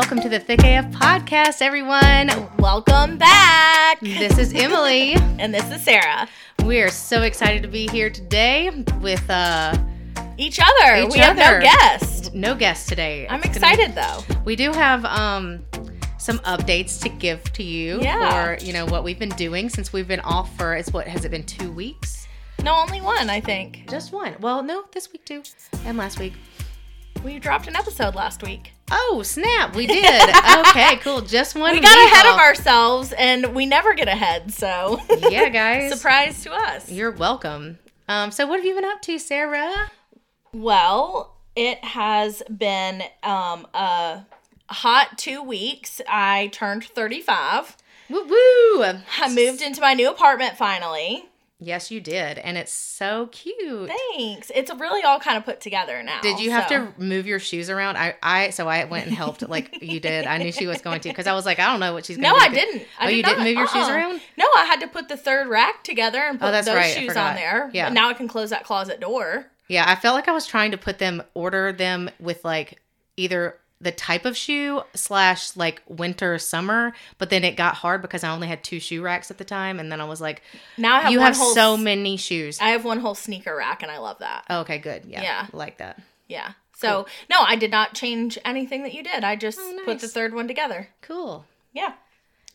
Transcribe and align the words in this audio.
Welcome 0.00 0.20
to 0.22 0.30
the 0.30 0.40
Thick 0.40 0.60
AF 0.64 0.86
podcast, 0.92 1.60
everyone. 1.60 2.30
Welcome 2.56 3.18
back. 3.18 4.00
This 4.00 4.38
is 4.38 4.50
Emily. 4.54 5.12
and 5.38 5.52
this 5.52 5.70
is 5.70 5.82
Sarah. 5.82 6.26
We 6.64 6.80
are 6.80 6.88
so 6.88 7.20
excited 7.20 7.60
to 7.64 7.68
be 7.68 7.86
here 7.86 8.08
today 8.08 8.70
with 9.02 9.28
uh 9.28 9.76
Each 10.38 10.58
other. 10.58 11.04
Each 11.04 11.12
we 11.12 11.18
have 11.18 11.36
no 11.36 11.60
guest. 11.60 12.32
no 12.32 12.54
guest 12.54 12.88
today. 12.88 13.26
I'm 13.28 13.42
It's 13.42 13.58
gonna- 13.58 13.72
excited 13.74 13.94
though. 13.94 14.36
we 14.46 14.56
do 14.56 14.72
have 14.72 15.04
um 15.04 15.66
some 16.18 16.38
updates 16.40 16.98
to 17.02 17.10
give 17.10 17.44
to 17.52 17.62
you 17.62 18.00
Yeah. 18.00 18.56
for 18.56 18.64
you 18.64 18.72
know 18.72 18.86
what 18.86 19.04
we've 19.04 19.18
been 19.18 19.28
doing 19.30 19.68
since 19.68 19.92
we've 19.92 20.08
been 20.08 20.20
off 20.20 20.56
for 20.56 20.74
it's 20.76 20.90
what 20.94 21.06
has 21.08 21.26
it 21.26 21.30
been 21.30 21.44
two 21.44 21.70
weeks? 21.70 22.26
No, 22.64 22.74
only 22.74 23.02
one, 23.02 23.28
I 23.28 23.40
think. 23.42 23.86
Just 23.90 24.12
one. 24.12 24.34
Well, 24.40 24.62
no, 24.62 24.84
this 24.92 25.12
week 25.12 25.26
too, 25.26 25.42
and 25.84 25.98
last 25.98 26.18
week. 26.18 26.32
We 27.22 27.38
dropped 27.38 27.66
an 27.68 27.76
episode 27.76 28.14
last 28.14 28.42
week. 28.42 28.72
Oh 28.90 29.22
snap! 29.24 29.74
We 29.76 29.86
did. 29.86 30.30
okay, 30.66 30.96
cool. 30.96 31.20
Just 31.36 31.54
one. 31.56 31.72
We 31.72 31.80
got 31.80 31.96
ahead 31.96 32.26
of 32.26 32.38
ourselves 32.38 33.12
and 33.16 33.54
we 33.54 33.66
never 33.66 33.94
get 33.94 34.08
ahead, 34.08 34.52
so 34.52 35.00
Yeah, 35.30 35.48
guys. 35.50 35.92
surprise 35.92 36.42
to 36.44 36.52
us. 36.52 36.90
You're 36.90 37.10
welcome. 37.12 37.78
Um, 38.08 38.30
so 38.32 38.46
what 38.46 38.56
have 38.58 38.66
you 38.66 38.74
been 38.74 38.84
up 38.84 39.00
to, 39.02 39.18
Sarah? 39.18 39.90
Well, 40.52 41.36
it 41.54 41.84
has 41.84 42.42
been 42.56 43.02
um 43.22 43.66
a 43.74 44.24
hot 44.68 45.18
2 45.18 45.42
weeks. 45.42 46.00
I 46.08 46.48
turned 46.52 46.84
35. 46.84 47.76
Woo 48.08 48.24
woo! 48.24 48.82
I 48.82 49.32
moved 49.32 49.62
into 49.62 49.80
my 49.80 49.94
new 49.94 50.10
apartment 50.10 50.56
finally. 50.56 51.26
Yes, 51.62 51.90
you 51.90 52.00
did, 52.00 52.38
and 52.38 52.56
it's 52.56 52.72
so 52.72 53.28
cute. 53.32 53.90
Thanks. 54.16 54.50
It's 54.54 54.72
really 54.74 55.02
all 55.02 55.20
kind 55.20 55.36
of 55.36 55.44
put 55.44 55.60
together 55.60 56.02
now. 56.02 56.20
Did 56.22 56.40
you 56.40 56.50
have 56.50 56.68
so- 56.68 56.86
to 56.86 56.92
move 56.96 57.26
your 57.26 57.38
shoes 57.38 57.68
around? 57.68 57.98
I, 57.98 58.14
I, 58.22 58.48
so 58.50 58.66
I 58.66 58.84
went 58.86 59.06
and 59.06 59.14
helped, 59.14 59.46
like 59.46 59.82
you 59.82 60.00
did. 60.00 60.26
I 60.26 60.38
knew 60.38 60.52
she 60.52 60.66
was 60.66 60.80
going 60.80 61.00
to 61.02 61.10
because 61.10 61.26
I 61.26 61.34
was 61.34 61.44
like, 61.44 61.58
I 61.58 61.66
don't 61.70 61.78
know 61.80 61.92
what 61.92 62.06
she's. 62.06 62.16
going 62.16 62.32
to 62.32 62.32
No, 62.32 62.38
to 62.38 62.50
I 62.50 62.54
didn't. 62.54 62.82
I 62.98 63.04
oh, 63.04 63.08
did 63.08 63.16
you 63.18 63.22
didn't 63.22 63.44
move 63.44 63.54
your 63.58 63.66
shoes 63.66 63.84
Uh-uh. 63.84 63.94
around? 63.94 64.20
No, 64.38 64.46
I 64.56 64.64
had 64.64 64.80
to 64.80 64.88
put 64.88 65.08
the 65.08 65.18
third 65.18 65.48
rack 65.48 65.84
together 65.84 66.18
and 66.20 66.38
oh, 66.38 66.46
put 66.46 66.48
Oh, 66.48 66.62
those 66.62 66.74
right. 66.74 66.94
Shoes 66.96 67.14
on 67.16 67.34
there. 67.34 67.70
Yeah. 67.74 67.88
But 67.90 67.92
now 67.94 68.08
I 68.08 68.14
can 68.14 68.26
close 68.26 68.48
that 68.50 68.64
closet 68.64 68.98
door. 69.00 69.46
Yeah, 69.68 69.84
I 69.86 69.96
felt 69.96 70.14
like 70.14 70.28
I 70.28 70.32
was 70.32 70.46
trying 70.46 70.70
to 70.70 70.78
put 70.78 70.98
them, 70.98 71.22
order 71.34 71.72
them 71.72 72.08
with 72.18 72.42
like 72.44 72.80
either 73.18 73.56
the 73.80 73.92
type 73.92 74.24
of 74.26 74.36
shoe 74.36 74.82
slash 74.94 75.56
like 75.56 75.82
winter 75.88 76.38
summer, 76.38 76.92
but 77.18 77.30
then 77.30 77.44
it 77.44 77.56
got 77.56 77.76
hard 77.76 78.02
because 78.02 78.22
I 78.22 78.30
only 78.30 78.46
had 78.48 78.62
two 78.62 78.78
shoe 78.80 79.02
racks 79.02 79.30
at 79.30 79.38
the 79.38 79.44
time, 79.44 79.80
and 79.80 79.90
then 79.90 80.00
I 80.00 80.04
was 80.04 80.20
like, 80.20 80.42
Now 80.76 80.96
I 80.96 81.00
have 81.02 81.12
you 81.12 81.20
have 81.20 81.36
whole 81.36 81.54
so 81.54 81.76
many 81.76 82.16
shoes. 82.16 82.58
I 82.60 82.70
have 82.70 82.84
one 82.84 82.98
whole 83.00 83.14
sneaker 83.14 83.56
rack 83.56 83.82
and 83.82 83.90
I 83.90 83.98
love 83.98 84.18
that. 84.18 84.44
Oh, 84.50 84.60
okay, 84.60 84.78
good. 84.78 85.04
Yeah, 85.06 85.22
Yeah. 85.22 85.46
like 85.52 85.78
that. 85.78 85.98
Yeah. 86.28 86.52
So 86.76 87.06
no, 87.28 87.36
I 87.40 87.56
did 87.56 87.70
not 87.70 87.94
change 87.94 88.38
anything 88.44 88.82
that 88.84 88.94
you 88.94 89.02
did. 89.02 89.22
I 89.24 89.36
just 89.36 89.58
Oh, 89.60 89.82
put 89.84 90.00
the 90.00 90.08
third 90.08 90.34
one 90.34 90.48
together. 90.48 90.88
Cool. 91.02 91.44
Yeah. 91.72 91.92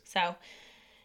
So 0.03 0.35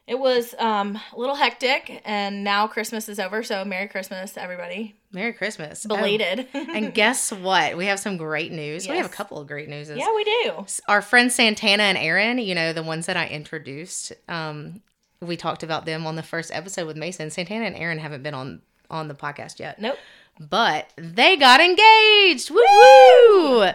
it 0.06 0.18
was 0.18 0.54
um, 0.58 0.98
a 1.12 1.18
little 1.18 1.36
hectic, 1.36 2.02
and 2.04 2.42
now 2.42 2.66
Christmas 2.66 3.08
is 3.08 3.20
over. 3.20 3.42
So 3.42 3.64
Merry 3.64 3.88
Christmas, 3.88 4.36
everybody! 4.36 4.96
Merry 5.12 5.32
Christmas. 5.32 5.84
Oh, 5.88 5.96
Belated. 5.96 6.48
and 6.54 6.94
guess 6.94 7.32
what? 7.32 7.76
We 7.76 7.86
have 7.86 7.98
some 7.98 8.16
great 8.16 8.52
news. 8.52 8.88
We 8.88 8.96
have 8.96 9.06
a 9.06 9.10
couple 9.10 9.38
of 9.38 9.46
great 9.46 9.68
news. 9.68 9.90
yeah, 9.90 10.14
we 10.14 10.24
do. 10.24 10.66
Our 10.88 11.02
friends 11.02 11.34
Santana 11.34 11.84
and 11.84 11.98
Aaron, 11.98 12.38
you 12.38 12.54
know, 12.54 12.72
the 12.72 12.82
ones 12.82 13.06
that 13.06 13.16
I 13.16 13.26
introduced, 13.26 14.12
um, 14.28 14.82
we 15.20 15.36
talked 15.36 15.62
about 15.62 15.84
them 15.84 16.06
on 16.06 16.16
the 16.16 16.22
first 16.22 16.50
episode 16.54 16.86
with 16.86 16.96
Mason. 16.96 17.30
Santana 17.30 17.64
and 17.66 17.76
Aaron 17.76 17.98
haven't 17.98 18.22
been 18.22 18.34
on 18.34 18.62
on 18.90 19.08
the 19.08 19.14
podcast 19.14 19.58
yet. 19.60 19.80
Nope. 19.80 19.98
But 20.38 20.90
they 20.96 21.36
got 21.36 21.60
engaged. 21.60 22.50
Woo! 22.50 23.70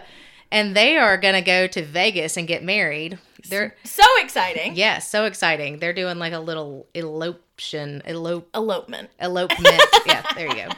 And 0.50 0.76
they 0.76 0.96
are 0.96 1.16
gonna 1.16 1.42
go 1.42 1.66
to 1.66 1.84
Vegas 1.84 2.36
and 2.36 2.48
get 2.48 2.62
married. 2.64 3.18
They're 3.48 3.74
So 3.84 4.02
exciting. 4.20 4.76
yeah, 4.76 4.98
so 4.98 5.24
exciting. 5.24 5.78
They're 5.78 5.92
doing 5.92 6.18
like 6.18 6.32
a 6.32 6.38
little 6.38 6.86
eloption, 6.94 8.02
elope, 8.06 8.48
Elopement. 8.54 9.08
elopement. 9.20 9.82
yeah, 10.06 10.22
there 10.34 10.48
you 10.48 10.54
go. 10.54 10.68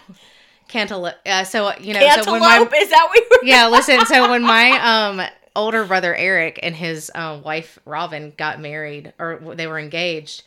Cantaloupe. 0.68 1.14
Uh, 1.24 1.44
so 1.44 1.72
you 1.80 1.94
know, 1.94 2.00
so 2.22 2.30
when 2.32 2.40
my 2.40 2.58
is 2.76 2.90
that 2.90 3.06
what 3.08 3.24
were 3.30 3.38
yeah, 3.46 3.68
listen. 3.68 4.04
So 4.06 4.30
when 4.30 4.42
my 4.42 4.70
um 5.18 5.26
older 5.56 5.84
brother 5.84 6.14
Eric 6.14 6.60
and 6.62 6.76
his 6.76 7.10
uh, 7.14 7.40
wife 7.42 7.78
Robin 7.84 8.32
got 8.36 8.60
married 8.60 9.12
or 9.18 9.40
they 9.54 9.66
were 9.66 9.78
engaged, 9.78 10.42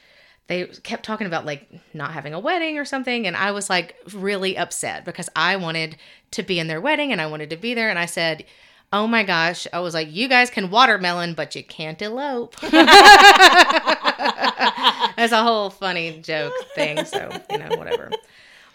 they 0.48 0.66
kept 0.66 1.04
talking 1.04 1.26
about 1.26 1.46
like 1.46 1.68
not 1.96 2.12
having 2.12 2.36
a 2.36 2.40
wedding 2.40 2.78
or 2.78 2.86
something, 2.86 3.26
and 3.26 3.36
I 3.36 3.52
was 3.52 3.68
like 3.70 3.96
really 4.14 4.58
upset 4.58 5.06
because 5.06 5.28
I 5.36 5.56
wanted 5.56 5.98
to 6.32 6.44
be 6.44 6.60
in 6.60 6.68
their 6.68 6.80
wedding 6.82 7.12
and 7.12 7.20
I 7.20 7.26
wanted 7.26 7.50
to 7.50 7.58
be 7.58 7.74
there, 7.74 7.90
and 7.90 7.98
I 8.00 8.06
said. 8.06 8.46
Oh 8.94 9.07
my 9.07 9.24
gosh. 9.24 9.68
I 9.72 9.79
was 9.79 9.94
like, 9.94 10.12
you 10.12 10.28
guys 10.28 10.50
can 10.50 10.69
watermelon, 10.69 11.34
but 11.34 11.56
you 11.56 11.63
can't 11.63 12.02
elope. 12.02 12.56
That's 15.16 15.31
a 15.31 15.44
whole 15.44 15.69
funny 15.69 16.19
joke 16.22 16.53
thing. 16.75 17.06
So, 17.06 17.31
you 17.50 17.57
know, 17.57 17.69
whatever. 17.78 18.12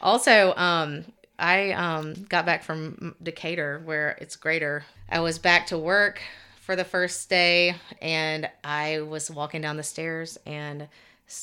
Also, 0.00 0.54
um, 0.56 1.04
I 1.38 1.72
um, 1.72 2.14
got 2.28 2.46
back 2.46 2.64
from 2.64 3.14
Decatur 3.22 3.82
where 3.84 4.16
it's 4.20 4.36
greater. 4.36 4.84
I 5.10 5.20
was 5.20 5.38
back 5.38 5.66
to 5.68 5.78
work 5.78 6.20
for 6.60 6.76
the 6.76 6.84
first 6.84 7.28
day 7.28 7.76
and 8.00 8.48
I 8.64 9.00
was 9.00 9.30
walking 9.30 9.60
down 9.60 9.76
the 9.76 9.82
stairs 9.82 10.38
and 10.46 10.88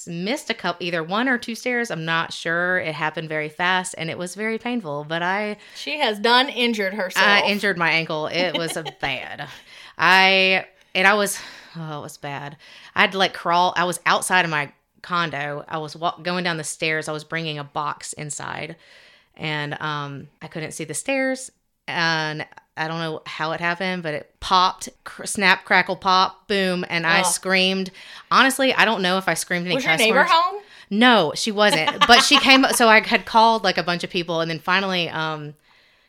missed 0.07 0.49
a 0.49 0.53
couple, 0.53 0.85
either 0.85 1.03
one 1.03 1.27
or 1.27 1.37
two 1.37 1.55
stairs. 1.55 1.91
I'm 1.91 2.05
not 2.05 2.31
sure. 2.31 2.77
It 2.77 2.95
happened 2.95 3.29
very 3.29 3.49
fast 3.49 3.95
and 3.97 4.09
it 4.09 4.17
was 4.17 4.35
very 4.35 4.57
painful, 4.57 5.05
but 5.07 5.21
I 5.21 5.57
She 5.75 5.99
has 5.99 6.19
done 6.19 6.49
injured 6.49 6.93
herself. 6.93 7.25
I 7.25 7.43
injured 7.47 7.77
my 7.77 7.91
ankle. 7.91 8.27
It 8.27 8.53
was 8.57 8.77
bad. 9.01 9.47
I 9.97 10.65
and 10.95 11.07
I 11.07 11.13
was 11.15 11.39
oh, 11.75 11.99
it 11.99 12.01
was 12.01 12.17
bad. 12.17 12.57
I 12.95 13.01
had 13.01 13.11
to 13.13 13.17
like 13.17 13.33
crawl. 13.33 13.73
I 13.75 13.83
was 13.83 13.99
outside 14.05 14.45
of 14.45 14.51
my 14.51 14.71
condo. 15.01 15.65
I 15.67 15.77
was 15.77 15.95
walk, 15.95 16.23
going 16.23 16.43
down 16.43 16.57
the 16.57 16.63
stairs. 16.63 17.07
I 17.07 17.11
was 17.11 17.23
bringing 17.23 17.59
a 17.59 17.63
box 17.63 18.13
inside, 18.13 18.77
and 19.35 19.79
um, 19.81 20.27
I 20.41 20.47
couldn't 20.47 20.71
see 20.71 20.85
the 20.85 20.93
stairs. 20.93 21.51
And 21.87 22.45
I 22.75 22.87
don't 22.87 22.99
know 22.99 23.21
how 23.25 23.51
it 23.51 23.59
happened, 23.59 24.01
but 24.03 24.13
it 24.15 24.33
popped, 24.39 24.89
cr- 25.03 25.25
snap, 25.25 25.63
crackle, 25.65 25.95
pop, 25.95 26.47
boom, 26.47 26.83
and 26.89 27.05
I 27.05 27.19
Ugh. 27.19 27.25
screamed. 27.25 27.91
Honestly, 28.31 28.73
I 28.73 28.83
don't 28.85 29.01
know 29.01 29.17
if 29.17 29.27
I 29.27 29.35
screamed 29.35 29.65
any 29.67 29.75
was 29.75 29.85
your 29.85 29.95
neighbor 29.97 30.17
words. 30.19 30.31
home? 30.31 30.61
No, 30.89 31.33
she 31.35 31.51
wasn't. 31.51 32.05
But 32.07 32.21
she 32.21 32.37
came. 32.39 32.65
So 32.75 32.87
I 32.87 32.99
had 33.01 33.25
called 33.25 33.63
like 33.63 33.77
a 33.77 33.83
bunch 33.83 34.03
of 34.03 34.09
people, 34.09 34.41
and 34.41 34.49
then 34.49 34.59
finally, 34.59 35.07
um, 35.09 35.53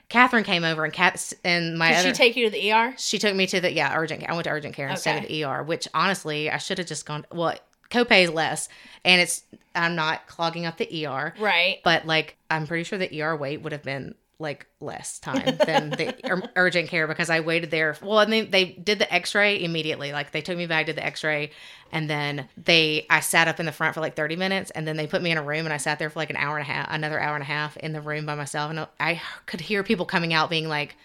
Catherine 0.09 0.45
came 0.45 0.65
over, 0.65 0.85
and 0.85 0.93
Cat 0.93 1.33
and 1.45 1.79
my 1.79 1.89
Did 1.91 1.97
other. 1.99 2.09
she 2.09 2.13
take 2.15 2.37
you 2.37 2.45
to 2.47 2.51
the 2.51 2.73
ER? 2.73 2.95
she 2.99 3.19
took 3.19 3.35
me 3.35 3.47
to 3.49 3.61
the 3.61 3.73
yeah 3.73 3.95
urgent. 3.97 4.21
care. 4.21 4.31
I 4.31 4.35
went 4.35 4.45
to 4.45 4.51
urgent 4.51 4.75
care 4.75 4.89
instead 4.89 5.19
of 5.19 5.25
Okay. 5.25 5.43
the 5.43 5.45
ER, 5.45 5.63
which 5.63 5.87
honestly 5.95 6.51
I 6.51 6.59
should 6.59 6.79
have 6.79 6.87
just 6.87 7.05
gone. 7.07 7.27
Well, 7.33 7.55
copay 7.91 8.25
is 8.25 8.31
less, 8.31 8.69
and 9.05 9.21
it's 9.21 9.43
I'm 9.75 9.95
not 9.97 10.27
clogging 10.29 10.67
up 10.67 10.77
the 10.79 11.07
ER, 11.07 11.35
Right. 11.39 11.81
but 11.85 12.07
like 12.07 12.37
I'm 12.51 12.67
pretty 12.67 12.85
sure 12.85 12.99
the 12.99 13.23
ER 13.23 13.37
wait 13.37 13.63
would 13.63 13.73
have 13.73 13.83
been 13.83 14.15
like 14.39 14.67
less 14.81 15.19
time 15.19 15.57
than 15.67 15.91
the 15.91 16.15
ur- 16.31 16.51
urgent 16.57 16.89
care 16.89 17.07
because 17.07 17.31
I 17.31 17.41
waited 17.41 17.71
there. 17.71 17.97
Well, 18.03 18.21
and 18.21 18.33
they, 18.33 18.43
they 18.43 18.65
did 18.65 18.99
the 18.99 19.13
X-ray 19.13 19.63
immediately. 19.63 20.13
Like 20.13 20.33
they 20.33 20.41
took 20.41 20.57
me 20.57 20.67
back, 20.67 20.87
did 20.87 20.97
the 20.97 21.05
X-ray, 21.05 21.51
and 21.93 22.09
then 22.09 22.49
they 22.57 23.07
I 23.11 23.21
sat 23.21 23.49
up 23.49 23.61
in 23.61 23.67
the 23.67 23.73
front 23.73 23.95
for 23.95 24.01
like 24.01 24.17
30 24.17 24.37
minutes, 24.37 24.71
and 24.71 24.87
then 24.87 24.97
they 24.97 25.07
put 25.07 25.23
me 25.23 25.31
in 25.31 25.39
a 25.39 25.43
room, 25.43 25.67
and 25.67 25.73
I 25.73 25.79
sat 25.79 25.99
there 25.99 26.11
for 26.11 26.19
like 26.19 26.31
an 26.31 26.37
hour 26.37 26.57
and 26.59 26.69
a 26.69 26.73
half, 26.73 26.87
another 26.91 27.21
hour 27.21 27.35
and 27.35 27.43
a 27.43 27.47
half 27.47 27.77
in 27.77 27.93
the 27.93 28.01
room 28.01 28.27
by 28.27 28.35
myself, 28.35 28.71
and 28.71 28.87
I 29.01 29.21
could 29.47 29.61
hear 29.61 29.83
people 29.83 30.07
coming 30.07 30.33
out 30.33 30.51
being 30.51 30.69
like, 30.69 30.97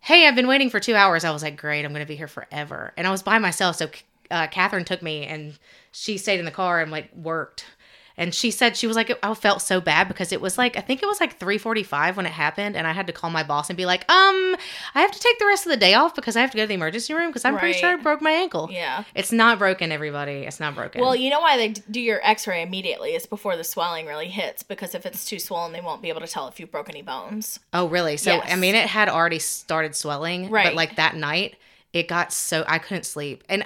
"Hey, 0.00 0.26
I've 0.26 0.36
been 0.36 0.48
waiting 0.48 0.70
for 0.70 0.80
two 0.80 0.94
hours." 0.94 1.24
I 1.24 1.30
was 1.30 1.42
like, 1.42 1.56
"Great, 1.56 1.84
I'm 1.84 1.92
gonna 1.92 2.06
be 2.06 2.16
here 2.16 2.28
forever," 2.28 2.92
and 2.96 3.06
I 3.06 3.10
was 3.10 3.22
by 3.22 3.38
myself, 3.38 3.76
so 3.76 3.88
uh, 4.30 4.46
Catherine 4.48 4.84
took 4.84 5.02
me, 5.02 5.26
and 5.26 5.58
she 5.92 6.18
stayed 6.18 6.38
in 6.38 6.44
the 6.44 6.50
car 6.50 6.80
and 6.80 6.90
like 6.90 7.14
worked 7.14 7.66
and 8.16 8.34
she 8.34 8.50
said 8.50 8.76
she 8.76 8.86
was 8.86 8.96
like 8.96 9.16
I 9.22 9.34
felt 9.34 9.62
so 9.62 9.80
bad 9.80 10.08
because 10.08 10.32
it 10.32 10.40
was 10.40 10.56
like 10.56 10.76
I 10.76 10.80
think 10.80 11.02
it 11.02 11.06
was 11.06 11.20
like 11.20 11.38
3:45 11.38 12.16
when 12.16 12.26
it 12.26 12.32
happened 12.32 12.76
and 12.76 12.86
I 12.86 12.92
had 12.92 13.06
to 13.08 13.12
call 13.12 13.30
my 13.30 13.42
boss 13.42 13.70
and 13.70 13.76
be 13.76 13.86
like, 13.86 14.02
"Um, 14.10 14.56
I 14.94 15.00
have 15.00 15.10
to 15.10 15.18
take 15.18 15.38
the 15.38 15.46
rest 15.46 15.66
of 15.66 15.70
the 15.70 15.76
day 15.76 15.94
off 15.94 16.14
because 16.14 16.36
I 16.36 16.40
have 16.40 16.50
to 16.52 16.56
go 16.56 16.62
to 16.62 16.66
the 16.66 16.74
emergency 16.74 17.14
room 17.14 17.28
because 17.28 17.44
I'm 17.44 17.58
pretty 17.58 17.78
sure 17.78 17.90
I 17.90 17.96
broke 17.96 18.22
my 18.22 18.30
ankle." 18.30 18.68
Yeah. 18.70 19.04
It's 19.14 19.32
not 19.32 19.58
broken 19.58 19.90
everybody. 19.92 20.44
It's 20.44 20.60
not 20.60 20.74
broken. 20.74 21.00
Well, 21.00 21.16
you 21.16 21.30
know 21.30 21.40
why 21.40 21.56
they 21.56 21.68
do 21.68 22.00
your 22.00 22.20
X-ray 22.22 22.62
immediately? 22.62 23.10
It's 23.10 23.26
before 23.26 23.56
the 23.56 23.64
swelling 23.64 24.06
really 24.06 24.28
hits 24.28 24.62
because 24.62 24.94
if 24.94 25.06
it's 25.06 25.24
too 25.24 25.38
swollen, 25.38 25.72
they 25.72 25.80
won't 25.80 26.02
be 26.02 26.08
able 26.08 26.20
to 26.20 26.26
tell 26.28 26.48
if 26.48 26.60
you 26.60 26.66
broke 26.66 26.88
any 26.88 27.02
bones. 27.02 27.58
oh, 27.72 27.86
really? 27.88 28.16
So 28.16 28.40
I 28.40 28.56
mean 28.56 28.74
it 28.74 28.86
had 28.86 29.08
already 29.08 29.38
started 29.38 29.94
swelling, 29.94 30.50
right 30.50 30.66
but 30.66 30.74
like 30.74 30.96
that 30.96 31.16
night 31.16 31.56
it 31.92 32.08
got 32.08 32.32
so 32.32 32.64
I 32.66 32.78
couldn't 32.78 33.04
sleep. 33.04 33.44
And 33.48 33.64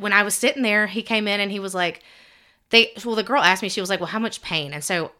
when 0.00 0.12
I 0.12 0.22
was 0.22 0.34
sitting 0.34 0.62
there, 0.62 0.86
he 0.86 1.02
came 1.02 1.28
in 1.28 1.40
and 1.40 1.50
he 1.50 1.60
was 1.60 1.74
like 1.74 2.02
they 2.70 2.92
well 3.04 3.14
the 3.14 3.22
girl 3.22 3.42
asked 3.42 3.62
me 3.62 3.68
she 3.68 3.80
was 3.80 3.90
like, 3.90 4.00
"Well, 4.00 4.08
how 4.08 4.18
much 4.18 4.42
pain?" 4.42 4.72
And 4.72 4.82
so 4.84 5.12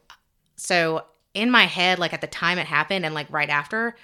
so 0.57 1.05
in 1.35 1.51
my 1.51 1.65
head 1.65 1.99
like 1.99 2.13
at 2.13 2.21
the 2.21 2.27
time 2.27 2.59
it 2.59 2.67
happened 2.67 3.05
and 3.05 3.15
like 3.15 3.31
right 3.31 3.51
after 3.51 3.95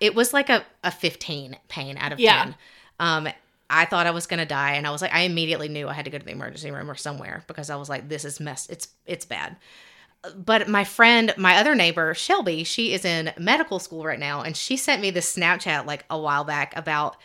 it 0.00 0.14
was 0.14 0.32
like 0.32 0.48
a, 0.48 0.64
a 0.82 0.90
15 0.90 1.56
pain 1.68 1.96
out 1.98 2.12
of 2.12 2.18
Yeah. 2.18 2.44
10 2.44 2.56
um 2.98 3.28
i 3.70 3.84
thought 3.84 4.06
i 4.06 4.10
was 4.10 4.26
gonna 4.26 4.46
die 4.46 4.72
and 4.72 4.86
i 4.86 4.90
was 4.90 5.02
like 5.02 5.14
i 5.14 5.20
immediately 5.20 5.68
knew 5.68 5.86
i 5.88 5.92
had 5.92 6.04
to 6.04 6.10
go 6.10 6.18
to 6.18 6.24
the 6.24 6.32
emergency 6.32 6.70
room 6.70 6.90
or 6.90 6.94
somewhere 6.94 7.44
because 7.46 7.70
i 7.70 7.76
was 7.76 7.88
like 7.88 8.08
this 8.08 8.24
is 8.24 8.40
mess 8.40 8.68
it's 8.68 8.88
it's 9.06 9.24
bad 9.24 9.56
but 10.34 10.68
my 10.68 10.82
friend 10.82 11.32
my 11.36 11.56
other 11.58 11.74
neighbor 11.74 12.14
shelby 12.14 12.64
she 12.64 12.92
is 12.92 13.04
in 13.04 13.32
medical 13.38 13.78
school 13.78 14.04
right 14.04 14.18
now 14.18 14.42
and 14.42 14.56
she 14.56 14.76
sent 14.76 15.00
me 15.02 15.10
this 15.10 15.36
snapchat 15.36 15.86
like 15.86 16.04
a 16.10 16.18
while 16.18 16.44
back 16.44 16.74
about 16.76 17.16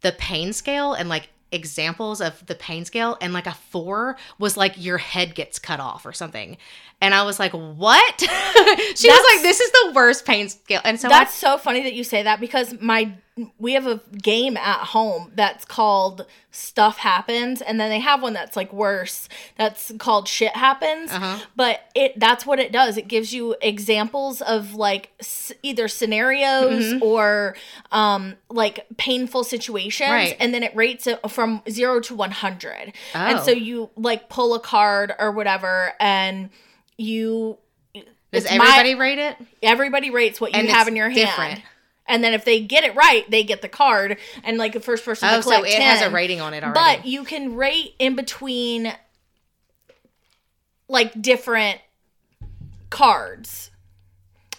the 0.00 0.12
pain 0.12 0.52
scale 0.52 0.94
and 0.94 1.08
like 1.08 1.28
examples 1.52 2.20
of 2.20 2.44
the 2.46 2.54
pain 2.54 2.84
scale 2.84 3.16
and 3.20 3.32
like 3.32 3.46
a 3.46 3.54
four 3.54 4.16
was 4.38 4.56
like 4.56 4.74
your 4.76 4.98
head 4.98 5.34
gets 5.34 5.58
cut 5.58 5.80
off 5.80 6.04
or 6.04 6.12
something. 6.12 6.56
And 7.00 7.14
i 7.14 7.22
was 7.22 7.38
like 7.38 7.52
what? 7.52 8.20
She 8.96 9.08
was 9.10 9.34
like 9.34 9.42
this 9.42 9.60
is 9.60 9.70
the 9.70 9.92
worst 9.94 10.24
pain 10.24 10.48
scale. 10.48 10.80
And 10.84 11.00
so 11.00 11.08
That's 11.08 11.34
so 11.34 11.58
funny 11.58 11.82
that 11.82 11.94
you 11.94 12.04
say 12.04 12.22
that 12.22 12.40
because 12.40 12.74
my 12.80 13.12
we 13.58 13.74
have 13.74 13.86
a 13.86 14.00
game 14.22 14.56
at 14.56 14.78
home 14.78 15.30
that's 15.34 15.64
called 15.66 16.24
Stuff 16.50 16.96
Happens 16.96 17.60
and 17.60 17.78
then 17.78 17.90
they 17.90 18.00
have 18.00 18.22
one 18.22 18.32
that's 18.32 18.56
like 18.56 18.72
worse 18.72 19.28
that's 19.58 19.92
called 19.98 20.26
Shit 20.26 20.56
Happens. 20.56 21.12
Uh-huh. 21.12 21.38
But 21.54 21.80
it 21.94 22.18
that's 22.18 22.46
what 22.46 22.58
it 22.58 22.72
does. 22.72 22.96
It 22.96 23.08
gives 23.08 23.34
you 23.34 23.54
examples 23.60 24.40
of 24.40 24.74
like 24.74 25.10
s- 25.20 25.52
either 25.62 25.86
scenarios 25.86 26.84
Mm-hmm. 26.94 27.02
or 27.02 27.56
um 27.92 28.36
like 28.48 28.86
painful 28.96 29.44
situations 29.44 30.08
Right. 30.10 30.36
and 30.40 30.54
then 30.54 30.62
it 30.62 30.74
rates 30.74 31.06
it 31.06 31.20
from 31.30 31.60
0 31.68 32.00
to 32.00 32.14
100. 32.14 32.92
And 33.12 33.38
Oh. 33.38 33.42
so 33.42 33.50
you 33.50 33.90
like 33.96 34.30
pull 34.30 34.54
a 34.54 34.60
card 34.60 35.12
or 35.18 35.30
whatever 35.30 35.92
and 36.00 36.48
you 36.96 37.58
does 38.32 38.44
it's 38.46 38.50
my- 38.56 38.64
everybody 38.64 38.94
rate 38.94 39.18
it 39.18 39.36
everybody 39.62 40.10
rates 40.10 40.40
what 40.40 40.52
you 40.54 40.58
And 40.60 40.68
have 40.70 40.88
in 40.88 40.96
your 40.96 41.10
hand. 41.10 41.16
different. 41.28 41.60
And 42.08 42.22
then 42.22 42.34
if 42.34 42.44
they 42.44 42.60
get 42.60 42.84
it 42.84 42.94
right, 42.94 43.28
they 43.30 43.42
get 43.44 43.62
the 43.62 43.68
card. 43.68 44.18
And 44.44 44.58
like 44.58 44.72
the 44.72 44.80
first 44.80 45.04
person 45.04 45.28
oh 45.28 45.36
to 45.36 45.42
so 45.42 45.50
collect 45.50 45.66
it 45.66 45.82
has 45.82 46.02
a 46.02 46.10
rating 46.10 46.40
on 46.40 46.54
it 46.54 46.62
already 46.62 46.78
But 46.78 47.06
you 47.06 47.24
can 47.24 47.56
rate 47.56 47.94
in 47.98 48.16
between 48.16 48.92
like 50.88 51.20
different 51.20 51.80
cards. 52.90 53.70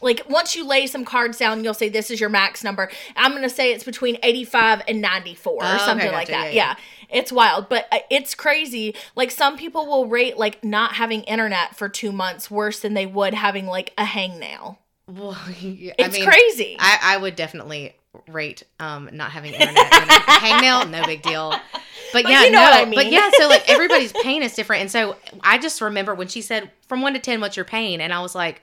Like 0.01 0.29
once 0.29 0.55
you 0.55 0.65
lay 0.65 0.85
some 0.87 1.05
cards 1.05 1.37
down, 1.37 1.63
you'll 1.63 1.73
say 1.73 1.89
this 1.89 2.11
is 2.11 2.19
your 2.19 2.29
max 2.29 2.63
number. 2.63 2.89
I'm 3.15 3.31
gonna 3.33 3.49
say 3.49 3.71
it's 3.71 3.83
between 3.83 4.17
85 4.21 4.83
and 4.87 5.01
94 5.01 5.53
or 5.53 5.59
Oh, 5.61 5.65
okay, 5.67 5.85
something 5.85 6.11
like 6.11 6.27
that. 6.27 6.53
Yeah, 6.53 6.69
Yeah, 6.69 6.75
it's 7.09 7.31
wild, 7.31 7.67
but 7.69 7.87
uh, 7.91 7.99
it's 8.11 8.35
crazy. 8.35 8.95
Like 9.15 9.31
some 9.31 9.57
people 9.57 9.87
will 9.87 10.05
rate 10.05 10.37
like 10.37 10.63
not 10.63 10.93
having 10.93 11.21
internet 11.23 11.75
for 11.75 11.89
two 11.89 12.11
months 12.11 12.51
worse 12.51 12.79
than 12.79 12.93
they 12.93 13.05
would 13.07 13.33
having 13.33 13.65
like 13.65 13.93
a 13.97 14.03
hangnail. 14.03 14.77
Well, 15.07 15.37
yeah, 15.61 15.93
It's 15.97 16.13
mean, 16.13 16.27
crazy. 16.27 16.75
I, 16.79 16.99
I 17.01 17.17
would 17.17 17.35
definitely 17.35 17.95
rate 18.27 18.63
um 18.79 19.09
not 19.13 19.29
having 19.31 19.53
internet 19.53 19.75
hangnail 19.91 20.89
no 20.89 21.05
big 21.05 21.21
deal. 21.21 21.51
But, 21.51 22.23
But 22.23 22.29
yeah 22.29 22.45
you 22.45 22.51
know 22.51 22.59
no 22.59 22.69
what 22.71 22.87
I 22.87 22.95
but 22.95 23.11
yeah 23.11 23.29
so 23.37 23.47
like 23.47 23.69
everybody's 23.69 24.11
pain 24.11 24.41
is 24.41 24.55
different. 24.55 24.81
And 24.81 24.91
so 24.91 25.15
i 25.41 25.57
just 25.57 25.81
remember 25.81 26.15
when 26.15 26.27
she 26.27 26.41
said 26.41 26.71
from 26.87 27.01
1 27.01 27.13
to 27.13 27.19
10 27.19 27.41
what's 27.41 27.55
your 27.55 27.65
pain? 27.65 28.01
And 28.01 28.11
i 28.11 28.21
was 28.21 28.33
like 28.33 28.61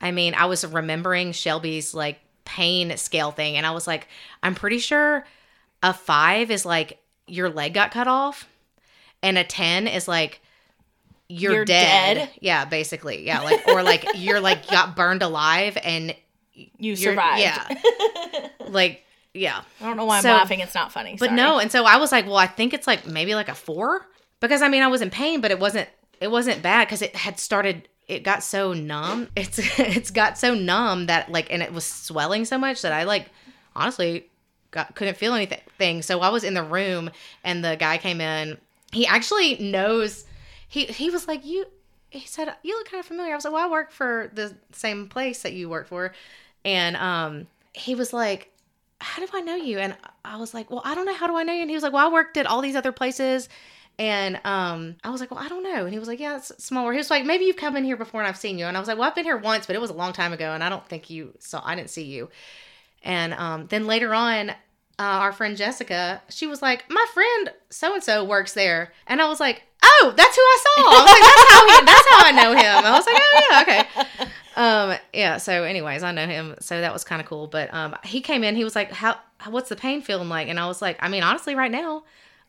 i 0.00 0.10
mean 0.10 0.34
i 0.34 0.46
was 0.46 0.64
remembering 0.66 1.32
shelby's 1.32 1.94
like 1.94 2.18
pain 2.44 2.96
scale 2.96 3.30
thing. 3.30 3.56
And 3.56 3.64
i 3.64 3.70
was 3.70 3.86
like 3.86 4.08
i'm 4.42 4.54
pretty 4.54 4.78
sure 4.78 5.24
a 5.82 5.94
5 5.94 6.50
is 6.50 6.66
like 6.66 6.98
your 7.26 7.50
leg 7.50 7.74
got 7.74 7.92
cut 7.92 8.08
off 8.08 8.48
and 9.22 9.38
a 9.38 9.44
10 9.44 9.86
is 9.86 10.08
like 10.08 10.40
you're, 11.28 11.52
You're 11.52 11.64
dead. 11.64 12.14
dead. 12.16 12.30
yeah 12.40 12.64
basically 12.64 13.26
yeah 13.26 13.40
like 13.40 13.66
or 13.68 13.82
like 13.82 14.04
you're 14.14 14.40
like 14.40 14.66
got 14.68 14.96
burned 14.96 15.22
alive 15.22 15.76
and 15.82 16.14
you 16.54 16.96
survived. 16.96 17.40
yeah 17.40 17.68
like 18.68 19.04
yeah 19.34 19.60
I 19.80 19.84
don't 19.86 19.96
know 19.96 20.06
why 20.06 20.18
I'm 20.18 20.24
laughing. 20.24 20.60
It's 20.60 20.74
not 20.74 20.90
funny. 20.92 21.12
but 21.18 21.26
sorry. 21.26 21.36
no 21.36 21.58
and 21.58 21.70
so 21.70 21.84
i 21.84 21.96
was 21.98 22.10
like 22.12 22.26
well 22.26 22.36
i 22.38 22.46
think 22.46 22.72
it's 22.74 22.86
like 22.86 23.06
maybe 23.06 23.34
like 23.34 23.48
a 23.48 23.54
four 23.54 24.06
because 24.40 24.62
i 24.62 24.68
mean 24.68 24.82
i 24.82 24.86
was 24.88 25.02
in 25.02 25.10
pain 25.10 25.40
but 25.40 25.50
it 25.50 25.58
wasn't 25.60 25.88
it 26.20 26.30
wasn't 26.30 26.62
bad 26.62 26.86
because 26.86 27.02
it 27.02 27.14
had 27.14 27.38
started 27.38 27.88
it 28.08 28.24
got 28.24 28.42
so 28.42 28.72
numb 28.72 29.28
it's 29.36 29.58
it's 29.78 30.10
got 30.10 30.38
so 30.38 30.54
numb 30.54 31.06
that 31.06 31.30
like 31.30 31.52
and 31.52 31.62
it 31.62 31.72
was 31.72 31.84
swelling 31.84 32.44
so 32.46 32.56
much 32.58 32.80
that 32.82 32.92
i 32.92 33.04
like 33.04 33.28
honestly 33.76 34.26
got 34.70 34.94
couldn't 34.94 35.16
feel 35.16 35.34
anything 35.34 36.00
so 36.02 36.20
i 36.20 36.28
was 36.30 36.42
in 36.42 36.54
the 36.54 36.62
room 36.62 37.10
and 37.44 37.62
the 37.64 37.76
guy 37.76 37.98
came 37.98 38.20
in 38.20 38.56
he 38.92 39.06
actually 39.06 39.58
knows 39.58 40.24
he 40.68 40.84
he 40.84 41.10
was 41.10 41.26
like 41.26 41.44
you 41.44 41.64
he 42.10 42.26
said 42.26 42.54
you 42.62 42.76
look 42.76 42.90
kind 42.90 43.00
of 43.00 43.06
familiar 43.06 43.32
i 43.32 43.34
was 43.34 43.44
like 43.44 43.52
well 43.52 43.66
i 43.66 43.70
work 43.70 43.90
for 43.90 44.30
the 44.34 44.54
same 44.72 45.08
place 45.08 45.42
that 45.42 45.52
you 45.52 45.68
work 45.68 45.86
for 45.86 46.12
and 46.64 46.96
um 46.96 47.46
he 47.72 47.94
was 47.94 48.12
like 48.12 48.52
how 49.00 49.24
do 49.24 49.30
I 49.32 49.40
know 49.40 49.54
you? 49.54 49.78
And 49.78 49.96
I 50.24 50.36
was 50.36 50.52
like, 50.54 50.70
well, 50.70 50.82
I 50.84 50.94
don't 50.94 51.06
know. 51.06 51.14
How 51.14 51.26
do 51.26 51.36
I 51.36 51.44
know 51.44 51.52
you? 51.52 51.62
And 51.62 51.70
he 51.70 51.76
was 51.76 51.82
like, 51.82 51.92
well, 51.92 52.08
I 52.08 52.12
worked 52.12 52.36
at 52.36 52.46
all 52.46 52.60
these 52.60 52.76
other 52.76 52.92
places. 52.92 53.48
And 53.98 54.40
um, 54.44 54.96
I 55.02 55.10
was 55.10 55.20
like, 55.20 55.30
well, 55.30 55.40
I 55.40 55.48
don't 55.48 55.62
know. 55.62 55.84
And 55.84 55.92
he 55.92 55.98
was 55.98 56.08
like, 56.08 56.20
yeah, 56.20 56.36
it's 56.36 56.52
smaller. 56.62 56.92
He 56.92 56.98
was 56.98 57.10
like, 57.10 57.24
maybe 57.24 57.44
you've 57.44 57.56
come 57.56 57.76
in 57.76 57.84
here 57.84 57.96
before 57.96 58.20
and 58.20 58.28
I've 58.28 58.36
seen 58.36 58.58
you. 58.58 58.66
And 58.66 58.76
I 58.76 58.80
was 58.80 58.88
like, 58.88 58.96
well, 58.98 59.08
I've 59.08 59.14
been 59.14 59.24
here 59.24 59.36
once, 59.36 59.66
but 59.66 59.74
it 59.74 59.80
was 59.80 59.90
a 59.90 59.94
long 59.94 60.12
time 60.12 60.32
ago. 60.32 60.52
And 60.52 60.62
I 60.62 60.68
don't 60.68 60.86
think 60.86 61.10
you 61.10 61.34
saw, 61.38 61.62
I 61.64 61.74
didn't 61.74 61.90
see 61.90 62.04
you. 62.04 62.28
And 63.02 63.34
um, 63.34 63.66
then 63.68 63.86
later 63.86 64.14
on, 64.14 64.50
uh, 64.50 64.54
our 64.98 65.32
friend 65.32 65.56
Jessica, 65.56 66.22
she 66.28 66.46
was 66.46 66.60
like, 66.60 66.84
my 66.90 67.04
friend 67.12 67.52
so 67.70 67.94
and 67.94 68.02
so 68.02 68.24
works 68.24 68.54
there. 68.54 68.92
And 69.06 69.20
I 69.20 69.28
was 69.28 69.40
like, 69.40 69.62
oh, 70.02 70.12
that's 70.16 70.36
who 70.36 70.42
I 70.42 70.58
saw. 70.62 70.82
I 70.82 71.00
was 71.02 71.10
like, 71.10 71.24
that's 71.28 71.52
how, 71.52 71.68
he, 71.68 71.84
that's 71.84 72.08
how 72.10 72.26
I 72.26 72.32
know 72.32 72.52
him. 72.52 72.84
I 72.84 72.92
was 72.92 73.06
like, 73.06 73.16
oh, 73.18 73.40
yeah, 73.50 73.62
okay. 73.62 74.30
Um, 74.56 74.98
yeah. 75.12 75.36
So, 75.36 75.62
anyways, 75.62 76.02
I 76.02 76.10
know 76.12 76.26
him. 76.26 76.56
So 76.60 76.80
that 76.80 76.92
was 76.92 77.04
kind 77.04 77.20
of 77.20 77.28
cool. 77.28 77.46
But 77.46 77.72
um, 77.72 77.94
he 78.04 78.20
came 78.20 78.42
in. 78.42 78.56
He 78.56 78.64
was 78.64 78.74
like, 78.74 78.90
"How? 78.90 79.16
What's 79.46 79.68
the 79.68 79.76
pain 79.76 80.02
feeling 80.02 80.28
like?" 80.28 80.48
And 80.48 80.58
I 80.58 80.66
was 80.66 80.82
like, 80.82 80.98
"I 81.00 81.08
mean, 81.08 81.22
honestly, 81.22 81.54
right 81.54 81.70
now, 81.70 82.02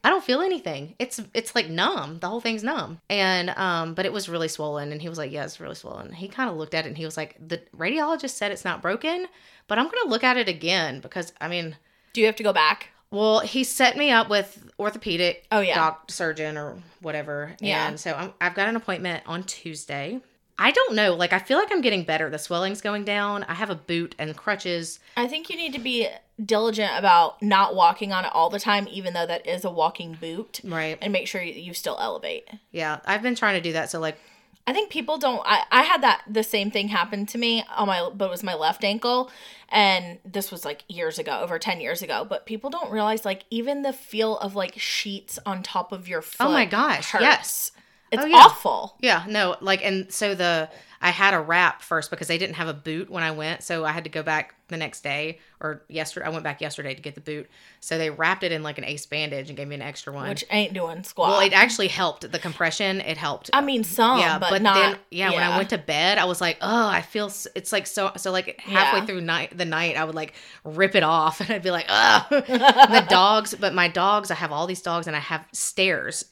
I 0.03 0.09
don't 0.09 0.23
feel 0.23 0.41
anything. 0.41 0.95
It's 0.97 1.21
it's 1.35 1.53
like 1.53 1.69
numb. 1.69 2.17
The 2.19 2.27
whole 2.27 2.41
thing's 2.41 2.63
numb. 2.63 2.99
And 3.11 3.51
um, 3.51 3.93
but 3.93 4.07
it 4.07 4.11
was 4.11 4.27
really 4.27 4.47
swollen. 4.47 4.91
And 4.91 5.01
he 5.03 5.07
was 5.07 5.19
like, 5.19 5.31
"Yeah, 5.31 5.43
it's 5.43 5.59
really 5.59 5.75
swollen." 5.75 6.11
He 6.11 6.27
kind 6.27 6.49
of 6.49 6.57
looked 6.57 6.73
at 6.73 6.85
it 6.85 6.87
and 6.87 6.97
he 6.97 7.05
was 7.05 7.15
like, 7.15 7.35
"The 7.47 7.61
radiologist 7.77 8.31
said 8.31 8.51
it's 8.51 8.65
not 8.65 8.81
broken, 8.81 9.27
but 9.67 9.77
I'm 9.77 9.85
gonna 9.85 10.09
look 10.09 10.23
at 10.23 10.35
it 10.35 10.49
again 10.49 11.01
because 11.01 11.31
I 11.39 11.47
mean." 11.47 11.75
Do 12.11 12.21
you 12.21 12.25
have 12.25 12.37
to 12.37 12.43
go 12.43 12.51
back? 12.51 12.89
Well, 13.11 13.39
he 13.39 13.63
set 13.63 13.97
me 13.97 14.11
up 14.11 14.29
with 14.29 14.71
orthopedic 14.79 15.45
Oh, 15.51 15.61
yeah. 15.61 15.75
doc 15.75 16.11
surgeon 16.11 16.57
or 16.57 16.77
whatever. 17.01 17.55
Yeah. 17.59 17.87
And 17.87 17.99
so 17.99 18.13
I'm, 18.13 18.33
I've 18.39 18.53
got 18.53 18.67
an 18.69 18.75
appointment 18.75 19.23
on 19.25 19.43
Tuesday. 19.43 20.19
I 20.61 20.71
don't 20.71 20.93
know. 20.93 21.15
Like 21.15 21.31
I 21.33 21.39
feel 21.39 21.57
like 21.57 21.71
I'm 21.71 21.81
getting 21.81 22.03
better. 22.03 22.29
The 22.29 22.37
swelling's 22.37 22.81
going 22.81 23.05
down. 23.05 23.45
I 23.45 23.53
have 23.53 23.69
a 23.69 23.75
boot 23.75 24.13
and 24.19 24.35
crutches. 24.35 24.99
I 25.15 25.25
think 25.27 25.49
you 25.49 25.55
need 25.55 25.73
to 25.73 25.79
be 25.79 26.07
diligent 26.43 26.91
about 26.97 27.41
not 27.41 27.75
walking 27.75 28.11
on 28.11 28.25
it 28.25 28.31
all 28.33 28.49
the 28.49 28.59
time, 28.59 28.87
even 28.91 29.13
though 29.13 29.25
that 29.25 29.47
is 29.47 29.63
a 29.65 29.69
walking 29.71 30.17
boot, 30.19 30.59
Right. 30.63 30.97
and 31.01 31.13
make 31.13 31.27
sure 31.27 31.41
you 31.41 31.73
still 31.73 31.97
elevate. 31.99 32.47
Yeah. 32.71 32.99
I've 33.05 33.21
been 33.21 33.35
trying 33.35 33.55
to 33.55 33.61
do 33.61 33.73
that. 33.73 33.89
So 33.89 33.99
like 33.99 34.19
I 34.67 34.73
think 34.73 34.91
people 34.91 35.17
don't. 35.17 35.41
I, 35.45 35.63
I 35.71 35.83
had 35.83 36.03
that 36.03 36.23
the 36.27 36.43
same 36.43 36.69
thing 36.69 36.89
happen 36.89 37.25
to 37.27 37.37
me 37.37 37.63
on 37.75 37.87
my, 37.87 38.09
but 38.13 38.25
it 38.25 38.31
was 38.31 38.43
my 38.43 38.53
left 38.53 38.83
ankle, 38.83 39.31
and 39.69 40.19
this 40.23 40.51
was 40.51 40.63
like 40.63 40.83
years 40.87 41.17
ago, 41.17 41.39
over 41.41 41.57
ten 41.57 41.81
years 41.81 42.01
ago. 42.01 42.25
But 42.27 42.45
people 42.45 42.69
don't 42.69 42.91
realize 42.91 43.25
like 43.25 43.45
even 43.49 43.81
the 43.81 43.93
feel 43.93 44.37
of 44.37 44.55
like 44.55 44.77
sheets 44.77 45.39
on 45.45 45.63
top 45.63 45.91
of 45.91 46.07
your 46.07 46.21
foot. 46.21 46.45
Oh 46.45 46.51
my 46.51 46.65
gosh, 46.65 47.09
hurts. 47.09 47.23
yes. 47.23 47.71
It's 48.11 48.23
Oh, 48.23 48.25
yeah. 48.25 48.37
awful. 48.37 48.95
Yeah, 48.99 49.23
no, 49.27 49.55
like 49.61 49.83
and 49.85 50.11
so 50.11 50.35
the 50.35 50.69
I 51.01 51.11
had 51.11 51.33
a 51.33 51.39
wrap 51.39 51.81
first 51.81 52.09
because 52.09 52.27
they 52.27 52.37
didn't 52.37 52.55
have 52.55 52.67
a 52.67 52.73
boot 52.73 53.09
when 53.09 53.23
I 53.23 53.31
went, 53.31 53.63
so 53.63 53.85
I 53.85 53.93
had 53.93 54.03
to 54.03 54.09
go 54.09 54.21
back 54.21 54.55
the 54.67 54.75
next 54.75 55.01
day 55.01 55.39
or 55.61 55.81
yesterday. 55.87 56.25
I 56.25 56.29
went 56.29 56.43
back 56.43 56.59
yesterday 56.59 56.93
to 56.93 57.01
get 57.01 57.15
the 57.15 57.21
boot, 57.21 57.49
so 57.79 57.97
they 57.97 58.09
wrapped 58.09 58.43
it 58.43 58.51
in 58.51 58.63
like 58.63 58.77
an 58.77 58.83
ace 58.83 59.05
bandage 59.05 59.47
and 59.49 59.55
gave 59.55 59.69
me 59.69 59.75
an 59.75 59.81
extra 59.81 60.11
one. 60.11 60.27
Which 60.27 60.43
ain't 60.51 60.73
doing 60.73 61.03
squat. 61.05 61.29
well, 61.29 61.39
it 61.39 61.53
actually 61.53 61.87
helped 61.87 62.29
the 62.29 62.37
compression. 62.37 62.99
It 62.99 63.15
helped. 63.15 63.49
I 63.53 63.61
mean, 63.61 63.85
some, 63.85 64.19
yeah, 64.19 64.39
but, 64.39 64.49
but, 64.49 64.61
not. 64.61 64.73
then 64.75 64.97
yeah, 65.09 65.31
when 65.31 65.41
I 65.41 65.55
went 65.55 65.69
to 65.69 65.77
bed, 65.77 66.17
I 66.17 66.25
was 66.25 66.41
like, 66.41 66.57
oh, 66.61 66.87
I 66.87 67.01
feel 67.01 67.27
it's 67.55 67.71
like 67.71 67.87
so 67.87 68.11
so 68.17 68.31
like 68.31 68.59
halfway 68.59 68.99
Yeah. 68.99 69.05
through 69.05 69.21
night 69.21 69.57
the 69.57 69.65
night, 69.65 69.95
I 69.95 70.03
would 70.03 70.15
like 70.15 70.33
rip 70.65 70.95
it 70.95 71.03
off 71.03 71.39
and 71.39 71.49
I'd 71.49 71.63
be 71.63 71.71
like, 71.71 71.85
oh, 71.87 72.25
the 72.29 73.05
dogs. 73.09 73.55
But 73.57 73.73
my 73.73 73.87
dogs, 73.87 74.31
I 74.31 74.35
have 74.35 74.51
all 74.51 74.67
these 74.67 74.81
dogs, 74.81 75.07
and 75.07 75.15
I 75.15 75.19
have 75.19 75.45
stairs 75.53 76.25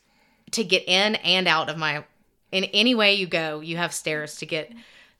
to 0.51 0.63
get 0.63 0.83
in 0.87 1.15
and 1.15 1.47
out 1.47 1.69
of 1.69 1.77
my. 1.77 2.03
In 2.51 2.63
any 2.65 2.95
way 2.95 3.15
you 3.15 3.27
go, 3.27 3.59
you 3.59 3.77
have 3.77 3.93
stairs 3.93 4.37
to 4.37 4.45
get. 4.45 4.71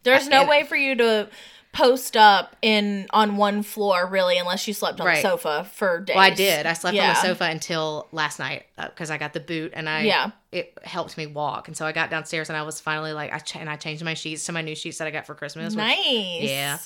There's 0.04 0.28
no 0.30 0.46
way 0.46 0.64
for 0.64 0.76
you 0.78 0.96
to 0.96 1.28
post 1.74 2.16
up 2.16 2.56
in 2.62 3.06
on 3.12 3.36
one 3.38 3.62
floor 3.62 4.08
really 4.08 4.38
unless 4.38 4.68
you 4.68 4.74
slept 4.74 5.00
on 5.02 5.06
Right. 5.06 5.22
the 5.22 5.30
sofa 5.30 5.68
for 5.74 6.00
days. 6.00 6.16
Well, 6.16 6.24
I 6.24 6.30
did. 6.32 6.66
I 6.66 6.74
slept 6.74 6.98
on 6.98 7.08
the 7.10 7.14
sofa 7.16 7.44
until 7.44 8.08
last 8.14 8.40
night 8.40 8.66
because 8.78 9.12
I 9.12 9.18
got 9.18 9.34
the 9.34 9.42
boot 9.42 9.74
and 9.76 9.88
I 9.90 10.04
Yeah. 10.04 10.32
it 10.52 10.76
helped 10.84 11.18
me 11.18 11.28
walk. 11.28 11.68
And 11.68 11.76
so 11.76 11.86
I 11.86 11.92
got 11.92 12.10
downstairs 12.10 12.50
and 12.50 12.58
I 12.58 12.64
was 12.64 12.80
finally 12.80 13.12
like 13.12 13.34
I 13.34 13.40
ch- 13.40 13.58
and 13.58 13.70
I 13.70 13.76
changed 13.76 14.04
my 14.04 14.14
sheets 14.14 14.46
to 14.46 14.54
my 14.54 14.62
new 14.62 14.76
sheets 14.76 14.98
that 15.00 15.08
I 15.08 15.12
got 15.12 15.26
for 15.28 15.36
Christmas. 15.36 15.76
which- 15.76 15.84
Nice. 15.86 16.42
Yeah. 16.50 16.78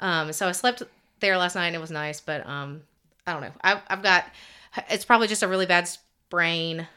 Um, 0.00 0.32
so 0.32 0.48
I 0.48 0.52
slept 0.52 0.82
there 1.20 1.36
last 1.36 1.54
night 1.54 1.66
and 1.68 1.76
it 1.76 1.80
was 1.80 1.90
nice, 1.92 2.20
but 2.20 2.44
um, 2.48 2.82
I 3.26 3.32
don't 3.34 3.42
know. 3.42 3.52
I, 3.62 3.80
I've 3.88 4.02
got 4.02 4.24
it's 4.88 5.04
probably 5.04 5.28
just 5.28 5.42
a 5.42 5.48
really 5.48 5.66
bad 5.66 5.86
sprain. 5.86 6.88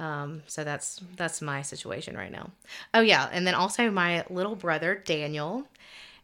Um, 0.00 0.42
so 0.46 0.64
that's 0.64 1.00
that's 1.16 1.42
my 1.42 1.60
situation 1.62 2.16
right 2.16 2.32
now. 2.32 2.50
Oh 2.94 3.00
yeah, 3.00 3.28
and 3.30 3.46
then 3.46 3.54
also 3.54 3.90
my 3.90 4.24
little 4.30 4.56
brother 4.56 5.00
Daniel, 5.04 5.68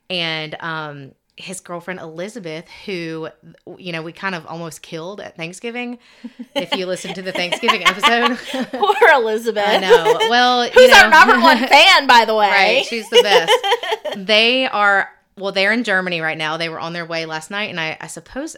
and 0.08 0.56
um, 0.60 1.12
his 1.36 1.60
girlfriend 1.60 2.00
Elizabeth, 2.00 2.64
who 2.86 3.28
you 3.76 3.92
know 3.92 4.00
we 4.00 4.12
kind 4.12 4.34
of 4.34 4.46
almost 4.46 4.80
killed 4.80 5.20
at 5.20 5.36
Thanksgiving. 5.36 5.98
if 6.54 6.74
you 6.74 6.86
listen 6.86 7.12
to 7.14 7.22
the 7.22 7.32
Thanksgiving 7.32 7.84
episode, 7.84 8.38
Poor 8.70 8.96
Elizabeth. 9.12 9.68
I 9.68 9.76
know. 9.76 10.16
Well, 10.30 10.64
you 10.66 10.72
Who's 10.72 10.90
know, 10.90 11.04
our 11.04 11.10
number 11.10 11.38
one 11.38 11.58
fan, 11.58 12.06
by 12.06 12.24
the 12.24 12.34
way? 12.34 12.48
Right, 12.48 12.86
she's 12.86 13.08
the 13.10 13.20
best. 13.22 14.26
they 14.26 14.66
are 14.66 15.10
well, 15.38 15.52
they're 15.52 15.72
in 15.72 15.84
Germany 15.84 16.22
right 16.22 16.38
now. 16.38 16.56
They 16.56 16.70
were 16.70 16.80
on 16.80 16.94
their 16.94 17.04
way 17.04 17.26
last 17.26 17.50
night, 17.50 17.68
and 17.68 17.78
I, 17.78 17.98
I 18.00 18.06
suppose 18.06 18.56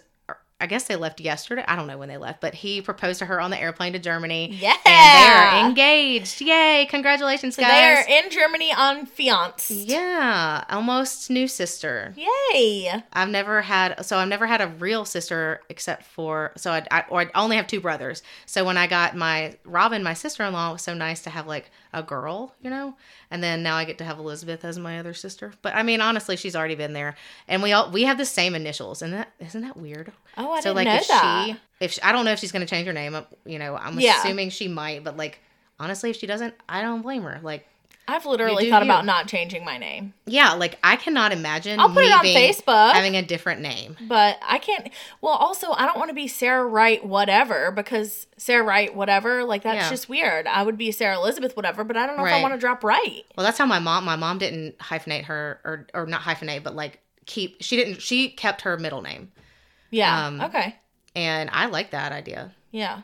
I 0.61 0.67
guess 0.67 0.85
they 0.89 0.97
left 0.97 1.21
yesterday. 1.21 1.65
I 1.69 1.77
don't 1.77 1.87
know 1.87 1.99
when 1.99 2.09
they 2.09 2.17
left, 2.17 2.41
but 2.41 2.53
he 2.53 2.83
proposed 2.83 3.21
to 3.21 3.27
her 3.27 3.41
on 3.41 3.53
the 3.53 3.61
airplane 3.61 3.93
to 3.93 4.01
Germany. 4.01 4.51
Yeah. 4.53 4.75
And 4.87 5.55
they're 5.57 5.67
engaged. 5.69 6.41
Yay. 6.41 6.87
Congratulations, 6.91 7.55
So 7.55 7.63
guys. 7.63 7.71
they 7.71 7.85
are 8.17 8.25
in 8.25 8.29
Germany 8.31 8.73
on 8.77 9.07
fiance. 9.07 9.73
yeah. 9.73 10.65
Almost 10.69 11.31
new 11.31 11.47
sister. 11.47 12.13
Yay. 12.17 12.91
I've 13.13 13.29
never 13.29 13.63
had, 13.63 14.05
so 14.05 14.17
I've 14.19 14.29
never 14.29 14.47
had 14.49 14.61
a 14.61 14.67
real 14.67 15.05
sister 15.05 15.61
except 15.69 16.03
for, 16.05 16.51
so 16.57 16.73
I, 16.73 16.85
I 16.91 17.05
or 17.09 17.21
I 17.21 17.31
only 17.37 17.55
have 17.57 17.69
two 17.69 17.81
brothers. 17.81 18.25
So 18.47 18.65
when 18.65 18.77
I 18.77 18.89
got 18.89 19.17
my 19.17 19.57
Robin, 19.65 20.03
my 20.03 20.15
sister 20.15 20.43
in 20.43 20.53
law, 20.53 20.71
it 20.71 20.73
was 20.75 20.83
so 20.83 20.93
nice 20.95 21.23
to 21.23 21.31
have 21.31 21.47
like 21.47 21.71
a 21.93 22.03
girl, 22.03 22.55
you 22.61 22.71
know? 22.71 22.95
And 23.31 23.43
then 23.43 23.63
now 23.63 23.77
I 23.77 23.85
get 23.85 23.99
to 23.99 24.05
have 24.05 24.19
Elizabeth 24.19 24.65
as 24.65 24.79
my 24.79 24.99
other 24.99 25.15
sister. 25.15 25.53
But 25.63 25.75
I 25.75 25.83
mean, 25.83 26.01
honestly, 26.01 26.37
she's 26.37 26.55
already 26.57 26.75
been 26.75 26.93
there. 26.93 27.17
And 27.47 27.63
we 27.63 27.73
all, 27.73 27.91
we 27.91 28.03
have 28.05 28.19
the 28.19 28.25
same 28.27 28.55
initials. 28.55 29.03
And 29.03 29.13
that, 29.15 29.33
isn't 29.41 29.63
that 29.63 29.77
weird? 29.77 30.13
Oh, 30.37 30.53
I 30.53 30.61
so 30.61 30.71
didn't 30.71 30.77
like 30.77 30.85
know 30.87 30.95
if 30.97 31.09
that. 31.09 31.45
she, 31.47 31.57
if 31.85 31.93
she, 31.93 32.03
I 32.03 32.13
don't 32.13 32.25
know 32.25 32.33
if 32.33 32.39
she's 32.39 32.53
going 32.53 32.65
to 32.65 32.71
change 32.71 32.87
her 32.87 32.93
name, 32.93 33.17
you 33.45 33.59
know, 33.59 33.77
I'm 33.77 33.99
Yeah. 33.99 34.19
assuming 34.21 34.51
she 34.51 34.69
might, 34.69 35.03
but 35.05 35.17
like, 35.17 35.41
honestly, 35.81 36.11
if 36.11 36.17
she 36.17 36.27
doesn't, 36.27 36.55
I 36.69 36.83
don't 36.83 37.03
blame 37.03 37.23
her. 37.23 37.41
Like, 37.43 37.67
I've 38.09 38.25
literally 38.27 38.71
thought 38.71 38.83
you. 38.83 38.89
about 38.91 39.05
not 39.05 39.29
changing 39.29 39.65
my 39.65 39.77
name, 39.77 40.15
yeah, 40.27 40.55
like 40.55 40.79
I 40.83 40.97
cannot 40.97 41.31
imagine 41.31 41.79
I'll 41.79 41.91
put 41.93 42.05
it 42.05 42.11
on 42.13 42.25
Facebook. 42.25 42.93
having 42.95 43.15
a 43.17 43.23
different 43.23 43.61
name. 43.61 43.97
but 44.01 44.39
I 44.43 44.59
can't. 44.59 44.89
Well, 45.21 45.35
also, 45.35 45.71
I 45.73 45.85
don't 45.85 45.99
want 45.99 46.09
to 46.09 46.15
be 46.15 46.27
Sarah 46.27 46.67
Wright 46.67 47.05
whatever 47.05 47.71
because 47.71 48.27
Sarah 48.39 48.65
Wright 48.65 48.95
whatever, 48.95 49.45
like 49.45 49.63
that's 49.63 49.85
Yeah. 49.85 49.91
just 49.91 50.09
weird. 50.09 50.47
I 50.47 50.63
would 50.63 50.79
be 50.79 50.91
Sarah 50.91 51.17
Elizabeth 51.19 51.55
whatever, 51.55 51.85
but 51.85 51.97
I 51.99 52.07
don't 52.07 52.17
know 52.17 52.25
if 52.25 52.33
I 52.33 52.41
want 52.43 52.55
to 52.55 52.59
drop 52.59 52.83
Wright. 52.83 53.25
Well, 53.37 53.45
that's 53.45 53.59
how 53.59 53.67
my 53.67 53.79
mom. 53.79 54.05
My 54.05 54.17
mom 54.17 54.39
didn't 54.39 54.79
hyphenate 54.79 55.25
her, 55.27 55.61
or 55.65 55.87
or 55.93 56.07
not 56.07 56.23
hyphenate, 56.23 56.63
but 56.65 56.75
like 56.75 57.01
keep. 57.27 57.63
She 57.63 57.77
didn't. 57.77 58.01
She 58.01 58.31
kept 58.31 58.63
her 58.63 58.79
middle 58.79 59.03
name, 59.03 59.31
Yeah. 59.91 60.27
Um, 60.27 60.41
okay. 60.41 60.77
and 61.15 61.51
I 61.53 61.67
like 61.67 61.91
that 61.91 62.13
idea. 62.13 62.53
Yeah. 62.71 63.03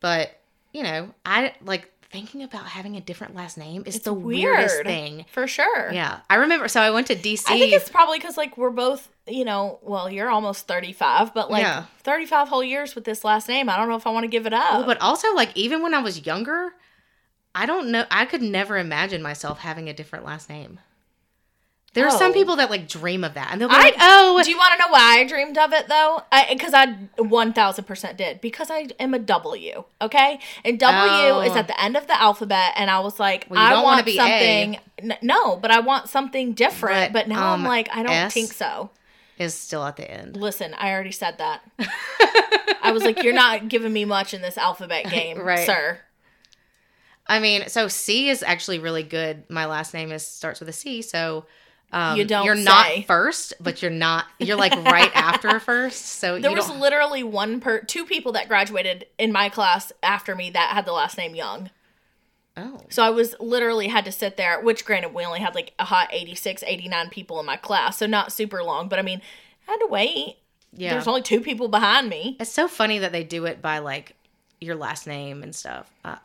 But 0.00 0.30
you 0.72 0.82
know, 0.82 1.10
I 1.24 1.54
like 1.62 1.90
thinking 2.16 2.42
about 2.42 2.64
having 2.64 2.96
a 2.96 3.00
different 3.00 3.34
last 3.34 3.58
name 3.58 3.82
is 3.84 3.96
It's 3.96 4.04
the 4.06 4.14
weirdest 4.14 4.84
thing. 4.84 5.26
For 5.30 5.46
sure. 5.46 5.92
Yeah, 5.92 6.20
I 6.30 6.36
remember. 6.36 6.66
So 6.66 6.80
I 6.80 6.90
went 6.90 7.08
to 7.08 7.14
DC. 7.14 7.44
I 7.46 7.58
think 7.58 7.74
it's 7.74 7.90
probably 7.90 8.18
because 8.18 8.38
like 8.38 8.56
we're 8.56 8.70
both, 8.70 9.10
you 9.26 9.44
know, 9.44 9.78
well, 9.82 10.10
you're 10.10 10.30
almost 10.30 10.66
35, 10.66 11.34
but 11.34 11.50
like 11.50 11.60
Yeah. 11.62 11.84
35 12.04 12.48
whole 12.48 12.64
years 12.64 12.94
with 12.94 13.04
this 13.04 13.22
last 13.22 13.48
name. 13.48 13.68
I 13.68 13.76
don't 13.76 13.90
know 13.90 13.96
if 13.96 14.06
I 14.06 14.10
want 14.10 14.24
to 14.24 14.28
give 14.28 14.46
it 14.46 14.54
up. 14.54 14.72
Well, 14.72 14.86
but 14.86 14.98
also 15.02 15.34
like 15.34 15.50
even 15.54 15.82
when 15.82 15.92
I 15.92 15.98
was 16.00 16.24
younger, 16.24 16.72
I 17.54 17.66
don't 17.66 17.90
know. 17.90 18.06
I 18.10 18.24
could 18.24 18.40
never 18.40 18.78
imagine 18.78 19.20
myself 19.20 19.58
having 19.58 19.90
a 19.90 19.92
different 19.92 20.24
last 20.24 20.48
name. 20.48 20.80
There 21.96 22.06
are 22.06 22.16
some 22.16 22.30
Oh. 22.30 22.34
people 22.34 22.56
that 22.56 22.70
like 22.70 22.86
dream 22.88 23.24
of 23.24 23.34
that, 23.34 23.48
and 23.50 23.60
they'll 23.60 23.68
be 23.68 23.74
I- 23.74 23.78
like, 23.80 23.96
"Oh, 23.98 24.40
Do 24.44 24.50
you 24.50 24.56
want 24.56 24.72
to 24.74 24.78
know 24.78 24.88
why 24.92 25.18
I 25.18 25.24
dreamed 25.24 25.58
of 25.58 25.72
it 25.72 25.88
though? 25.88 26.22
Because 26.48 26.72
I, 26.74 26.94
1000% 27.18 28.16
did. 28.16 28.40
Because 28.40 28.70
I 28.70 28.88
am 29.00 29.14
a 29.14 29.18
W, 29.18 29.82
okay? 30.00 30.38
And 30.64 30.78
W 30.78 31.12
Oh. 31.34 31.40
is 31.40 31.56
at 31.56 31.66
the 31.68 31.80
end 31.82 31.96
of 31.96 32.06
the 32.06 32.20
alphabet. 32.20 32.72
And 32.76 32.90
I 32.90 33.00
was 33.00 33.18
like, 33.18 33.46
Well, 33.48 33.58
I 33.86 34.02
be 34.02 34.16
something. 34.16 34.78
N- 34.98 35.18
no, 35.22 35.56
but 35.56 35.70
I 35.70 35.80
want 35.80 36.08
something 36.08 36.52
different. 36.52 37.12
But, 37.12 37.26
But, 37.26 37.28
now 37.28 37.52
um, 37.54 37.60
I'm 37.62 37.66
like, 37.66 37.88
I 37.92 38.02
don't 38.02 38.12
S? 38.12 38.32
think 38.34 38.52
so. 38.52 38.90
is 39.38 39.54
still 39.54 39.84
at 39.84 39.96
the 39.96 40.10
end." 40.10 40.36
Listen, 40.36 40.74
I 40.74 40.92
already 40.92 41.12
said 41.12 41.38
that. 41.38 41.60
I 42.82 42.92
was 42.92 43.02
like, 43.04 43.22
you're 43.22 43.34
not 43.34 43.68
giving 43.68 43.92
me 43.92 44.04
much 44.04 44.32
in 44.32 44.42
this 44.42 44.56
alphabet 44.56 45.04
game, 45.10 45.38
Right. 45.40 45.66
sir. 45.66 46.00
I 47.26 47.40
mean, 47.40 47.68
so 47.68 47.88
C 47.88 48.28
is 48.28 48.42
actually 48.42 48.78
really 48.78 49.02
good. 49.02 49.44
My 49.50 49.66
last 49.66 49.92
name 49.92 50.12
is 50.12 50.24
starts 50.24 50.60
with 50.60 50.68
a 50.68 50.72
C, 50.72 51.02
so 51.02 51.44
um, 51.92 52.16
You 52.18 52.24
don't 52.24 52.44
You're 52.44 52.54
not 52.54 53.04
first, 53.06 53.54
but 53.60 53.80
you're 53.82 53.90
not. 53.90 54.26
You're 54.38 54.56
like 54.56 54.72
right 54.84 55.10
after 55.14 55.60
first. 55.60 56.04
So 56.04 56.38
There 56.38 56.52
was 56.52 56.70
literally 56.70 57.22
one 57.22 57.60
per 57.60 57.80
two 57.80 58.04
people 58.04 58.32
that 58.32 58.48
graduated 58.48 59.06
in 59.18 59.32
my 59.32 59.48
class 59.48 59.92
after 60.02 60.34
me 60.34 60.50
that 60.50 60.70
had 60.70 60.84
the 60.84 60.92
last 60.92 61.16
name 61.16 61.34
Young. 61.34 61.70
oh, 62.56 62.80
So 62.88 63.02
I 63.02 63.10
was 63.10 63.34
literally 63.38 63.88
had 63.88 64.04
to 64.06 64.12
sit 64.12 64.36
there, 64.36 64.60
which 64.60 64.84
granted 64.84 65.14
we 65.14 65.24
only 65.24 65.40
had 65.40 65.54
like 65.54 65.72
a 65.78 65.84
hot 65.84 66.08
86, 66.12 66.62
89 66.66 67.10
people 67.10 67.38
in 67.40 67.46
my 67.46 67.56
class, 67.56 67.98
so 67.98 68.06
not 68.06 68.32
super 68.32 68.62
long, 68.62 68.88
but 68.88 68.98
I 68.98 69.02
mean, 69.02 69.20
I 69.68 69.72
had 69.72 69.78
to 69.78 69.86
wait. 69.86 70.36
yeah. 70.72 70.92
There's 70.94 71.06
only 71.06 71.22
two 71.22 71.40
people 71.40 71.68
behind 71.68 72.08
me. 72.08 72.36
It's 72.40 72.52
so 72.52 72.66
funny 72.68 72.98
that 72.98 73.12
they 73.12 73.24
do 73.24 73.44
it 73.46 73.62
by 73.62 73.78
like 73.78 74.14
your 74.60 74.74
last 74.74 75.06
name 75.06 75.42
and 75.42 75.54
stuff. 75.54 75.90
Uh, 76.04 76.16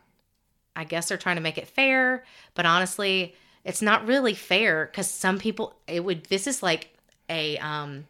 I 0.75 0.85
guess 0.85 1.09
they're 1.09 1.17
trying 1.17 1.35
to 1.35 1.41
make 1.41 1.57
it 1.57 1.67
fair, 1.67 2.23
but 2.55 2.65
honestly, 2.65 3.35
it's 3.63 3.81
not 3.81 4.07
really 4.07 4.33
fair 4.33 4.85
because 4.85 5.09
some 5.09 5.39
people 5.39 5.75
it 5.87 6.03
would. 6.03 6.25
This 6.25 6.47
is 6.47 6.63
like 6.63 6.89
a 7.29 7.57
um, 7.57 8.05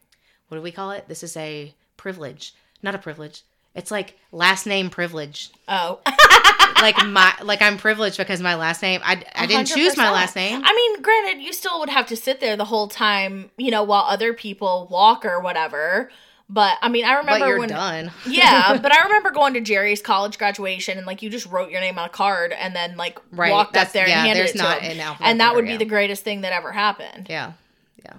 what 0.47 0.57
do 0.57 0.61
we 0.61 0.71
call 0.71 0.91
it? 0.91 1.07
This 1.07 1.23
is 1.23 1.35
a 1.37 1.73
privilege, 1.97 2.53
not 2.81 2.95
a 2.95 2.99
privilege. 2.99 3.43
It's 3.75 3.91
like 3.91 4.17
last 4.31 4.65
name 4.65 4.89
privilege. 4.89 5.49
Oh, 5.67 5.99
like 6.81 6.97
my 7.05 7.33
like 7.41 7.61
I'm 7.61 7.77
privileged 7.77 8.17
because 8.17 8.41
my 8.41 8.55
last 8.55 8.81
name. 8.81 9.01
I 9.03 9.23
I 9.35 9.45
didn't 9.45 9.67
choose 9.67 9.97
my 9.97 10.11
last 10.11 10.35
name. 10.35 10.61
I 10.63 10.73
mean, 10.73 11.01
granted, 11.01 11.41
you 11.41 11.53
still 11.53 11.79
would 11.79 11.89
have 11.89 12.07
to 12.07 12.15
sit 12.15 12.39
there 12.39 12.57
the 12.57 12.65
whole 12.65 12.87
time, 12.87 13.51
you 13.57 13.71
know, 13.71 13.83
while 13.83 14.03
other 14.03 14.33
people 14.33 14.87
walk 14.89 15.25
or 15.25 15.39
whatever. 15.39 16.11
But 16.53 16.77
I 16.81 16.89
mean, 16.89 17.05
I 17.05 17.13
But 17.13 17.19
remember 17.19 17.47
you're 17.47 17.59
when. 17.59 17.69
done. 17.69 18.11
yeah, 18.27 18.77
but 18.81 18.93
I 18.93 19.03
remember 19.05 19.31
going 19.31 19.53
to 19.53 19.61
Jerry's 19.61 20.01
college 20.01 20.37
graduation 20.37 20.97
and 20.97 21.07
like 21.07 21.21
you 21.21 21.29
just 21.29 21.45
wrote 21.45 21.71
your 21.71 21.79
name 21.79 21.97
on 21.97 22.05
a 22.05 22.09
card 22.09 22.51
and 22.51 22.75
then 22.75 22.97
like 22.97 23.19
Right, 23.31 23.51
walked 23.51 23.71
that's- 23.73 23.87
up 23.89 23.93
there 23.93 24.07
yeah, 24.07 24.19
and 24.19 24.27
handed 24.27 24.49
it 24.49 24.57
to 24.57 24.63
him. 24.79 24.99
an 24.99 25.15
And 25.21 25.39
that 25.39 25.55
would 25.55 25.63
be 25.65 25.71
yeah. 25.71 25.77
the 25.77 25.85
greatest 25.85 26.23
thing 26.25 26.41
that 26.41 26.51
ever 26.51 26.73
happened. 26.73 27.27
Yeah. 27.29 27.53
Yeah. 28.03 28.15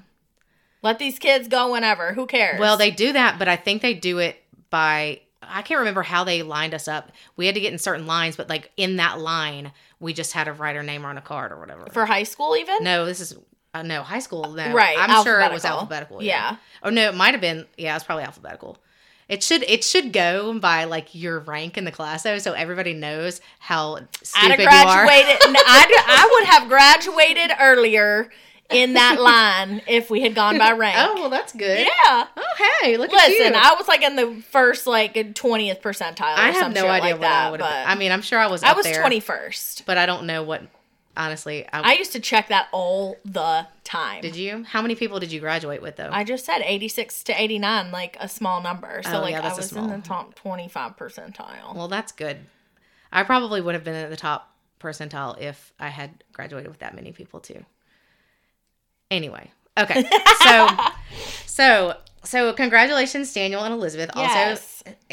Let 0.81 0.99
these 0.99 1.19
kids 1.19 1.47
go 1.47 1.73
whenever. 1.73 2.15
Who 2.15 2.27
cares? 2.27 2.59
Well, 2.59 2.79
they 2.79 2.91
do 2.91 3.12
that, 3.12 3.39
but 3.39 3.49
I 3.49 3.57
think 3.57 3.83
they 3.83 3.93
do 3.95 4.19
it 4.19 4.43
by 4.71 5.21
I 5.43 5.61
can't 5.61 5.81
remember 5.81 6.03
how 6.03 6.25
they 6.25 6.43
lined 6.43 6.73
us 6.73 6.89
up. 6.89 7.12
We 7.37 7.45
had 7.47 7.55
to 7.57 7.61
get 7.61 7.73
in 7.73 7.79
certain 7.79 8.07
lines, 8.07 8.37
but 8.37 8.49
like 8.49 8.71
in 8.79 8.97
that 8.97 9.21
line, 9.21 9.73
we 10.01 10.12
just 10.15 10.33
had 10.33 10.45
to 10.45 10.53
write 10.55 10.77
our 10.77 10.83
name 10.83 11.05
on 11.05 11.19
a 11.19 11.21
card 11.21 11.53
or 11.53 11.59
whatever. 11.61 11.85
for 11.93 12.07
high 12.07 12.23
school 12.23 12.57
even. 12.57 12.83
no, 12.83 13.05
this 13.05 13.21
is 13.21 13.37
uh, 13.75 13.83
no 13.83 14.02
high 14.02 14.19
school. 14.19 14.52
No, 14.52 14.73
Right, 14.73 14.97
I'm 14.99 15.25
sure 15.25 15.41
it 15.41 15.50
was 15.52 15.64
alphabetical. 15.64 16.19
alphabetical. 16.19 16.23
Yeah. 16.23 16.57
Oh 16.83 16.91
no, 16.91 17.09
it 17.09 17.14
might 17.14 17.33
have 17.33 17.41
been. 17.41 17.67
Yeah, 17.76 17.95
it's 17.97 18.05
probably 18.05 18.25
alphabetical. 18.25 18.76
It 19.29 19.43
should 19.43 19.62
it 19.62 19.83
should 19.83 20.12
go 20.12 20.59
by 20.59 20.85
like 20.85 21.14
your 21.14 21.38
rank 21.41 21.79
in 21.79 21.85
the 21.85 21.93
class 21.93 22.23
though, 22.23 22.38
so 22.38 22.52
everybody 22.52 22.93
knows 22.93 23.41
how 23.61 23.97
I'd 23.97 24.09
stupid 24.26 24.50
have 24.50 24.61
you 24.61 24.67
are. 24.91 25.05
graduated. 25.07 25.47
n- 25.47 25.57
I'd, 25.57 26.05
I 26.07 26.29
would 26.33 26.49
have 26.49 26.69
graduated 26.69 27.57
earlier 27.59 28.31
in 28.69 28.93
that 28.95 29.19
line 29.21 29.81
if 29.87 30.11
we 30.11 30.21
had 30.21 30.35
gone 30.35 30.59
by 30.59 30.73
rank. 30.73 30.97
Oh 30.99 31.14
well, 31.14 31.31
that's 31.31 31.55
good. 31.55 31.79
yeah. 31.79 32.26
Oh 32.37 32.67
hey, 32.83 32.99
look 32.99 33.11
at 33.12 33.29
you. 33.31 33.38
Listen, 33.38 33.55
I 33.55 33.75
was 33.79 33.88
like 33.88 34.02
in 34.02 34.17
the 34.17 34.43
first 34.50 34.87
like 34.87 35.35
twentieth 35.35 35.81
percentile. 35.81 36.35
Or 36.37 36.41
I 36.41 36.50
have 36.50 36.75
no 36.75 36.87
idea 36.88 37.12
like 37.12 37.21
what 37.21 37.21
that, 37.23 37.47
I 37.47 37.50
would. 37.52 37.62
I 37.62 37.95
mean, 37.95 38.12
I'm 38.12 38.23
sure 38.23 38.38
I 38.38 38.49
was. 38.49 38.62
I 38.62 38.75
was 38.75 38.87
twenty 38.87 39.21
first. 39.21 39.87
but 39.87 39.97
I 39.97 40.05
don't 40.05 40.26
know 40.26 40.43
what. 40.43 40.62
Honestly, 41.16 41.66
I, 41.73 41.90
I 41.90 41.92
used 41.95 42.12
to 42.12 42.21
check 42.21 42.49
that 42.49 42.69
all 42.73 43.16
the 43.25 43.66
time. 43.85 44.23
did 44.23 44.35
you? 44.37 44.64
How 44.64 44.81
many 44.81 44.95
people 44.95 45.21
did 45.21 45.31
you 45.31 45.40
graduate 45.40 45.83
with 45.83 45.97
though? 45.97 46.09
I 46.11 46.25
just 46.25 46.45
said 46.47 46.62
eighty 46.64 46.88
six 46.88 47.23
to 47.25 47.40
eighty 47.40 47.59
nine, 47.59 47.90
like 47.90 48.16
a 48.19 48.28
small 48.28 48.62
number. 48.62 49.02
So 49.04 49.19
Oh, 49.19 49.21
like 49.21 49.33
yeah, 49.33 49.47
I 49.47 49.54
was 49.54 49.73
in 49.73 49.88
the 49.88 49.99
top 50.04 50.35
twenty 50.35 50.69
five 50.69 50.97
percentile. 50.97 51.75
well, 51.75 51.88
that's 51.88 52.12
good. 52.12 52.38
I 53.12 53.25
probably 53.25 53.61
would 53.61 53.75
have 53.75 53.85
been 53.85 53.95
in 53.95 54.09
the 54.11 54.16
top 54.16 54.54
percentile 54.81 55.38
if 55.38 55.73
I 55.78 55.88
had 55.88 56.25
graduated 56.33 56.71
with 56.71 56.78
that 56.78 56.95
many 56.95 57.12
people 57.12 57.40
too. 57.40 57.64
Anyway, 59.11 59.50
okay, 59.78 60.04
so 60.42 60.66
so 61.45 61.97
so 62.25 62.52
congratulations, 62.54 63.33
Daniel 63.35 63.62
and 63.62 63.75
Elizabeth. 63.75 64.11
Yes. 64.16 64.50
Also, 64.50 64.62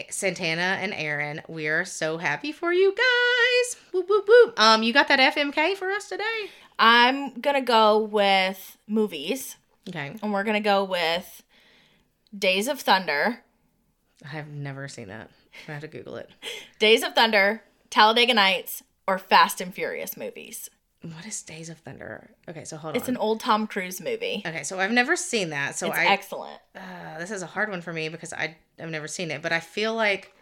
Santana 0.09 0.77
and 0.81 0.93
Aaron. 0.93 1.41
We 1.47 1.67
are 1.67 1.85
so 1.85 2.17
happy 2.17 2.51
for 2.51 2.71
you 2.73 2.93
guys. 2.95 3.81
Whoop 3.91 4.07
whoop 4.09 4.27
whoop. 4.27 4.59
Um, 4.59 4.83
you 4.83 4.93
got 4.93 5.07
that 5.09 5.35
FMK 5.35 5.75
for 5.75 5.91
us 5.91 6.09
today? 6.09 6.49
I'm 6.77 7.39
gonna 7.39 7.61
go 7.61 7.99
with 7.99 8.77
movies, 8.87 9.57
Okay, 9.87 10.15
and 10.21 10.33
we're 10.33 10.43
gonna 10.43 10.59
go 10.61 10.83
with 10.83 11.43
Days 12.37 12.67
of 12.67 12.79
Thunder. 12.81 13.43
I 14.23 14.29
have 14.29 14.47
never 14.47 14.87
seen 14.87 15.07
that. 15.09 15.29
I 15.67 15.73
have 15.73 15.81
to 15.81 15.87
Google 15.87 16.15
it. 16.15 16.29
Days 16.79 17.03
of 17.03 17.13
Thunder, 17.15 17.63
Talladega 17.89 18.33
Nights, 18.33 18.83
or 19.07 19.17
Fast 19.17 19.59
and 19.61 19.73
Furious 19.73 20.15
movies. 20.15 20.69
What 21.01 21.25
is 21.25 21.41
Days 21.43 21.69
of 21.69 21.77
Thunder? 21.77 22.29
Okay, 22.49 22.65
so 22.65 22.75
hold 22.75 22.95
It's 22.95 23.03
on. 23.03 23.09
It's 23.09 23.09
an 23.09 23.17
old 23.17 23.39
Tom 23.39 23.67
Cruise 23.67 24.01
movie. 24.01 24.43
okay, 24.45 24.63
so 24.63 24.79
I've 24.79 24.91
never 24.91 25.15
seen 25.15 25.51
that. 25.51 25.75
So 25.77 25.87
it's 25.87 25.97
I 25.97 26.05
excellent. 26.07 26.59
uh, 26.75 27.17
this 27.19 27.31
is 27.31 27.41
a 27.41 27.45
hard 27.45 27.69
one 27.69 27.81
for 27.81 27.93
me 27.93 28.09
because 28.09 28.33
I 28.33 28.57
I've 28.79 28.89
never 28.89 29.07
seen 29.07 29.31
it, 29.31 29.41
but 29.41 29.51
I 29.53 29.59
feel 29.61 29.93
like 29.95 30.33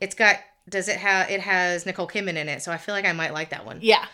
it's 0.00 0.14
got. 0.14 0.36
Does 0.68 0.88
it 0.88 0.96
have? 0.96 1.30
It 1.30 1.40
has 1.40 1.86
Nicole 1.86 2.08
Kidman 2.08 2.36
in 2.36 2.48
it, 2.48 2.60
so 2.62 2.72
I 2.72 2.76
feel 2.76 2.94
like 2.94 3.04
I 3.06 3.12
might 3.12 3.32
like 3.32 3.50
that 3.50 3.64
one. 3.64 3.78
Yeah, 3.80 4.04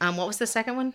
Um, 0.00 0.16
what 0.16 0.26
was 0.26 0.38
the 0.38 0.46
second 0.46 0.76
one? 0.76 0.94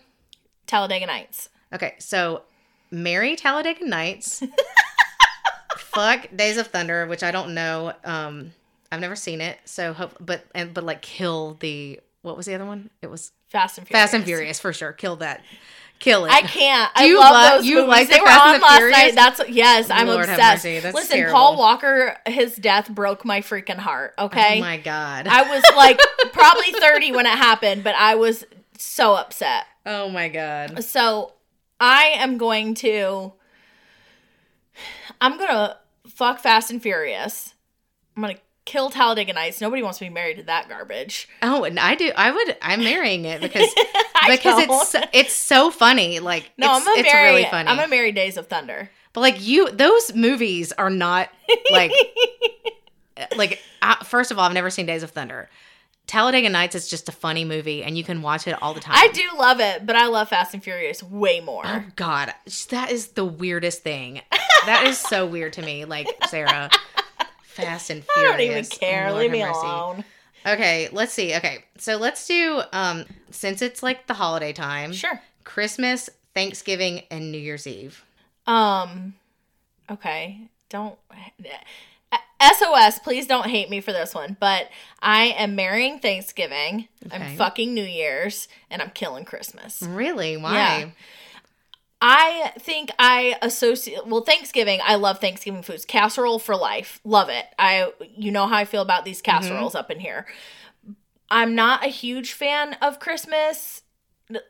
Talladega 0.66 1.06
Nights. 1.06 1.48
Okay, 1.72 1.94
so 1.98 2.42
marry 2.90 3.36
Talladega 3.36 3.84
Nights. 3.86 4.42
Fuck 5.76 6.28
Days 6.34 6.56
of 6.56 6.68
Thunder, 6.68 7.06
which 7.06 7.22
I 7.22 7.30
don't 7.30 7.54
know. 7.54 7.92
Um, 8.04 8.52
I've 8.90 9.00
never 9.00 9.16
seen 9.16 9.40
it, 9.40 9.58
so 9.66 9.92
hope. 9.92 10.16
But 10.20 10.44
and 10.54 10.72
but 10.74 10.84
like 10.84 11.02
kill 11.02 11.56
the 11.60 12.00
what 12.22 12.36
was 12.36 12.46
the 12.46 12.54
other 12.54 12.64
one? 12.66 12.90
It 13.02 13.10
was 13.10 13.32
Fast 13.52 13.78
and 13.78 13.86
Furious. 13.86 14.02
Fast 14.02 14.14
and 14.14 14.24
Furious 14.24 14.58
for 14.60 14.72
sure. 14.72 14.92
Kill 14.92 15.16
that. 15.16 15.42
Kill 15.98 16.24
it. 16.24 16.32
I 16.32 16.42
can't. 16.42 16.92
Do 16.96 17.02
I 17.02 17.06
you 17.06 17.20
love 17.20 17.32
lo- 17.52 17.56
those 17.58 17.66
you 17.66 17.74
movies. 17.76 17.88
like 17.88 18.08
they 18.08 18.14
the 18.16 18.20
were 18.22 18.26
Fast 18.26 18.44
and 18.46 18.54
on 18.56 18.60
last 18.62 18.76
Furious? 18.78 18.98
night. 18.98 19.14
That's 19.14 19.48
yes, 19.50 19.90
I'm 19.90 20.06
Lord 20.08 20.28
obsessed. 20.28 20.64
Listen, 20.64 21.16
terrible. 21.16 21.32
Paul 21.38 21.56
Walker, 21.58 22.16
his 22.26 22.56
death 22.56 22.90
broke 22.90 23.24
my 23.24 23.40
freaking 23.40 23.76
heart. 23.78 24.14
Oh 24.18 24.24
okay, 24.26 24.58
Oh 24.58 24.60
my 24.60 24.78
god. 24.78 25.28
I 25.28 25.42
was 25.48 25.62
like 25.76 26.00
probably 26.32 26.72
30 26.72 27.12
when 27.12 27.26
it 27.26 27.38
happened, 27.38 27.84
but 27.84 27.94
I 27.94 28.16
was 28.16 28.44
so 28.78 29.14
upset. 29.14 29.64
oh 29.86 30.08
my 30.08 30.28
god. 30.28 30.82
So 30.82 31.34
I 31.78 32.14
am 32.16 32.36
going 32.38 32.74
to. 32.76 33.32
I'm 35.20 35.38
gonna 35.38 35.76
fuck 36.08 36.40
Fast 36.40 36.70
and 36.70 36.82
Furious. 36.82 37.54
I'm 38.16 38.22
gonna 38.22 38.34
kill 38.64 38.90
Talladega 38.90 39.32
Nights. 39.32 39.60
Nobody 39.60 39.82
wants 39.82 39.98
to 39.98 40.04
be 40.04 40.10
married 40.10 40.36
to 40.38 40.42
that 40.44 40.68
garbage. 40.68 41.28
Oh, 41.42 41.64
and 41.64 41.78
I 41.78 41.94
do. 41.94 42.12
I 42.16 42.30
would. 42.30 42.56
I'm 42.62 42.80
marrying 42.80 43.24
it 43.24 43.40
because 43.40 43.68
because 44.28 44.64
don't. 44.64 44.70
it's 44.70 44.88
so, 44.88 45.00
it's 45.12 45.32
so 45.34 45.70
funny. 45.70 46.20
Like 46.20 46.50
no, 46.58 46.76
it's, 46.76 46.86
I'm 46.86 46.98
it's 46.98 47.12
marry. 47.12 47.30
really 47.30 47.44
funny. 47.44 47.68
I'm 47.68 47.76
gonna 47.76 47.88
marry 47.88 48.12
Days 48.12 48.36
of 48.36 48.48
Thunder. 48.48 48.90
but 49.12 49.20
like 49.20 49.46
you, 49.46 49.70
those 49.70 50.14
movies 50.14 50.72
are 50.72 50.90
not 50.90 51.28
like 51.70 51.92
like. 53.36 53.60
I, 53.80 53.96
first 54.04 54.30
of 54.30 54.38
all, 54.38 54.44
I've 54.44 54.52
never 54.52 54.70
seen 54.70 54.86
Days 54.86 55.02
of 55.02 55.10
Thunder. 55.10 55.48
Talladega 56.06 56.48
Nights 56.50 56.74
is 56.74 56.88
just 56.88 57.08
a 57.08 57.12
funny 57.12 57.44
movie, 57.44 57.82
and 57.82 57.96
you 57.96 58.04
can 58.04 58.22
watch 58.22 58.46
it 58.46 58.60
all 58.60 58.74
the 58.74 58.80
time. 58.80 58.94
I 58.96 59.08
do 59.12 59.22
love 59.38 59.60
it, 59.60 59.86
but 59.86 59.96
I 59.96 60.06
love 60.08 60.28
Fast 60.28 60.52
and 60.52 60.62
Furious 60.62 61.02
way 61.02 61.40
more. 61.40 61.62
Oh 61.64 61.84
God, 61.96 62.32
that 62.70 62.90
is 62.90 63.08
the 63.08 63.24
weirdest 63.24 63.82
thing. 63.82 64.20
That 64.66 64.84
is 64.86 64.98
so 64.98 65.26
weird 65.26 65.54
to 65.54 65.62
me. 65.62 65.84
Like 65.84 66.08
Sarah, 66.28 66.70
Fast 67.52 67.90
and 67.90 68.04
Furious. 68.04 68.28
I 68.34 68.36
don't 68.36 68.40
even 68.40 68.64
care. 68.64 69.10
Lord 69.10 69.22
Leave 69.22 69.30
me 69.32 69.40
mercy. 69.42 69.58
alone. 69.60 70.04
Okay, 70.46 70.88
let's 70.92 71.12
see. 71.12 71.34
Okay, 71.36 71.64
so 71.78 71.96
let's 71.96 72.26
do 72.26 72.62
um 72.72 73.04
since 73.30 73.62
it's 73.62 73.82
like 73.82 74.06
the 74.06 74.14
holiday 74.14 74.52
time, 74.52 74.92
Sure. 74.92 75.20
Christmas, 75.44 76.10
Thanksgiving, 76.34 77.02
and 77.10 77.30
New 77.32 77.38
Year's 77.38 77.66
Eve. 77.66 78.04
Um. 78.46 79.14
Okay. 79.90 80.48
Don't. 80.68 80.98
SOS, 82.40 82.98
please 82.98 83.26
don't 83.28 83.46
hate 83.46 83.70
me 83.70 83.80
for 83.80 83.92
this 83.92 84.14
one, 84.14 84.36
but 84.40 84.68
I 85.00 85.26
am 85.26 85.54
marrying 85.54 86.00
Thanksgiving. 86.00 86.88
Okay. 87.06 87.16
I'm 87.16 87.36
fucking 87.36 87.72
New 87.72 87.84
Year's, 87.84 88.48
and 88.68 88.82
I'm 88.82 88.90
killing 88.90 89.24
Christmas. 89.24 89.80
Really? 89.80 90.36
Why? 90.36 90.54
Yeah. 90.54 90.90
I 92.04 92.52
think 92.58 92.90
I 92.98 93.36
associate 93.42 94.04
well 94.08 94.22
Thanksgiving. 94.22 94.80
I 94.82 94.96
love 94.96 95.20
Thanksgiving 95.20 95.62
foods. 95.62 95.84
Casserole 95.84 96.40
for 96.40 96.56
life. 96.56 97.00
Love 97.04 97.28
it. 97.28 97.46
I 97.60 97.92
you 98.16 98.32
know 98.32 98.48
how 98.48 98.56
I 98.56 98.64
feel 98.64 98.82
about 98.82 99.04
these 99.04 99.22
mm-hmm. 99.22 99.38
casseroles 99.38 99.76
up 99.76 99.88
in 99.88 100.00
here. 100.00 100.26
I'm 101.30 101.54
not 101.54 101.84
a 101.84 101.88
huge 101.88 102.32
fan 102.32 102.74
of 102.82 102.98
Christmas. 102.98 103.82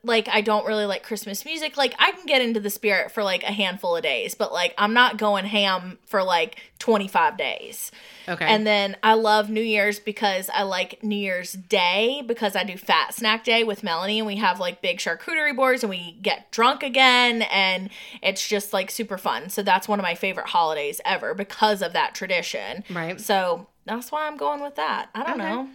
Like 0.05 0.29
I 0.29 0.43
don't 0.43 0.65
really 0.67 0.87
like 0.87 1.03
Christmas 1.03 1.45
music. 1.45 1.77
Like 1.77 1.95
I 1.99 2.13
can 2.13 2.25
get 2.27 2.41
into 2.41 2.61
the 2.61 2.71
spirit 2.71 3.11
for 3.11 3.25
like 3.25 3.43
a 3.43 3.51
handful 3.53 3.97
of 3.97 4.03
days, 4.05 4.35
but 4.35 4.53
like 4.53 4.75
I'm 4.79 4.95
not 4.95 5.17
going 5.17 5.45
ham 5.45 5.99
for 6.07 6.23
like 6.23 6.61
25 6.79 7.37
days. 7.37 7.91
Okay. 8.29 8.45
And 8.45 8.65
then 8.65 8.97
I 9.03 9.15
love 9.15 9.51
New 9.51 9.63
Year's 9.63 9.99
because 9.99 10.49
I 10.55 10.63
like 10.63 11.03
New 11.03 11.17
Year's 11.17 11.53
Day 11.53 12.23
because 12.25 12.55
I 12.55 12.63
do 12.63 12.77
Fat 12.77 13.15
Snack 13.15 13.43
Day 13.43 13.65
with 13.65 13.83
Melanie 13.83 14.19
and 14.21 14.27
we 14.27 14.37
have 14.37 14.61
like 14.61 14.83
big 14.83 14.99
charcuterie 14.99 15.57
boards 15.57 15.83
and 15.83 15.91
we 15.91 16.13
get 16.23 16.53
drunk 16.53 16.85
again 16.85 17.43
and 17.43 17.91
it's 18.23 18.47
just 18.47 18.73
like 18.73 18.89
super 18.91 19.19
fun. 19.19 19.49
So 19.49 19.63
that's 19.65 19.89
one 19.89 19.99
of 19.99 20.05
my 20.05 20.15
favorite 20.15 20.47
holidays 20.49 21.01
ever 21.05 21.35
because 21.35 21.83
of 21.83 21.93
that 21.95 22.15
tradition. 22.15 22.85
right. 22.91 23.21
So 23.21 23.67
that's 23.85 24.13
why 24.13 24.29
I'm 24.29 24.37
going 24.37 24.61
with 24.63 24.77
that. 24.77 25.09
I 25.13 25.25
don't 25.25 25.41
Okay. 25.41 25.51
know. 25.51 25.69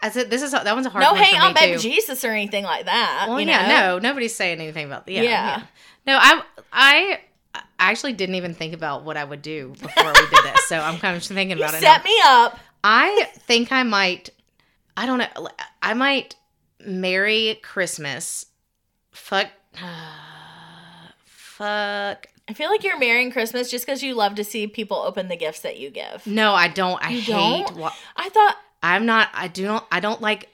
I 0.00 0.10
said 0.10 0.30
this 0.30 0.42
is 0.42 0.52
that 0.52 0.64
one's 0.74 0.86
a 0.86 0.90
hard 0.90 1.02
No 1.02 1.12
one 1.12 1.20
hate 1.22 1.34
for 1.34 1.40
me 1.40 1.46
on 1.48 1.54
baby 1.54 1.72
too. 1.74 1.80
Jesus 1.82 2.24
or 2.24 2.28
anything 2.30 2.64
like 2.64 2.84
that. 2.84 3.26
Well, 3.28 3.40
you 3.40 3.46
yeah, 3.48 3.66
know? 3.68 3.98
no, 3.98 3.98
nobody's 3.98 4.34
saying 4.34 4.60
anything 4.60 4.86
about 4.86 5.08
yeah, 5.08 5.22
Yeah. 5.22 5.30
yeah. 5.30 5.62
No, 6.06 6.18
I 6.20 6.42
I 6.72 7.20
I 7.54 7.62
actually 7.90 8.12
didn't 8.12 8.36
even 8.36 8.54
think 8.54 8.74
about 8.74 9.04
what 9.04 9.16
I 9.16 9.24
would 9.24 9.42
do 9.42 9.74
before 9.80 10.12
we 10.12 10.20
did 10.30 10.44
this, 10.54 10.66
so 10.68 10.78
I'm 10.78 10.98
kind 10.98 11.16
of 11.16 11.22
thinking 11.24 11.56
about 11.56 11.74
it. 11.74 11.80
set 11.80 12.04
now. 12.04 12.10
me 12.10 12.16
up. 12.24 12.58
I 12.84 13.24
think 13.46 13.72
I 13.72 13.82
might. 13.82 14.30
I 14.96 15.06
don't 15.06 15.18
know. 15.18 15.48
I 15.82 15.94
might 15.94 16.36
marry 16.84 17.58
Christmas. 17.62 18.46
Fuck. 19.10 19.48
fuck. 21.24 22.26
I 22.48 22.54
feel 22.54 22.70
like 22.70 22.82
you're 22.82 22.98
marrying 22.98 23.30
Christmas 23.30 23.70
just 23.70 23.84
because 23.84 24.02
you 24.02 24.14
love 24.14 24.34
to 24.36 24.44
see 24.44 24.66
people 24.66 24.96
open 24.96 25.28
the 25.28 25.36
gifts 25.36 25.60
that 25.60 25.78
you 25.78 25.90
give. 25.90 26.26
No, 26.26 26.54
I 26.54 26.68
don't. 26.68 27.02
I 27.04 27.10
You 27.10 27.20
hate. 27.20 27.66
don't? 27.66 27.76
Wa- 27.76 27.92
I 28.16 28.28
thought 28.30 28.56
I'm 28.82 29.06
not. 29.06 29.28
I 29.34 29.48
do 29.48 29.64
not. 29.66 29.86
I 29.90 30.00
don't 30.00 30.20
like. 30.20 30.48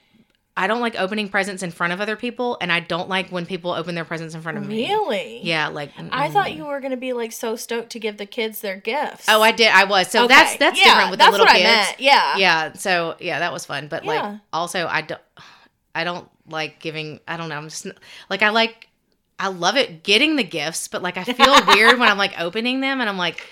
I 0.57 0.67
don't 0.67 0.79
like 0.79 0.95
opening 0.97 1.27
presents 1.27 1.63
in 1.63 1.71
front 1.71 1.91
of 1.91 1.99
other 1.99 2.15
people, 2.15 2.57
and 2.61 2.71
I 2.71 2.79
don't 2.79 3.09
like 3.09 3.29
when 3.29 3.45
people 3.45 3.71
open 3.71 3.93
their 3.93 4.05
presents 4.05 4.33
in 4.35 4.41
front 4.41 4.57
of 4.57 4.65
me. 4.65 4.87
really. 4.87 5.41
Yeah, 5.43 5.67
like 5.67 5.91
I 5.99 6.29
mm. 6.29 6.31
thought 6.31 6.53
you 6.53 6.65
were 6.65 6.79
gonna 6.79 6.95
be 6.95 7.11
like 7.11 7.33
so 7.33 7.55
stoked 7.57 7.89
to 7.91 7.99
give 7.99 8.15
the 8.17 8.25
kids 8.25 8.61
their 8.61 8.77
gifts. 8.77 9.25
Oh, 9.27 9.41
I 9.41 9.51
did. 9.51 9.67
I 9.67 9.83
was. 9.83 10.09
So 10.09 10.23
Okay. 10.23 10.33
that's 10.33 10.57
that's 10.57 10.79
Yeah, 10.79 10.85
different 10.85 11.11
with 11.11 11.19
that's 11.19 11.27
the 11.27 11.31
little 11.39 11.45
what 11.47 11.55
kids. 11.55 11.69
I 11.69 11.73
meant. 11.73 11.99
Yeah. 11.99 12.37
Yeah. 12.37 12.73
So 12.73 13.15
yeah, 13.19 13.39
that 13.39 13.51
was 13.51 13.65
fun. 13.65 13.89
But 13.89 14.05
Yeah. 14.05 14.11
like 14.11 14.39
also, 14.53 14.87
I 14.87 15.01
don't. 15.01 15.21
I 15.93 16.03
don't 16.05 16.29
like 16.49 16.79
giving. 16.79 17.19
I 17.27 17.35
don't 17.37 17.49
know. 17.49 17.55
I'm 17.57 17.67
just 17.69 17.87
like 18.29 18.41
I 18.41 18.49
like. 18.49 18.87
I 19.37 19.49
love 19.49 19.75
it 19.75 20.03
getting 20.03 20.37
the 20.37 20.43
gifts, 20.45 20.87
but 20.87 21.01
like 21.03 21.17
I 21.17 21.25
feel 21.25 21.53
weird 21.67 21.99
when 21.99 22.07
I'm 22.07 22.17
like 22.17 22.39
opening 22.39 22.79
them, 22.79 23.01
and 23.01 23.09
I'm 23.09 23.17
like, 23.17 23.45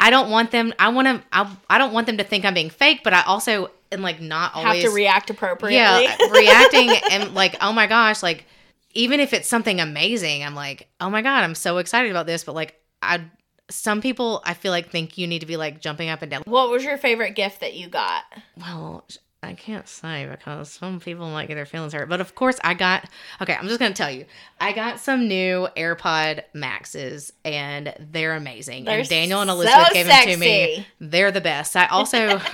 I 0.00 0.10
don't 0.10 0.30
want 0.30 0.50
them. 0.50 0.72
I 0.78 0.88
want 0.88 1.06
to. 1.06 1.22
I, 1.30 1.54
I 1.68 1.78
don't 1.78 1.92
want 1.92 2.06
them 2.06 2.16
to 2.16 2.24
think 2.24 2.44
I'm 2.44 2.54
being 2.54 2.70
fake, 2.70 3.02
but 3.04 3.12
I 3.12 3.22
also 3.22 3.70
am 3.92 4.02
like 4.02 4.20
not 4.20 4.54
always 4.54 4.82
Have 4.82 4.90
to 4.90 4.96
react 4.96 5.30
appropriately. 5.30 5.76
yeah 5.76 6.16
reacting 6.30 6.90
and 7.10 7.34
like 7.34 7.56
oh 7.60 7.72
my 7.72 7.86
gosh 7.88 8.22
like 8.22 8.46
even 8.94 9.18
if 9.18 9.32
it's 9.32 9.48
something 9.48 9.80
amazing 9.80 10.44
i'm 10.44 10.54
like 10.54 10.88
oh 11.00 11.10
my 11.10 11.22
god 11.22 11.42
i'm 11.42 11.56
so 11.56 11.78
excited 11.78 12.08
about 12.08 12.24
this 12.24 12.44
but 12.44 12.54
like 12.54 12.80
i 13.02 13.20
some 13.68 14.00
people 14.00 14.42
i 14.44 14.54
feel 14.54 14.70
like 14.70 14.90
think 14.90 15.18
you 15.18 15.26
need 15.26 15.40
to 15.40 15.46
be 15.46 15.56
like 15.56 15.80
jumping 15.80 16.08
up 16.08 16.22
and 16.22 16.30
down 16.30 16.42
what 16.46 16.70
was 16.70 16.84
your 16.84 16.96
favorite 16.98 17.34
gift 17.34 17.60
that 17.60 17.74
you 17.74 17.88
got? 17.88 18.22
well 18.56 19.04
i 19.42 19.52
can't 19.54 19.88
say 19.88 20.26
because 20.30 20.70
some 20.70 21.00
people 21.00 21.28
might 21.30 21.48
get 21.48 21.54
their 21.54 21.66
feelings 21.66 21.92
hurt 21.92 22.08
but 22.08 22.20
of 22.20 22.34
course 22.34 22.58
i 22.62 22.74
got 22.74 23.08
okay 23.40 23.54
i'm 23.54 23.66
just 23.68 23.80
gonna 23.80 23.94
tell 23.94 24.10
you 24.10 24.24
i 24.60 24.72
got 24.72 25.00
some 25.00 25.26
new 25.28 25.66
airpod 25.76 26.42
maxes 26.54 27.32
and 27.44 27.94
they're 28.12 28.34
amazing 28.34 28.84
They're 28.84 29.00
and 29.00 29.08
daniel 29.08 29.40
and 29.40 29.48
so 29.50 29.54
elizabeth 29.56 29.92
gave 29.92 30.06
them 30.06 30.24
to 30.26 30.36
me 30.36 30.86
they're 31.00 31.32
the 31.32 31.40
best 31.40 31.76
i 31.76 31.86
also 31.86 32.40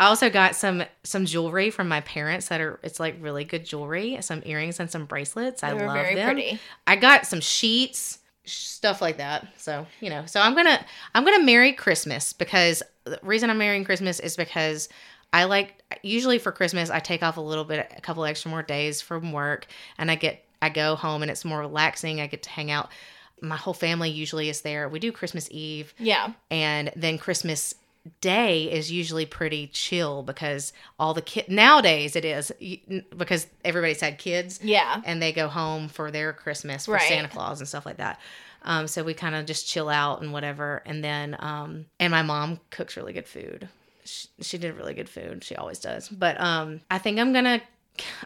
I 0.00 0.06
also 0.06 0.28
got 0.28 0.56
some 0.56 0.82
some 1.04 1.24
jewelry 1.24 1.70
from 1.70 1.88
my 1.88 2.00
parents 2.00 2.48
that 2.48 2.60
are 2.60 2.80
it's 2.82 2.98
like 2.98 3.16
really 3.20 3.44
good 3.44 3.64
jewelry, 3.64 4.18
some 4.22 4.42
earrings 4.44 4.80
and 4.80 4.90
some 4.90 5.06
bracelets. 5.06 5.62
I 5.62 5.68
They 5.72 5.74
were 5.80 5.86
love 5.86 5.94
very 5.94 6.14
them. 6.16 6.26
pretty. 6.34 6.58
I 6.84 6.96
got 6.96 7.26
some 7.26 7.40
sheets, 7.40 8.18
stuff 8.44 9.00
like 9.00 9.18
that. 9.18 9.46
So, 9.56 9.86
you 10.00 10.10
know, 10.10 10.26
so 10.26 10.40
I'm 10.40 10.54
going 10.54 10.66
to 10.66 10.84
I'm 11.14 11.24
going 11.24 11.38
to 11.38 11.46
marry 11.46 11.72
Christmas 11.72 12.32
because 12.32 12.82
the 13.04 13.20
reason 13.22 13.50
I'm 13.50 13.58
marrying 13.58 13.84
Christmas 13.84 14.18
is 14.18 14.36
because 14.36 14.88
I 15.34 15.44
like 15.44 15.82
usually 16.02 16.38
for 16.38 16.52
Christmas 16.52 16.90
I 16.90 17.00
take 17.00 17.22
off 17.22 17.36
a 17.36 17.40
little 17.40 17.64
bit 17.64 17.92
a 17.96 18.00
couple 18.00 18.24
extra 18.24 18.50
more 18.50 18.62
days 18.62 19.00
from 19.00 19.32
work 19.32 19.66
and 19.98 20.10
I 20.10 20.14
get 20.14 20.44
I 20.62 20.68
go 20.70 20.94
home 20.96 21.22
and 21.22 21.30
it's 21.30 21.44
more 21.44 21.60
relaxing. 21.60 22.20
I 22.20 22.26
get 22.26 22.42
to 22.44 22.50
hang 22.50 22.70
out. 22.70 22.88
My 23.42 23.56
whole 23.56 23.74
family 23.74 24.08
usually 24.10 24.48
is 24.48 24.62
there. 24.62 24.88
We 24.88 24.98
do 24.98 25.12
Christmas 25.12 25.48
Eve 25.50 25.92
Yeah. 25.98 26.32
and 26.50 26.90
then 26.96 27.18
Christmas 27.18 27.74
Day 28.20 28.64
is 28.70 28.92
usually 28.92 29.24
pretty 29.24 29.66
chill 29.68 30.22
because 30.22 30.72
all 30.98 31.14
the 31.14 31.22
kid 31.22 31.48
nowadays 31.48 32.16
it 32.16 32.24
is 32.26 32.52
because 33.16 33.46
everybody's 33.64 34.00
had 34.00 34.18
kids 34.18 34.60
Yeah. 34.62 35.00
and 35.06 35.22
they 35.22 35.32
go 35.32 35.48
home 35.48 35.88
for 35.88 36.10
their 36.10 36.32
Christmas 36.34 36.84
for 36.84 36.92
Right. 36.92 37.08
Santa 37.08 37.28
Claus 37.28 37.60
and 37.60 37.68
stuff 37.68 37.86
like 37.86 37.96
that. 37.96 38.20
Um, 38.62 38.86
so 38.88 39.02
we 39.04 39.14
kind 39.14 39.34
of 39.34 39.46
just 39.46 39.66
chill 39.68 39.88
out 39.88 40.20
and 40.22 40.32
whatever. 40.34 40.82
And 40.86 41.02
then, 41.02 41.36
um, 41.38 41.86
and 41.98 42.10
my 42.10 42.22
mom 42.22 42.60
cooks 42.70 42.96
really 42.96 43.12
good 43.14 43.26
food. 43.26 43.68
She, 44.04 44.28
she 44.40 44.58
did 44.58 44.76
really 44.76 44.94
good 44.94 45.08
food. 45.08 45.42
She 45.44 45.56
always 45.56 45.78
does. 45.78 46.08
But 46.08 46.40
um, 46.40 46.80
I 46.90 46.98
think 46.98 47.18
I'm 47.18 47.32
gonna 47.32 47.60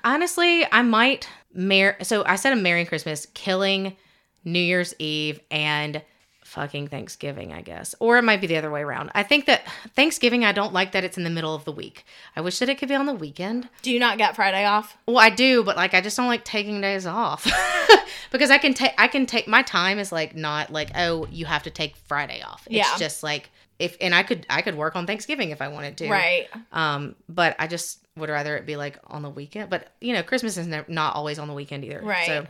honestly, 0.04 0.64
I 0.70 0.82
might 0.82 1.28
marry. 1.52 1.94
So 2.04 2.24
I 2.24 2.36
said 2.36 2.52
a 2.52 2.56
Merry 2.56 2.84
Christmas, 2.84 3.26
killing 3.34 3.96
New 4.44 4.60
Year's 4.60 4.94
Eve, 4.98 5.40
and 5.50 6.02
fucking 6.44 6.88
Thanksgiving, 6.88 7.52
I 7.52 7.60
guess. 7.60 7.94
Or 8.00 8.16
it 8.16 8.22
might 8.22 8.40
be 8.40 8.46
the 8.46 8.56
other 8.56 8.70
way 8.70 8.80
around. 8.80 9.10
I 9.14 9.22
think 9.22 9.44
that 9.46 9.62
Thanksgiving, 9.94 10.44
I 10.46 10.52
don't 10.52 10.72
like 10.72 10.92
that 10.92 11.04
it's 11.04 11.18
in 11.18 11.24
the 11.24 11.30
middle 11.30 11.54
of 11.54 11.64
the 11.66 11.72
week. 11.72 12.04
I 12.34 12.40
wish 12.40 12.58
that 12.60 12.70
it 12.70 12.78
could 12.78 12.88
be 12.88 12.94
on 12.94 13.04
the 13.04 13.12
weekend. 13.12 13.68
Do 13.82 13.92
you 13.92 14.00
not 14.00 14.16
get 14.16 14.34
Friday 14.34 14.64
off? 14.64 14.96
Well, 15.06 15.18
I 15.18 15.28
do, 15.30 15.62
but 15.62 15.76
like 15.76 15.92
I 15.92 16.00
just 16.00 16.16
don't 16.16 16.26
like 16.26 16.44
taking 16.44 16.80
days 16.80 17.04
off 17.04 17.44
because 18.32 18.50
I 18.50 18.56
can 18.58 18.72
take 18.72 18.92
I 18.96 19.08
can 19.08 19.26
take 19.26 19.46
my 19.46 19.60
time 19.62 19.98
is 19.98 20.10
like 20.10 20.34
not 20.34 20.72
like 20.72 20.90
oh 20.96 21.26
you 21.30 21.44
have 21.44 21.64
to 21.64 21.70
take 21.70 21.96
Friday 21.96 22.40
off. 22.42 22.62
It's 22.66 22.74
Yeah. 22.76 22.96
just 22.96 23.22
like 23.22 23.50
if 23.78 23.96
and 24.00 24.14
I 24.14 24.22
could 24.22 24.46
I 24.50 24.62
could 24.62 24.74
work 24.74 24.96
on 24.96 25.06
Thanksgiving 25.06 25.50
if 25.50 25.62
I 25.62 25.68
wanted 25.68 25.96
to. 25.98 26.08
Right. 26.08 26.48
Um, 26.72 27.14
but 27.28 27.56
I 27.58 27.66
just 27.66 28.00
would 28.16 28.28
rather 28.28 28.56
it 28.56 28.66
be 28.66 28.76
like 28.76 28.98
on 29.06 29.22
the 29.22 29.30
weekend. 29.30 29.70
But 29.70 29.88
you 30.00 30.12
know, 30.12 30.22
Christmas 30.22 30.56
is 30.56 30.66
ne- 30.66 30.84
not 30.88 31.14
always 31.14 31.38
on 31.38 31.48
the 31.48 31.54
weekend 31.54 31.84
either. 31.84 32.00
Right. 32.02 32.26
So, 32.26 32.46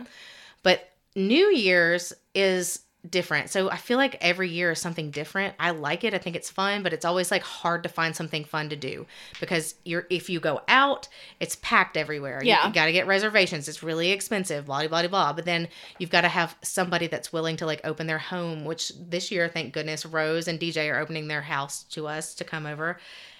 but 0.62 0.88
New 1.14 1.50
Year's 1.50 2.12
is 2.34 2.80
different. 3.08 3.48
So 3.48 3.70
I 3.70 3.76
feel 3.76 3.96
like 3.96 4.16
every 4.20 4.48
year 4.48 4.72
is 4.72 4.80
something 4.80 5.10
different. 5.10 5.54
I 5.58 5.70
like 5.70 6.02
it. 6.04 6.14
I 6.14 6.18
think 6.18 6.34
it's 6.36 6.50
fun, 6.50 6.82
but 6.82 6.92
it's 6.92 7.04
always 7.04 7.30
like 7.30 7.42
hard 7.42 7.82
to 7.84 7.88
find 7.88 8.14
something 8.14 8.44
fun 8.44 8.68
to 8.70 8.76
do 8.76 9.06
because 9.40 9.76
you're 9.84 10.06
if 10.10 10.28
you 10.28 10.40
go 10.40 10.62
out, 10.68 11.08
it's 11.40 11.56
packed 11.62 11.96
everywhere. 11.96 12.40
You- 12.42 12.48
Yeah. 12.48 12.66
You, 12.66 12.72
got 12.74 12.86
to 12.86 12.92
get 12.92 13.06
reservations. 13.06 13.68
It's 13.68 13.82
really 13.82 14.10
expensive, 14.10 14.66
blah 14.66 14.86
blah 14.88 15.06
blah. 15.06 15.32
But 15.32 15.44
then 15.44 15.68
you've 15.98 16.10
got 16.10 16.22
to 16.22 16.28
have 16.28 16.56
somebody 16.62 17.06
that's 17.06 17.32
willing 17.32 17.56
to 17.58 17.66
like 17.66 17.80
open 17.84 18.06
their 18.08 18.18
home, 18.18 18.64
which 18.64 18.92
this 18.98 19.30
year, 19.30 19.48
thank 19.48 19.72
goodness, 19.72 20.04
Rose 20.04 20.48
and 20.48 20.58
DJ 20.58 20.92
are 20.92 20.98
opening 20.98 21.28
their 21.28 21.42
house 21.42 21.84
to 21.90 22.06
us 22.08 22.34
to 22.34 22.44
come 22.44 22.66
over 22.66 22.98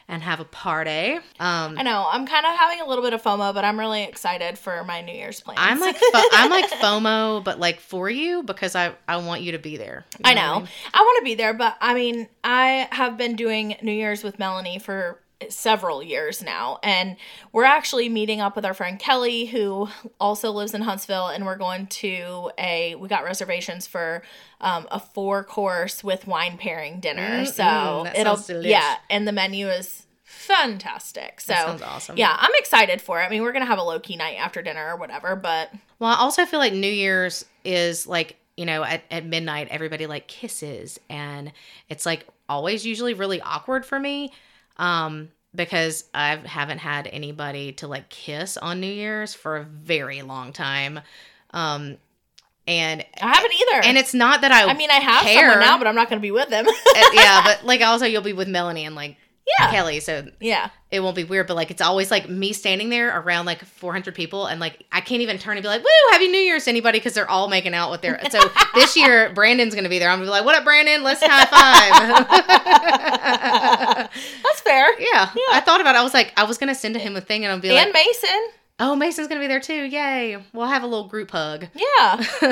and 0.08 0.22
have 0.22 0.40
a 0.40 0.44
party. 0.44 1.16
Um 1.38 1.78
I 1.78 1.82
know. 1.82 2.08
I'm 2.10 2.26
kind 2.26 2.46
of 2.46 2.52
having 2.58 2.80
a 2.80 2.86
little 2.86 3.04
bit 3.04 3.12
of 3.12 3.22
FOMO, 3.22 3.52
but 3.54 3.64
I'm 3.64 3.78
really 3.78 4.02
excited 4.04 4.58
for 4.58 4.82
my 4.84 5.02
New 5.02 5.12
Year's 5.12 5.40
plans. 5.40 5.58
I'm 5.62 5.78
like 5.80 5.96
fo- 5.96 6.22
I'm 6.32 6.50
like 6.50 6.70
FOMO, 6.70 7.44
but 7.44 7.60
like 7.60 7.80
for 7.80 8.08
you 8.10 8.42
because 8.42 8.74
I 8.74 8.94
I 9.06 9.18
want 9.18 9.42
you 9.42 9.52
to 9.52 9.58
be 9.58 9.76
there. 9.76 10.06
You 10.18 10.22
I 10.24 10.34
what 10.34 10.40
know. 10.40 10.58
mean? 10.60 10.68
I 10.94 11.00
want 11.02 11.18
to 11.20 11.24
be 11.24 11.34
there, 11.34 11.54
but 11.54 11.76
I 11.80 11.94
mean, 11.94 12.28
I 12.42 12.88
have 12.90 13.16
been 13.18 13.36
doing 13.36 13.76
New 13.82 13.92
Year's 13.92 14.24
with 14.24 14.38
Melanie 14.38 14.78
for 14.78 15.20
several 15.48 16.02
years 16.02 16.42
now, 16.42 16.78
and 16.82 17.16
we're 17.52 17.64
actually 17.64 18.08
meeting 18.08 18.40
up 18.40 18.56
with 18.56 18.64
our 18.64 18.74
friend 18.74 18.98
Kelly, 18.98 19.46
who 19.46 19.88
also 20.20 20.50
lives 20.50 20.74
in 20.74 20.82
Huntsville, 20.82 21.28
and 21.28 21.44
we're 21.46 21.56
going 21.56 21.86
to 21.86 22.50
a. 22.58 22.94
We 22.96 23.08
got 23.08 23.24
reservations 23.24 23.86
for 23.86 24.22
um, 24.60 24.88
a 24.90 24.98
four 24.98 25.44
course 25.44 26.02
with 26.02 26.26
wine 26.26 26.58
pairing 26.58 27.00
dinner. 27.00 27.44
so 27.44 27.62
Mm-mm, 27.62 28.04
that 28.04 28.18
it'll 28.18 28.62
yeah, 28.62 28.96
and 29.08 29.28
the 29.28 29.32
menu 29.32 29.68
is 29.68 30.06
fantastic. 30.24 31.40
So 31.40 31.52
That 31.52 31.66
sounds 31.66 31.82
awesome. 31.82 32.16
yeah, 32.16 32.36
I'm 32.38 32.50
excited 32.54 33.00
for 33.00 33.20
it. 33.20 33.24
I 33.24 33.28
mean, 33.28 33.42
we're 33.42 33.52
gonna 33.52 33.66
have 33.66 33.78
a 33.78 33.82
low 33.82 34.00
key 34.00 34.16
night 34.16 34.36
after 34.38 34.62
dinner 34.62 34.92
or 34.92 34.96
whatever, 34.96 35.36
but 35.36 35.70
Well, 35.98 36.10
I 36.10 36.16
also 36.18 36.44
feel 36.46 36.58
like 36.58 36.72
New 36.72 36.90
Year's 36.90 37.44
is 37.64 38.06
like, 38.06 38.36
you 38.56 38.66
know, 38.66 38.82
at, 38.82 39.02
at 39.10 39.24
midnight, 39.24 39.68
everybody 39.70 40.06
like 40.06 40.26
kisses. 40.26 40.98
And 41.08 41.52
it's 41.88 42.04
like 42.06 42.26
always 42.48 42.84
usually 42.86 43.14
really 43.14 43.40
awkward 43.40 43.84
for 43.86 44.00
me 44.00 44.32
um, 44.78 45.30
because 45.54 46.04
I 46.14 46.36
haven't 46.36 46.78
had 46.78 47.06
anybody 47.06 47.72
to 47.74 47.88
like 47.88 48.08
kiss 48.08 48.56
on 48.56 48.80
New 48.80 48.92
Year's 48.92 49.34
for 49.34 49.56
a 49.56 49.64
very 49.64 50.22
long 50.22 50.52
time. 50.52 51.00
Um, 51.50 51.96
and 52.66 53.04
I 53.20 53.34
haven't 53.34 53.52
either. 53.54 53.82
and 53.84 53.96
it's 53.96 54.12
not 54.12 54.42
that 54.42 54.52
I, 54.52 54.68
I 54.68 54.74
mean, 54.74 54.90
I 54.90 55.00
have 55.00 55.22
care. 55.22 55.50
someone 55.50 55.60
now, 55.60 55.78
but 55.78 55.86
I'm 55.86 55.94
not 55.94 56.10
gonna 56.10 56.20
be 56.20 56.30
with 56.30 56.50
them. 56.50 56.66
uh, 56.68 57.10
yeah, 57.14 57.42
but 57.44 57.64
like 57.64 57.80
also 57.80 58.04
you'll 58.04 58.22
be 58.22 58.34
with 58.34 58.48
Melanie 58.48 58.84
and 58.84 58.94
like 58.94 59.16
yeah, 59.58 59.70
Kelly, 59.70 60.00
so 60.00 60.26
yeah. 60.40 60.70
it 60.90 61.00
won't 61.00 61.16
be 61.16 61.24
weird. 61.24 61.46
But 61.46 61.54
like 61.54 61.70
it's 61.70 61.82
always 61.82 62.10
like 62.10 62.28
me 62.28 62.52
standing 62.52 62.88
there 62.88 63.18
around 63.18 63.46
like 63.46 63.64
400 63.64 64.14
people, 64.14 64.46
and 64.46 64.60
like 64.60 64.84
I 64.92 65.00
can't 65.00 65.22
even 65.22 65.38
turn 65.38 65.56
and 65.56 65.62
be 65.62 65.68
like, 65.68 65.82
"Woo, 65.82 65.88
Happy 66.12 66.28
New 66.28 66.40
Year's" 66.40 66.64
to 66.64 66.70
anybody 66.70 66.98
because 66.98 67.14
they're 67.14 67.30
all 67.30 67.48
making 67.48 67.74
out 67.74 67.90
with 67.90 68.02
their. 68.02 68.20
So 68.30 68.40
this 68.74 68.96
year 68.96 69.30
Brandon's 69.34 69.74
gonna 69.74 69.88
be 69.88 69.98
there. 69.98 70.10
I'm 70.10 70.18
gonna 70.18 70.26
be 70.26 70.30
like, 70.30 70.44
"What 70.44 70.54
up, 70.54 70.64
Brandon? 70.64 71.02
Let's 71.02 71.22
high 71.24 71.46
five." 71.46 72.78
That's 74.42 74.60
fair. 74.60 75.00
yeah, 75.00 75.30
I 75.52 75.60
thought 75.60 75.80
about. 75.80 75.94
it. 75.94 75.98
I 75.98 76.02
was 76.02 76.14
like, 76.14 76.32
I 76.36 76.44
was 76.44 76.58
gonna 76.58 76.74
send 76.74 76.94
to 76.94 77.00
him 77.00 77.16
a 77.16 77.20
thing, 77.20 77.44
and 77.44 77.52
I'll 77.52 77.60
be 77.60 77.68
and 77.68 77.76
like, 77.76 77.86
and 77.86 77.92
Mason. 77.94 78.48
"Oh, 78.80 78.96
Mason's 78.96 79.28
gonna 79.28 79.40
be 79.40 79.46
there 79.46 79.60
too! 79.60 79.84
Yay! 79.84 80.36
We'll 80.52 80.66
have 80.66 80.82
a 80.82 80.86
little 80.86 81.08
group 81.08 81.30
hug." 81.30 81.66
Yeah. 81.74 82.24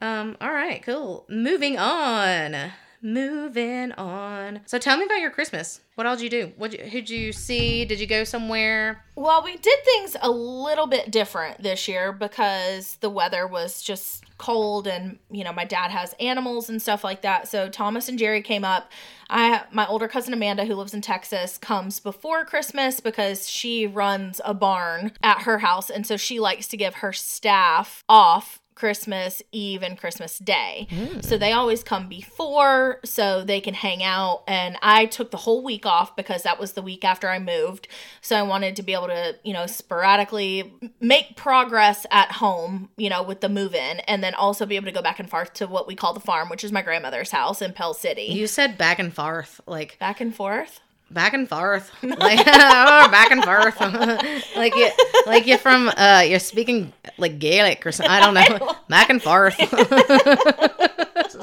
um. 0.00 0.36
All 0.40 0.52
right. 0.52 0.82
Cool. 0.82 1.26
Moving 1.28 1.78
on. 1.78 2.72
Moving 3.02 3.92
on. 3.92 4.60
So 4.66 4.78
tell 4.78 4.98
me 4.98 5.04
about 5.04 5.20
your 5.20 5.30
Christmas. 5.30 5.80
What 5.94 6.06
all 6.06 6.16
did 6.16 6.24
you 6.24 6.30
do? 6.30 6.52
What 6.56 6.74
who'd 6.74 7.10
you 7.10 7.32
see? 7.32 7.84
Did 7.84 8.00
you 8.00 8.06
go 8.06 8.24
somewhere? 8.24 9.04
Well, 9.16 9.42
we 9.42 9.56
did 9.56 9.78
things 9.84 10.16
a 10.20 10.30
little 10.30 10.86
bit 10.86 11.10
different 11.10 11.62
this 11.62 11.88
year 11.88 12.12
because 12.12 12.96
the 12.96 13.10
weather 13.10 13.46
was 13.46 13.82
just 13.82 14.24
cold 14.38 14.86
and 14.86 15.18
you 15.30 15.44
know 15.44 15.52
my 15.52 15.66
dad 15.66 15.90
has 15.90 16.14
animals 16.18 16.70
and 16.70 16.80
stuff 16.80 17.04
like 17.04 17.22
that. 17.22 17.48
So 17.48 17.68
Thomas 17.68 18.08
and 18.08 18.18
Jerry 18.18 18.42
came 18.42 18.64
up. 18.64 18.90
I 19.28 19.62
my 19.72 19.86
older 19.86 20.08
cousin 20.08 20.32
Amanda 20.32 20.64
who 20.64 20.74
lives 20.74 20.94
in 20.94 21.00
Texas 21.00 21.58
comes 21.58 22.00
before 22.00 22.44
Christmas 22.44 23.00
because 23.00 23.48
she 23.48 23.86
runs 23.86 24.40
a 24.44 24.54
barn 24.54 25.12
at 25.22 25.42
her 25.42 25.58
house 25.58 25.90
and 25.90 26.06
so 26.06 26.16
she 26.16 26.40
likes 26.40 26.66
to 26.68 26.76
give 26.76 26.96
her 26.96 27.12
staff 27.12 28.04
off 28.08 28.59
Christmas 28.80 29.42
Eve 29.52 29.82
and 29.82 29.98
Christmas 29.98 30.38
Day. 30.38 30.88
Mm. 30.90 31.22
So 31.22 31.36
they 31.36 31.52
always 31.52 31.84
come 31.84 32.08
before 32.08 32.98
so 33.04 33.44
they 33.44 33.60
can 33.60 33.74
hang 33.74 34.02
out. 34.02 34.42
And 34.48 34.78
I 34.80 35.04
took 35.04 35.30
the 35.30 35.36
whole 35.36 35.62
week 35.62 35.84
off 35.84 36.16
because 36.16 36.44
that 36.44 36.58
was 36.58 36.72
the 36.72 36.80
week 36.80 37.04
after 37.04 37.28
I 37.28 37.40
moved. 37.40 37.88
So 38.22 38.36
I 38.36 38.40
wanted 38.40 38.76
to 38.76 38.82
be 38.82 38.94
able 38.94 39.08
to, 39.08 39.36
you 39.44 39.52
know, 39.52 39.66
sporadically 39.66 40.72
make 40.98 41.36
progress 41.36 42.06
at 42.10 42.32
home, 42.32 42.88
you 42.96 43.10
know, 43.10 43.22
with 43.22 43.42
the 43.42 43.50
move 43.50 43.74
in, 43.74 44.00
and 44.00 44.24
then 44.24 44.32
also 44.32 44.64
be 44.64 44.76
able 44.76 44.86
to 44.86 44.92
go 44.92 45.02
back 45.02 45.20
and 45.20 45.28
forth 45.28 45.52
to 45.54 45.66
what 45.66 45.86
we 45.86 45.94
call 45.94 46.14
the 46.14 46.20
farm, 46.20 46.48
which 46.48 46.64
is 46.64 46.72
my 46.72 46.80
grandmother's 46.80 47.32
house 47.32 47.60
in 47.60 47.74
Pell 47.74 47.92
City. 47.92 48.28
You 48.32 48.46
said 48.46 48.78
back 48.78 48.98
and 48.98 49.12
forth, 49.12 49.60
like 49.66 49.98
back 49.98 50.22
and 50.22 50.34
forth. 50.34 50.80
Back 51.10 51.34
and 51.34 51.48
forth, 51.48 51.90
like 52.02 52.40
oh, 52.46 53.08
back 53.10 53.30
and 53.30 53.44
forth, 53.44 53.80
like 54.56 54.74
you, 54.74 54.90
like 55.26 55.46
you're 55.46 55.58
from, 55.58 55.88
uh, 55.96 56.24
you're 56.26 56.38
speaking 56.38 56.92
like 57.18 57.38
Gaelic 57.38 57.84
or 57.86 57.92
something. 57.92 58.10
I 58.10 58.20
don't 58.20 58.34
know, 58.34 58.76
back 58.88 59.10
and 59.10 59.22
forth, 59.22 59.54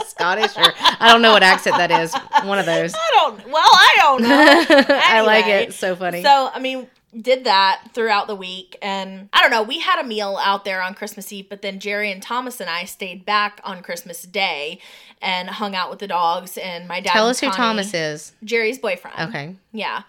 Scottish 0.07 0.57
or 0.57 0.73
I 0.99 1.09
don't 1.11 1.21
know 1.21 1.33
what 1.33 1.43
accent 1.43 1.77
that 1.77 1.91
is. 1.91 2.13
One 2.43 2.59
of 2.59 2.65
those. 2.65 2.93
I 2.95 3.09
don't, 3.13 3.51
well, 3.51 3.63
I 3.63 3.93
don't 3.97 4.21
know. 4.23 4.65
I 4.89 5.21
like 5.21 5.45
Anyway, 5.45 5.63
it. 5.65 5.73
So 5.73 5.95
funny. 5.95 6.23
So, 6.23 6.49
I 6.53 6.59
mean, 6.59 6.87
did 7.19 7.45
that 7.45 7.89
throughout 7.93 8.27
the 8.27 8.35
week. 8.35 8.77
And 8.81 9.29
I 9.31 9.41
don't 9.41 9.51
know, 9.51 9.63
we 9.63 9.79
had 9.79 9.99
a 9.99 10.07
meal 10.07 10.37
out 10.41 10.65
there 10.65 10.81
on 10.81 10.93
Christmas 10.93 11.31
Eve, 11.31 11.47
but 11.49 11.61
then 11.61 11.79
Jerry 11.79 12.11
and 12.11 12.21
Thomas 12.21 12.59
and 12.59 12.69
I 12.69 12.85
stayed 12.85 13.25
back 13.25 13.61
on 13.63 13.81
Christmas 13.81 14.23
Day 14.23 14.79
and 15.21 15.49
hung 15.49 15.75
out 15.75 15.89
with 15.89 15.99
the 15.99 16.07
dogs. 16.07 16.57
And 16.57 16.87
my 16.87 16.99
dad. 16.99 17.11
Tell 17.11 17.27
and 17.27 17.31
us 17.31 17.39
who 17.39 17.49
Thomas 17.49 17.93
is. 17.93 18.33
Jerry's 18.43 18.79
boyfriend. 18.79 19.29
Okay. 19.29 19.55
Yeah. 19.71 20.03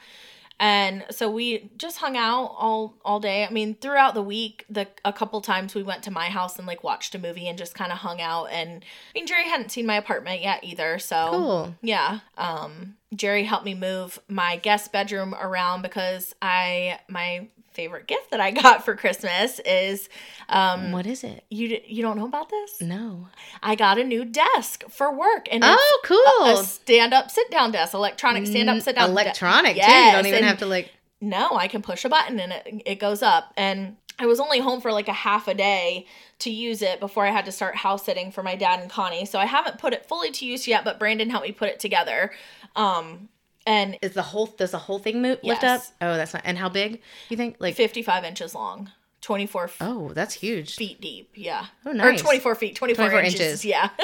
And 0.60 1.04
so 1.10 1.30
we 1.30 1.70
just 1.76 1.98
hung 1.98 2.16
out 2.16 2.54
all 2.58 2.94
all 3.04 3.20
day. 3.20 3.44
I 3.46 3.50
mean, 3.50 3.76
throughout 3.76 4.14
the 4.14 4.22
week, 4.22 4.64
the 4.68 4.88
a 5.04 5.12
couple 5.12 5.40
times 5.40 5.74
we 5.74 5.82
went 5.84 6.02
to 6.04 6.10
my 6.10 6.26
house 6.26 6.58
and 6.58 6.66
like 6.66 6.82
watched 6.82 7.14
a 7.14 7.18
movie 7.18 7.46
and 7.48 7.56
just 7.56 7.74
kind 7.74 7.92
of 7.92 7.98
hung 7.98 8.20
out. 8.20 8.46
And 8.46 8.84
I 8.84 9.18
mean, 9.18 9.26
Jerry 9.26 9.44
hadn't 9.48 9.70
seen 9.70 9.86
my 9.86 9.96
apartment 9.96 10.42
yet 10.42 10.64
either, 10.64 10.98
so 10.98 11.28
Cool. 11.30 11.74
yeah. 11.82 12.20
Um, 12.36 12.96
Jerry 13.14 13.44
helped 13.44 13.64
me 13.64 13.74
move 13.74 14.18
my 14.28 14.56
guest 14.56 14.92
bedroom 14.92 15.34
around 15.40 15.82
because 15.82 16.34
I 16.42 16.98
my 17.08 17.46
favorite 17.78 18.08
gift 18.08 18.32
that 18.32 18.40
I 18.40 18.50
got 18.50 18.84
for 18.84 18.96
Christmas 18.96 19.60
is 19.60 20.08
um 20.48 20.90
What 20.90 21.06
is 21.06 21.22
it? 21.22 21.44
you 21.48 21.80
you 21.86 22.02
don't 22.02 22.16
know 22.18 22.26
about 22.26 22.48
this? 22.50 22.80
No. 22.82 23.28
I 23.62 23.76
got 23.76 23.98
a 23.98 24.04
new 24.04 24.24
desk 24.24 24.82
for 24.90 25.08
work 25.16 25.46
and 25.52 25.62
it's 25.64 25.72
Oh, 25.80 26.00
cool. 26.04 26.58
a 26.58 26.64
stand 26.64 27.14
up 27.14 27.30
sit 27.30 27.48
down 27.52 27.70
desk, 27.70 27.94
electronic 27.94 28.46
stand 28.46 28.68
up 28.68 28.80
sit 28.82 28.96
down 28.96 29.10
Electronic 29.10 29.76
too. 29.76 29.92
You 29.92 30.12
don't 30.12 30.26
even 30.26 30.42
have 30.44 30.58
to 30.58 30.66
like. 30.66 30.90
no, 31.20 31.50
I 31.56 31.68
can 31.68 31.82
push 31.82 32.04
a 32.04 32.08
button 32.08 32.40
and 32.40 32.52
it, 32.52 32.82
it 32.84 32.98
goes 32.98 33.22
up. 33.22 33.52
And 33.56 33.96
I 34.18 34.26
was 34.26 34.40
only 34.40 34.58
home 34.58 34.80
for 34.80 34.90
like 34.92 35.06
a 35.08 35.12
half 35.28 35.46
a 35.46 35.54
day 35.54 36.06
to 36.40 36.50
use 36.50 36.82
it 36.82 36.98
before 36.98 37.24
I 37.24 37.30
had 37.30 37.44
to 37.44 37.52
start 37.52 37.76
house 37.76 38.04
sitting 38.04 38.32
for 38.32 38.42
my 38.42 38.56
dad 38.56 38.80
and 38.80 38.90
Connie. 38.90 39.24
So 39.24 39.38
I 39.38 39.44
haven't 39.46 39.78
put 39.78 39.92
it 39.92 40.06
fully 40.08 40.32
to 40.32 40.44
use 40.44 40.66
yet, 40.66 40.84
but 40.84 40.98
Brandon 40.98 41.30
helped 41.30 41.46
me 41.46 41.52
put 41.52 41.68
it 41.68 41.78
together. 41.78 42.32
Um, 42.74 43.28
and 43.68 43.98
Is 44.02 44.14
the 44.14 44.22
whole 44.22 44.46
does 44.46 44.72
the 44.72 44.78
whole 44.78 44.98
thing 44.98 45.22
move, 45.22 45.38
lift 45.42 45.62
up? 45.62 45.82
Oh, 46.00 46.16
that's 46.16 46.32
not. 46.34 46.42
And 46.44 46.56
how 46.58 46.68
big? 46.68 47.02
You 47.28 47.36
think 47.36 47.56
like? 47.60 47.74
55 47.76 48.24
inches 48.24 48.54
long, 48.54 48.90
24 49.20 49.64
f- 49.64 49.76
Oh, 49.80 50.10
that's 50.14 50.34
huge. 50.34 50.74
feet 50.76 51.00
deep. 51.00 51.30
Yeah. 51.34 51.66
Oh, 51.86 51.92
nice. 51.92 52.20
Or 52.20 52.24
24 52.24 52.54
feet, 52.54 52.76
24, 52.76 53.04
24 53.10 53.20
inches. 53.20 53.40
inches. 53.40 53.64
Yeah. 53.64 53.90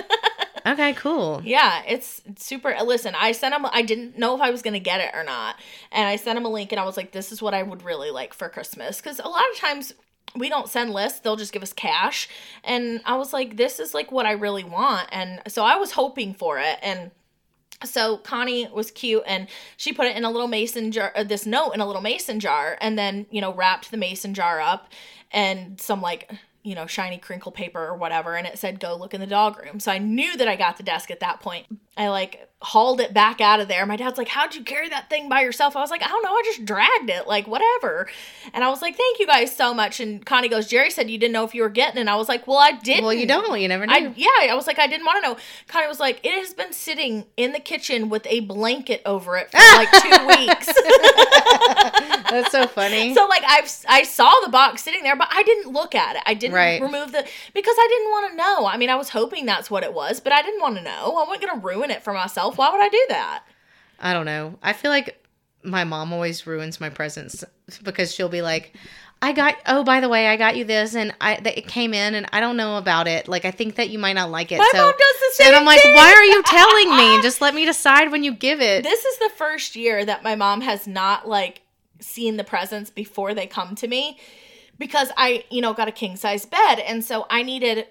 Okay, 0.67 0.95
cool. 0.95 1.43
Yeah, 1.45 1.83
it's 1.87 2.23
super. 2.39 2.75
Listen, 2.85 3.15
I 3.15 3.33
sent 3.33 3.55
him. 3.55 3.67
I 3.71 3.83
didn't 3.83 4.17
know 4.19 4.35
if 4.35 4.41
I 4.41 4.51
was 4.51 4.63
gonna 4.63 4.79
get 4.79 5.03
it 5.03 5.11
or 5.15 5.23
not, 5.23 5.57
and 5.93 6.09
I 6.09 6.17
sent 6.17 6.39
him 6.39 6.47
a 6.47 6.49
link, 6.49 6.73
and 6.73 6.81
I 6.81 6.85
was 6.87 6.97
like, 6.97 7.13
"This 7.13 7.33
is 7.33 7.43
what 7.43 7.53
I 7.53 7.63
would 7.63 7.83
really 7.83 8.11
like 8.11 8.33
for 8.33 8.49
Christmas," 8.49 8.97
because 8.97 9.19
a 9.19 9.29
lot 9.29 9.43
of 9.53 9.59
times 9.59 9.93
we 10.35 10.49
don't 10.49 10.67
send 10.71 10.95
lists; 10.95 11.21
they'll 11.21 11.37
just 11.37 11.53
give 11.53 11.63
us 11.63 11.75
cash, 11.75 12.31
and 12.65 13.03
I 13.05 13.17
was 13.19 13.35
like, 13.35 13.59
"This 13.59 13.79
is 13.79 13.93
like 13.93 14.11
what 14.11 14.25
I 14.25 14.33
really 14.33 14.65
want," 14.65 15.07
and 15.13 15.43
so 15.49 15.65
I 15.65 15.77
was 15.77 15.93
hoping 15.93 16.33
for 16.33 16.59
it, 16.59 16.79
and 16.83 17.11
so 17.83 18.19
Connie 18.19 18.69
was 18.73 18.91
cute 18.91 19.23
and 19.27 19.49
she 19.77 19.93
put 19.93 20.07
it 20.07 20.17
in 20.17 20.25
a 20.25 20.31
little 20.31 20.49
mason 20.49 20.93
jar, 20.93 21.13
uh, 21.17 21.25
this 21.25 21.47
note 21.47 21.73
in 21.73 21.81
a 21.81 21.87
little 21.87 22.03
mason 22.03 22.41
jar, 22.41 22.79
and 22.81 22.99
then, 22.99 23.27
you 23.31 23.41
know, 23.41 23.53
wrapped 23.53 23.91
the 23.91 23.97
mason 23.97 24.35
jar 24.35 24.61
up 24.61 24.89
and 25.33 25.81
some 25.81 26.01
like, 26.01 26.31
you 26.63 26.75
know, 26.75 26.87
shiny 26.87 27.19
crinkle 27.19 27.53
paper 27.53 27.85
or 27.85 27.97
whatever. 27.97 28.37
And 28.37 28.47
it 28.47 28.59
said, 28.59 28.81
go 28.81 28.97
look 28.97 29.13
in 29.13 29.21
the 29.21 29.27
dog 29.27 29.63
room. 29.63 29.81
So 29.81 29.93
I 29.93 29.99
knew 29.99 30.37
that 30.37 30.49
I 30.49 30.57
got 30.57 30.77
the 30.77 30.83
desk 30.83 31.11
at 31.11 31.21
that 31.21 31.41
point. 31.41 31.67
I 31.97 32.09
like 32.09 32.49
hauled 32.61 32.99
it 32.99 33.13
back 33.13 33.43
out 33.43 33.61
of 33.61 33.69
there. 33.69 33.85
My 33.85 33.95
dad's 33.97 34.17
like, 34.17 34.29
How'd 34.29 34.55
you 34.55 34.65
carry 34.65 34.89
that 34.89 35.11
thing 35.11 35.29
by 35.29 35.43
yourself? 35.43 35.77
I 35.77 35.81
was 35.81 35.91
like, 35.91 36.03
I 36.03 36.09
don't 36.09 36.23
know. 36.23 36.31
I 36.33 36.43
just 36.47 36.65
dragged 36.65 37.11
it, 37.11 37.27
like, 37.27 37.47
whatever. 37.47 38.09
And 38.55 38.65
I 38.65 38.71
was 38.71 38.81
like, 38.81 38.97
Thank 38.97 39.19
you 39.19 39.27
guys 39.27 39.55
so 39.55 39.75
much. 39.75 40.01
And 40.01 40.25
Connie 40.25 40.49
goes, 40.49 40.67
Jerry 40.67 40.91
said 40.91 41.11
you 41.11 41.19
didn't 41.19 41.33
know 41.35 41.45
if 41.45 41.55
you 41.55 41.63
were 41.63 41.69
getting 41.69 41.99
it. 41.99 42.01
And 42.01 42.11
I 42.11 42.17
was 42.17 42.29
like, 42.29 42.47
Well, 42.47 42.57
I 42.59 42.73
didn't. 42.73 43.05
Well, 43.05 43.13
you 43.13 43.27
don't. 43.27 43.61
You 43.61 43.69
never 43.69 43.87
know. 43.87 43.93
I 43.95 44.13
yeah, 44.17 44.29
I 44.51 44.55
was 44.55 44.67
like, 44.67 44.79
I 44.79 44.87
didn't 44.87 45.05
want 45.07 45.23
to 45.23 45.29
know. 45.31 45.37
Connie 45.69 45.87
was 45.89 46.01
like, 46.01 46.21
it 46.25 46.33
has 46.33 46.55
been 46.55 46.73
sitting 46.73 47.27
in 47.37 47.53
the 47.53 47.61
kitchen 47.61 48.09
with 48.09 48.27
a 48.29 48.41
blanket 48.41 49.03
over 49.05 49.37
it 49.37 49.51
for 49.51 49.59
like 49.59 49.91
two 49.93 50.27
weeks. 50.47 50.67
That's 52.31 52.51
so 52.51 52.67
funny. 52.67 53.15
so 53.15 53.27
like 53.27 53.43
I've 53.47 53.71
I 53.89 54.03
saw 54.05 54.33
the 54.45 54.49
box 54.51 54.83
sitting 54.83 55.03
there, 55.03 55.17
but 55.17 55.25
but 55.25 55.35
I 55.35 55.43
didn't 55.43 55.73
look 55.73 55.95
at 55.95 56.17
it. 56.17 56.23
I 56.27 56.35
didn't 56.35 56.55
Right. 56.55 56.83
remove 56.83 57.11
the 57.13 57.27
because 57.55 57.75
I 57.79 57.87
didn't 57.89 58.11
want 58.11 58.31
to 58.33 58.37
know. 58.37 58.67
I 58.67 58.77
mean, 58.77 58.91
I 58.91 58.95
was 58.95 59.09
hoping 59.09 59.47
that's 59.47 59.71
what 59.71 59.83
it 59.83 59.95
was, 59.95 60.21
but 60.21 60.35
I 60.35 60.43
didn't 60.43 60.61
want 60.61 60.77
to 60.77 60.83
know. 60.83 61.17
I 61.17 61.25
wasn't 61.27 61.47
going 61.47 61.61
to 61.61 61.67
ruin 61.67 61.84
it 61.91 62.03
for 62.03 62.13
myself. 62.13 62.59
Why 62.59 62.71
would 62.71 62.81
I 62.81 62.89
do 62.89 63.07
that? 63.09 63.45
I 64.01 64.13
don't 64.13 64.27
know. 64.27 64.59
I 64.63 64.73
feel 64.73 64.91
like 64.91 65.25
my 65.63 65.85
mom 65.85 66.13
always 66.13 66.47
ruins 66.47 66.81
my 66.81 66.91
presents 66.91 67.45
because 67.83 68.15
she'll 68.15 68.29
be 68.29 68.43
like, 68.43 68.77
"I 69.23 69.33
got 69.33 69.57
oh 69.67 69.85
by 69.85 70.01
the 70.01 70.09
way, 70.09 70.29
I 70.29 70.37
got 70.37 70.57
you 70.57 70.65
this 70.65 70.95
and 70.95 71.15
I 71.21 71.41
that 71.41 71.57
it 71.57 71.67
came 71.67 71.95
in 71.95 72.15
and 72.15 72.27
I 72.33 72.41
don't 72.41 72.57
know 72.57 72.77
about 72.77 73.09
it. 73.09 73.29
Like 73.29 73.45
I 73.45 73.51
think 73.51 73.77
that 73.77 73.91
you 73.91 73.99
might 73.99 74.13
not 74.13 74.31
like 74.31 74.53
it." 74.53 74.59
My 74.59 74.69
so 74.73 74.79
mom 74.79 74.95
does 74.99 75.21
the 75.21 75.31
same 75.35 75.47
and 75.49 75.57
I'm 75.57 75.65
like, 75.65 75.81
thing. 75.81 75.95
"Why 75.95 76.13
are 76.13 76.25
you 76.25 76.43
telling 76.47 76.97
me? 76.97 77.23
Just 77.23 77.41
let 77.41 77.55
me 77.55 77.65
decide 77.65 78.13
when 78.13 78.25
you 78.25 78.35
give 78.35 78.61
it." 78.61 78.83
This 78.83 79.05
is 79.05 79.19
the 79.19 79.31
first 79.37 79.77
year 79.77 80.05
that 80.05 80.23
my 80.23 80.35
mom 80.35 80.61
has 80.61 80.87
not 80.87 81.29
like 81.29 81.63
seen 82.01 82.37
the 82.37 82.45
presents 82.45 82.91
before 82.91 83.35
they 83.35 83.47
come 83.47 83.75
to 83.77 83.89
me 83.89 84.19
because 84.79 85.11
I, 85.17 85.45
you 85.51 85.61
know, 85.61 85.73
got 85.73 85.89
a 85.89 85.93
king 85.93 86.17
size 86.17 86.45
bed 86.45 86.81
and 86.81 87.05
so 87.05 87.27
I 87.31 87.43
needed 87.43 87.87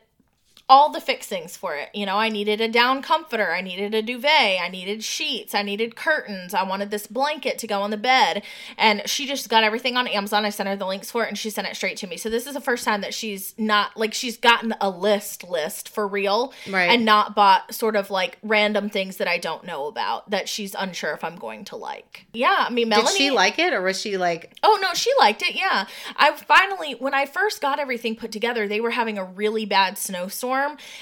all 0.70 0.90
the 0.92 1.02
fixings 1.02 1.58
for 1.58 1.76
it. 1.76 1.90
You 1.94 2.06
know, 2.06 2.16
I 2.16 2.30
needed 2.30 2.62
a 2.62 2.70
down 2.70 3.02
comforter, 3.02 3.52
I 3.52 3.60
needed 3.62 3.94
a 3.94 4.02
duvet, 4.02 4.60
I 4.62 4.70
needed 4.70 5.04
sheets, 5.04 5.54
I 5.54 5.62
needed 5.62 5.96
curtains, 5.98 6.54
I 6.54 6.64
wanted 6.64 6.90
this 6.90 7.06
blanket 7.06 7.58
to 7.60 7.68
go 7.68 7.82
on 7.82 7.92
the 7.92 7.98
bed. 7.98 8.44
And 8.78 9.02
she 9.08 9.28
just 9.28 9.50
got 9.50 9.66
everything 9.66 9.98
on 9.98 10.08
Amazon. 10.08 10.46
I 10.46 10.50
sent 10.50 10.70
her 10.70 10.78
the 10.78 10.86
links 10.88 11.12
for 11.12 11.26
it 11.26 11.28
and 11.28 11.38
she 11.38 11.50
sent 11.50 11.68
it 11.68 11.76
straight 11.76 11.98
to 11.98 12.08
me. 12.08 12.16
So 12.16 12.30
this 12.30 12.48
is 12.48 12.54
the 12.54 12.62
first 12.62 12.86
time 12.86 13.02
that 13.02 13.14
she's 13.14 13.54
not 13.58 13.98
like 13.98 14.14
she's 14.14 14.38
gotten 14.38 14.74
a 14.80 14.90
list 14.90 15.44
list 15.44 15.90
for 15.90 16.08
real 16.08 16.54
Right. 16.70 16.90
and 16.90 17.04
not 17.04 17.36
bought 17.36 17.74
sort 17.74 17.98
of 17.98 18.10
like 18.10 18.38
random 18.42 18.90
things 18.90 19.18
that 19.18 19.28
I 19.28 19.40
don't 19.40 19.66
know 19.66 19.88
about 19.88 20.30
that 20.30 20.48
she's 20.48 20.76
unsure 20.76 21.12
if 21.12 21.26
I'm 21.26 21.36
going 21.36 21.66
to 21.66 21.76
like. 21.76 22.26
Yeah, 22.34 22.66
I 22.68 22.70
mean 22.72 22.88
Melanie 22.88 23.10
Did 23.10 23.18
she 23.18 23.32
like 23.32 23.60
it 23.60 23.74
or 23.74 23.82
was 23.82 24.00
she 24.00 24.16
like, 24.18 24.56
Oh 24.64 24.80
no, 24.82 24.94
she 24.94 25.12
liked 25.20 25.42
it. 25.42 25.56
Yeah. 25.56 25.88
I 26.16 26.32
finally 26.32 26.94
when 26.94 27.14
I 27.14 27.26
first 27.26 27.62
got 27.62 27.80
everything 27.80 28.16
put 28.16 28.32
together, 28.32 28.66
they 28.66 28.80
were 28.80 28.92
having 28.92 29.18
a 29.18 29.26
really 29.26 29.66
bad 29.66 29.98
snowstorm 29.98 30.53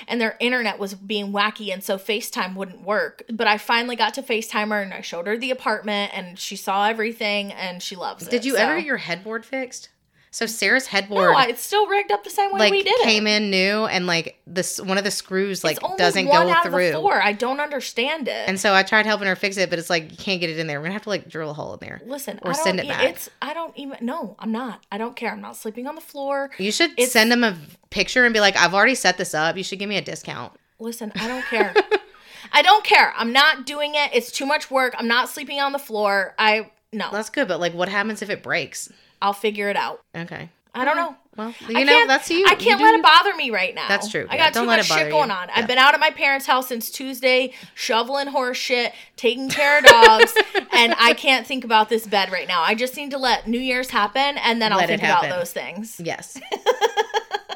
and 0.07 0.19
their 0.19 0.35
internet 0.39 0.79
was 0.79 0.93
being 0.93 1.31
wacky 1.31 1.71
and 1.71 1.83
so 1.83 1.97
FaceTime 1.97 2.55
wouldn't 2.55 2.81
work. 2.81 3.23
But 3.31 3.47
I 3.47 3.57
finally 3.57 3.95
got 3.95 4.13
to 4.15 4.21
FaceTime 4.23 4.69
her 4.69 4.81
and 4.81 4.93
I 4.93 5.01
showed 5.01 5.27
her 5.27 5.37
the 5.37 5.51
apartment 5.51 6.11
and 6.13 6.37
she 6.39 6.55
saw 6.55 6.87
everything 6.87 7.51
and 7.53 7.81
she 7.81 7.95
loves 7.95 8.27
it. 8.27 8.31
did 8.31 8.45
you 8.45 8.55
so- 8.55 8.61
ever 8.61 8.75
get 8.77 8.85
your 8.85 8.97
headboard 8.97 9.45
fixed? 9.45 9.89
So 10.33 10.45
Sarah's 10.45 10.87
headboard 10.87 11.33
No, 11.33 11.39
it's 11.41 11.61
still 11.61 11.87
rigged 11.87 12.09
up 12.09 12.23
the 12.23 12.29
same 12.29 12.53
way 12.53 12.59
like 12.59 12.71
we 12.71 12.83
did 12.83 12.93
it. 12.93 13.03
came 13.03 13.27
in 13.27 13.49
new 13.51 13.85
and 13.85 14.07
like 14.07 14.39
this 14.47 14.79
one 14.79 14.97
of 14.97 15.03
the 15.03 15.11
screws 15.11 15.61
like 15.61 15.75
it's 15.75 15.83
only 15.83 15.97
doesn't 15.97 16.25
one 16.25 16.47
go 16.47 16.53
of 16.53 16.63
the 16.63 16.69
through. 16.69 16.91
four. 16.93 17.21
I 17.21 17.33
don't 17.33 17.59
understand 17.59 18.29
it. 18.29 18.47
And 18.47 18.57
so 18.57 18.73
I 18.73 18.83
tried 18.83 19.05
helping 19.05 19.27
her 19.27 19.35
fix 19.35 19.57
it, 19.57 19.69
but 19.69 19.77
it's 19.77 19.89
like 19.89 20.09
you 20.09 20.15
can't 20.17 20.39
get 20.39 20.49
it 20.49 20.57
in 20.57 20.67
there. 20.67 20.79
We're 20.79 20.85
gonna 20.85 20.93
have 20.93 21.01
to 21.03 21.09
like 21.09 21.27
drill 21.27 21.49
a 21.49 21.53
hole 21.53 21.73
in 21.73 21.79
there. 21.81 22.01
Listen, 22.05 22.39
or 22.43 22.51
I 22.51 22.53
don't, 22.53 22.63
send 22.63 22.79
it 22.79 22.87
back. 22.87 23.03
It's 23.03 23.29
I 23.41 23.53
don't 23.53 23.77
even 23.77 23.97
no, 24.01 24.37
I'm 24.39 24.53
not. 24.53 24.85
I 24.89 24.97
don't 24.97 25.17
care. 25.17 25.31
I'm 25.33 25.41
not 25.41 25.57
sleeping 25.57 25.85
on 25.85 25.95
the 25.95 26.01
floor. 26.01 26.49
You 26.57 26.71
should 26.71 26.91
It's- 26.91 27.11
send 27.11 27.29
them 27.29 27.43
a 27.43 27.57
picture 27.89 28.23
and 28.23 28.33
be 28.33 28.39
like, 28.39 28.55
"I've 28.55 28.73
already 28.73 28.95
set 28.95 29.17
this 29.17 29.33
up. 29.33 29.57
You 29.57 29.63
should 29.65 29.79
give 29.79 29.89
me 29.89 29.97
a 29.97 30.01
discount." 30.01 30.53
Listen, 30.79 31.11
I 31.15 31.27
don't 31.27 31.43
care. 31.45 31.73
I 32.53 32.61
don't 32.61 32.83
care. 32.85 33.13
I'm 33.17 33.33
not 33.33 33.65
doing 33.65 33.95
it. 33.95 34.11
It's 34.13 34.31
too 34.31 34.45
much 34.45 34.71
work. 34.71 34.95
I'm 34.97 35.07
not 35.09 35.27
sleeping 35.29 35.59
on 35.59 35.73
the 35.73 35.79
floor. 35.79 36.33
I 36.39 36.71
no. 36.93 37.09
That's 37.11 37.29
good, 37.29 37.47
but 37.49 37.59
like, 37.59 37.73
what 37.73 37.89
happens 37.89 38.21
if 38.21 38.29
it 38.29 38.41
breaks? 38.41 38.89
I'll 39.21 39.34
figure 39.34 39.69
it 39.69 39.75
out. 39.75 40.01
Okay. 40.15 40.49
I 40.73 40.86
don't 40.86 40.95
know. 40.95 41.15
Well, 41.38 41.53
I 41.67 41.79
you 41.79 41.86
know, 41.86 42.07
that's 42.07 42.29
you. 42.29 42.45
I 42.47 42.55
can't 42.55 42.77
do 42.77 42.86
let 42.86 42.95
it 42.95 43.03
bother 43.03 43.34
me 43.36 43.51
right 43.51 43.73
now. 43.75 43.88
That's 43.88 44.10
true. 44.10 44.25
I 44.29 44.36
Yeah, 44.36 44.45
got 44.45 44.53
don't 44.53 44.63
too 44.63 44.67
much 44.67 44.86
shit 44.86 45.10
going 45.12 45.29
you. 45.29 45.36
on. 45.36 45.47
Yeah. 45.47 45.53
I've 45.55 45.67
been 45.67 45.77
out 45.77 45.93
at 45.93 45.99
my 45.99 46.10
parents' 46.12 46.45
house 46.45 46.67
since 46.67 46.89
Tuesday, 46.89 47.53
shoveling 47.73 48.27
horse 48.27 48.57
shit, 48.57 48.93
taking 49.15 49.49
care 49.49 49.79
of 49.79 49.86
dogs, 49.86 50.34
and 50.73 50.93
I 50.97 51.13
can't 51.13 51.45
think 51.47 51.63
about 51.63 51.88
this 51.89 52.05
bed 52.07 52.31
right 52.31 52.47
now. 52.47 52.62
I 52.62 52.75
just 52.75 52.95
need 52.97 53.12
to 53.12 53.17
let 53.17 53.47
New 53.47 53.60
Year's 53.60 53.89
happen, 53.89 54.38
and 54.39 54.62
then 54.62 54.73
I'll 54.73 54.86
think 54.86 55.01
about 55.03 55.23
those 55.29 55.51
things. 55.53 55.99
Yes. 56.03 56.39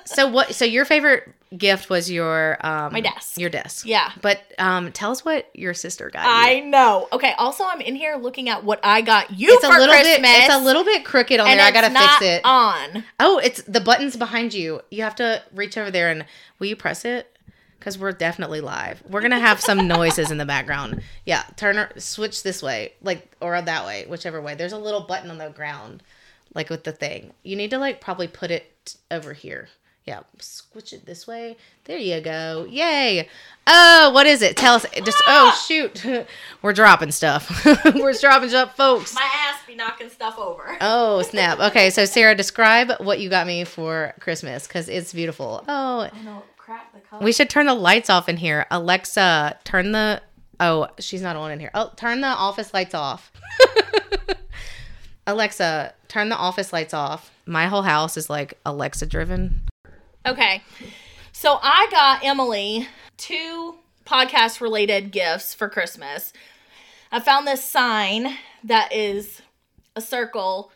so 0.05 0.27
what? 0.27 0.55
So 0.55 0.65
your 0.65 0.85
favorite 0.85 1.27
gift 1.57 1.89
was 1.89 2.11
your 2.11 2.57
um 2.65 2.91
My 2.93 3.01
desk. 3.01 3.37
Your 3.37 3.49
desk. 3.49 3.85
Yeah. 3.85 4.11
But 4.21 4.41
um, 4.59 4.91
tell 4.91 5.11
us 5.11 5.23
what 5.23 5.49
your 5.53 5.73
sister 5.73 6.09
got. 6.09 6.23
you. 6.25 6.29
I 6.31 6.59
know. 6.61 7.07
Okay. 7.13 7.33
Also, 7.37 7.63
I'm 7.65 7.81
in 7.81 7.95
here 7.95 8.15
looking 8.17 8.49
at 8.49 8.63
what 8.63 8.79
I 8.83 9.01
got 9.01 9.31
you 9.31 9.53
It's 9.53 9.63
a 9.63 9.67
for 9.67 9.77
little 9.77 9.93
Christmas. 9.95 10.17
bit. 10.17 10.43
It's 10.45 10.53
a 10.53 10.59
little 10.59 10.83
bit 10.83 11.05
crooked 11.05 11.39
on 11.39 11.47
there. 11.47 11.61
I 11.65 11.71
gotta 11.71 11.89
fix 11.97 12.21
it. 12.21 12.41
on. 12.43 13.03
Oh, 13.19 13.39
it's 13.39 13.61
the 13.63 13.79
buttons 13.81 14.15
behind 14.17 14.53
you. 14.53 14.81
You 14.91 15.03
have 15.03 15.15
to 15.15 15.41
reach 15.53 15.77
over 15.77 15.91
there 15.91 16.09
and 16.09 16.25
will 16.59 16.67
you 16.67 16.75
press 16.75 17.05
it? 17.05 17.31
Because 17.79 17.99
we're 17.99 18.13
definitely 18.13 18.61
live. 18.61 19.03
We're 19.07 19.21
gonna 19.21 19.39
have 19.39 19.61
some 19.61 19.87
noises 19.97 20.31
in 20.31 20.37
the 20.39 20.45
background. 20.45 21.01
Yeah, 21.25 21.43
turn 21.55 21.77
or 21.77 21.89
switch 21.97 22.41
this 22.41 22.63
way, 22.63 22.93
like 23.03 23.35
or 23.39 23.61
that 23.61 23.85
way, 23.85 24.05
whichever 24.09 24.41
way. 24.41 24.55
There's 24.55 24.73
a 24.73 24.77
little 24.79 25.01
button 25.01 25.29
on 25.29 25.37
the 25.37 25.49
ground, 25.49 26.01
like 26.55 26.71
with 26.71 26.83
the 26.83 26.91
thing. 26.91 27.31
You 27.43 27.55
need 27.55 27.69
to 27.69 27.77
like 27.77 28.01
probably 28.01 28.27
put 28.27 28.49
it 28.49 28.95
over 29.11 29.33
here. 29.33 29.67
Yeah, 30.05 30.19
switch 30.37 30.93
it 30.93 31.07
this 31.07 31.25
way. 31.25 31.57
There 31.85 31.97
you 31.97 32.21
go. 32.21 32.67
Yay! 32.69 33.27
Oh, 33.65 34.11
what 34.13 34.27
is 34.27 34.43
it? 34.43 34.55
Tell 34.55 34.75
us. 34.75 34.85
Just 35.03 35.17
oh 35.27 35.51
ah! 35.51 35.65
shoot, 35.67 36.05
we're 36.61 36.73
dropping 36.73 37.09
stuff. 37.09 37.65
we're 37.95 38.13
dropping 38.13 38.49
stuff, 38.49 38.77
folks. 38.77 39.15
My 39.15 39.27
ass 39.33 39.59
be 39.65 39.73
knocking 39.73 40.09
stuff 40.09 40.37
over. 40.37 40.77
Oh 40.81 41.23
snap! 41.23 41.59
Okay, 41.59 41.89
so 41.89 42.05
Sarah, 42.05 42.35
describe 42.35 42.91
what 42.99 43.19
you 43.19 43.29
got 43.29 43.47
me 43.47 43.63
for 43.63 44.13
Christmas 44.19 44.67
because 44.67 44.87
it's 44.89 45.11
beautiful. 45.11 45.63
Oh, 45.67 46.07
no, 46.23 46.43
crap 46.57 46.93
the 46.93 46.99
color. 46.99 47.23
we 47.23 47.31
should 47.31 47.49
turn 47.49 47.65
the 47.65 47.73
lights 47.73 48.11
off 48.11 48.29
in 48.29 48.37
here. 48.37 48.67
Alexa, 48.69 49.57
turn 49.63 49.91
the. 49.91 50.21
Oh, 50.59 50.87
she's 50.99 51.23
not 51.23 51.35
on 51.35 51.51
in 51.51 51.59
here. 51.59 51.71
Oh, 51.73 51.91
turn 51.95 52.21
the 52.21 52.27
office 52.27 52.75
lights 52.75 52.93
off. 52.93 53.31
Alexa, 55.27 55.93
turn 56.07 56.29
the 56.29 56.35
office 56.35 56.71
lights 56.71 56.93
off. 56.93 57.31
My 57.47 57.65
whole 57.65 57.81
house 57.81 58.17
is 58.17 58.29
like 58.29 58.59
Alexa 58.65 59.07
driven. 59.07 59.61
Okay. 60.25 60.61
So 61.31 61.59
I 61.61 61.87
got 61.91 62.23
Emily 62.23 62.87
two 63.17 63.75
podcast 64.05 64.61
related 64.61 65.11
gifts 65.11 65.53
for 65.53 65.69
Christmas. 65.69 66.33
I 67.11 67.19
found 67.19 67.47
this 67.47 67.63
sign 67.63 68.35
that 68.63 68.91
is 68.93 69.41
a 69.95 70.01
circle 70.01 70.71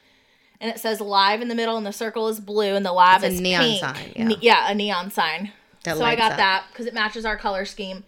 and 0.62 0.69
it 0.71 0.79
says 0.79 0.99
live 1.01 1.41
in 1.41 1.47
the 1.47 1.55
middle 1.55 1.77
and 1.77 1.85
the 1.85 1.91
circle 1.93 2.27
is 2.27 2.39
blue 2.39 2.75
and 2.75 2.85
the 2.85 2.91
live 2.91 3.23
It's 3.23 3.33
a 3.33 3.35
is 3.35 3.41
neon 3.41 3.62
pink. 3.63 3.79
sign, 3.79 4.13
yeah. 4.15 4.27
Ne- 4.27 4.38
yeah, 4.41 4.69
a 4.71 4.75
neon 4.75 5.12
sign. 5.12 5.51
That 5.83 5.97
so 5.97 6.03
I 6.03 6.15
got 6.15 6.33
up. 6.33 6.38
that 6.38 6.65
because 6.71 6.85
it 6.85 6.93
matches 6.93 7.25
our 7.25 7.38
color 7.38 7.65
scheme. 7.65 8.03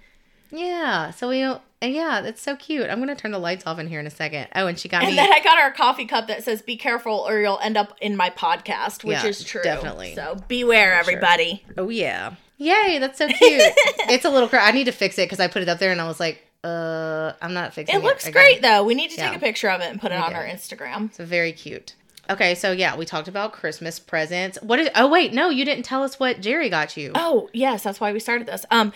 Yeah. 0.51 1.11
So 1.11 1.29
we. 1.29 1.41
And 1.83 1.95
yeah, 1.95 2.21
that's 2.21 2.39
so 2.41 2.55
cute. 2.55 2.87
I'm 2.91 2.99
gonna 2.99 3.15
turn 3.15 3.31
the 3.31 3.39
lights 3.39 3.65
off 3.65 3.79
in 3.79 3.87
here 3.87 3.99
in 3.99 4.05
a 4.05 4.11
second. 4.11 4.47
Oh, 4.55 4.67
and 4.67 4.77
she 4.77 4.87
got 4.87 5.01
And 5.01 5.11
me. 5.11 5.15
then 5.15 5.31
I 5.33 5.39
got 5.43 5.57
her 5.59 5.69
a 5.69 5.73
coffee 5.73 6.05
cup 6.05 6.27
that 6.27 6.43
says 6.43 6.61
"Be 6.61 6.77
careful, 6.77 7.25
or 7.27 7.39
you'll 7.41 7.57
end 7.59 7.75
up 7.75 7.97
in 7.99 8.15
my 8.15 8.29
podcast," 8.29 9.03
which 9.03 9.17
Yeah, 9.17 9.25
is 9.25 9.43
true. 9.43 9.63
definitely. 9.63 10.13
So 10.13 10.37
beware, 10.47 10.93
everybody. 10.93 11.63
Oh 11.77 11.89
yeah. 11.89 12.35
Yay, 12.57 12.99
that's 12.99 13.17
so 13.17 13.25
cute. 13.27 13.39
it's 13.41 14.25
a 14.25 14.29
little 14.29 14.47
cr- 14.47 14.57
I 14.57 14.69
need 14.71 14.83
to 14.83 14.91
fix 14.91 15.17
it 15.17 15.23
because 15.23 15.39
I 15.39 15.47
put 15.47 15.63
it 15.63 15.69
up 15.69 15.79
there 15.79 15.91
and 15.91 15.99
I 15.99 16.07
was 16.07 16.19
like, 16.19 16.45
uh, 16.63 17.33
I'm 17.41 17.53
not 17.55 17.73
fixing 17.73 17.95
it. 17.95 17.97
It 17.97 18.03
looks 18.03 18.25
gotta- 18.25 18.33
great 18.33 18.61
though. 18.61 18.83
We 18.83 18.93
need 18.93 19.09
to 19.09 19.17
Yeah. 19.17 19.29
take 19.29 19.37
a 19.37 19.39
picture 19.41 19.69
of 19.71 19.81
it 19.81 19.89
and 19.89 19.99
put 19.99 20.11
it 20.11 20.19
on 20.19 20.29
do. 20.29 20.35
our 20.35 20.45
Instagram. 20.45 21.07
It's 21.07 21.17
very 21.17 21.51
cute. 21.51 21.95
Okay, 22.29 22.53
so 22.53 22.71
yeah, 22.71 22.95
we 22.95 23.05
talked 23.05 23.27
about 23.27 23.53
Christmas 23.53 23.97
presents. 23.97 24.59
What 24.61 24.79
is 24.79 24.89
oh 24.95 25.07
wait, 25.07 25.33
no, 25.33 25.49
you 25.49 25.65
didn't 25.65 25.85
tell 25.85 26.03
us 26.03 26.19
what 26.19 26.41
Jerry 26.41 26.69
got 26.69 26.95
you. 26.95 27.11
Oh, 27.15 27.49
yes, 27.53 27.81
that's 27.81 27.99
why 27.99 28.13
we 28.13 28.19
started 28.19 28.45
this. 28.45 28.67
Um 28.69 28.93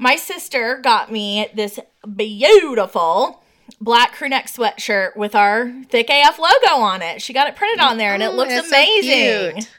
my 0.00 0.16
sister 0.16 0.78
got 0.82 1.12
me 1.12 1.46
this 1.54 1.78
beautiful 2.16 3.42
black 3.80 4.12
crew 4.12 4.28
neck 4.28 4.46
sweatshirt 4.46 5.14
with 5.16 5.34
our 5.34 5.72
thick 5.90 6.08
AF 6.10 6.38
logo 6.38 6.82
on 6.82 7.02
it. 7.02 7.20
She 7.22 7.32
got 7.32 7.48
it 7.48 7.56
printed 7.56 7.80
on 7.80 7.98
there 7.98 8.14
and 8.14 8.22
it 8.22 8.30
Oh, 8.30 8.34
looks 8.34 8.52
it's 8.52 8.68
so 8.68 8.76
amazing. 8.76 9.52
cute. 9.56 9.70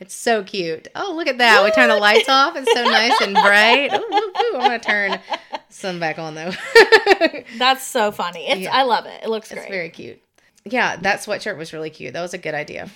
It's 0.00 0.14
so 0.14 0.42
cute. 0.42 0.88
Oh, 0.94 1.12
look 1.14 1.28
at 1.28 1.38
that. 1.38 1.62
We 1.62 1.70
turn 1.72 1.88
the 1.90 1.96
lights 1.96 2.28
off. 2.28 2.56
It's 2.56 2.72
so 2.72 2.84
nice 2.84 3.20
and 3.20 3.34
bright. 3.34 3.92
Ooh, 3.94 3.96
ooh, 3.96 4.16
ooh. 4.16 4.58
I'm 4.58 4.68
going 4.68 4.70
to 4.70 4.78
turn 4.78 5.18
some 5.68 6.00
back 6.00 6.18
on 6.18 6.34
though. 6.34 6.52
That's 7.58 7.86
so 7.86 8.10
funny. 8.10 8.48
It's 8.48 8.60
Yeah. 8.62 8.74
I 8.74 8.82
love 8.84 9.04
it. 9.06 9.22
It 9.22 9.28
looks 9.28 9.50
it's 9.52 9.60
great. 9.60 9.70
very 9.70 9.90
cute. 9.90 10.20
Yeah, 10.64 10.96
that 10.96 11.20
sweatshirt 11.20 11.56
was 11.56 11.72
really 11.72 11.90
cute. 11.90 12.12
That 12.14 12.22
was 12.22 12.34
a 12.34 12.38
good 12.38 12.54
idea. 12.54 12.88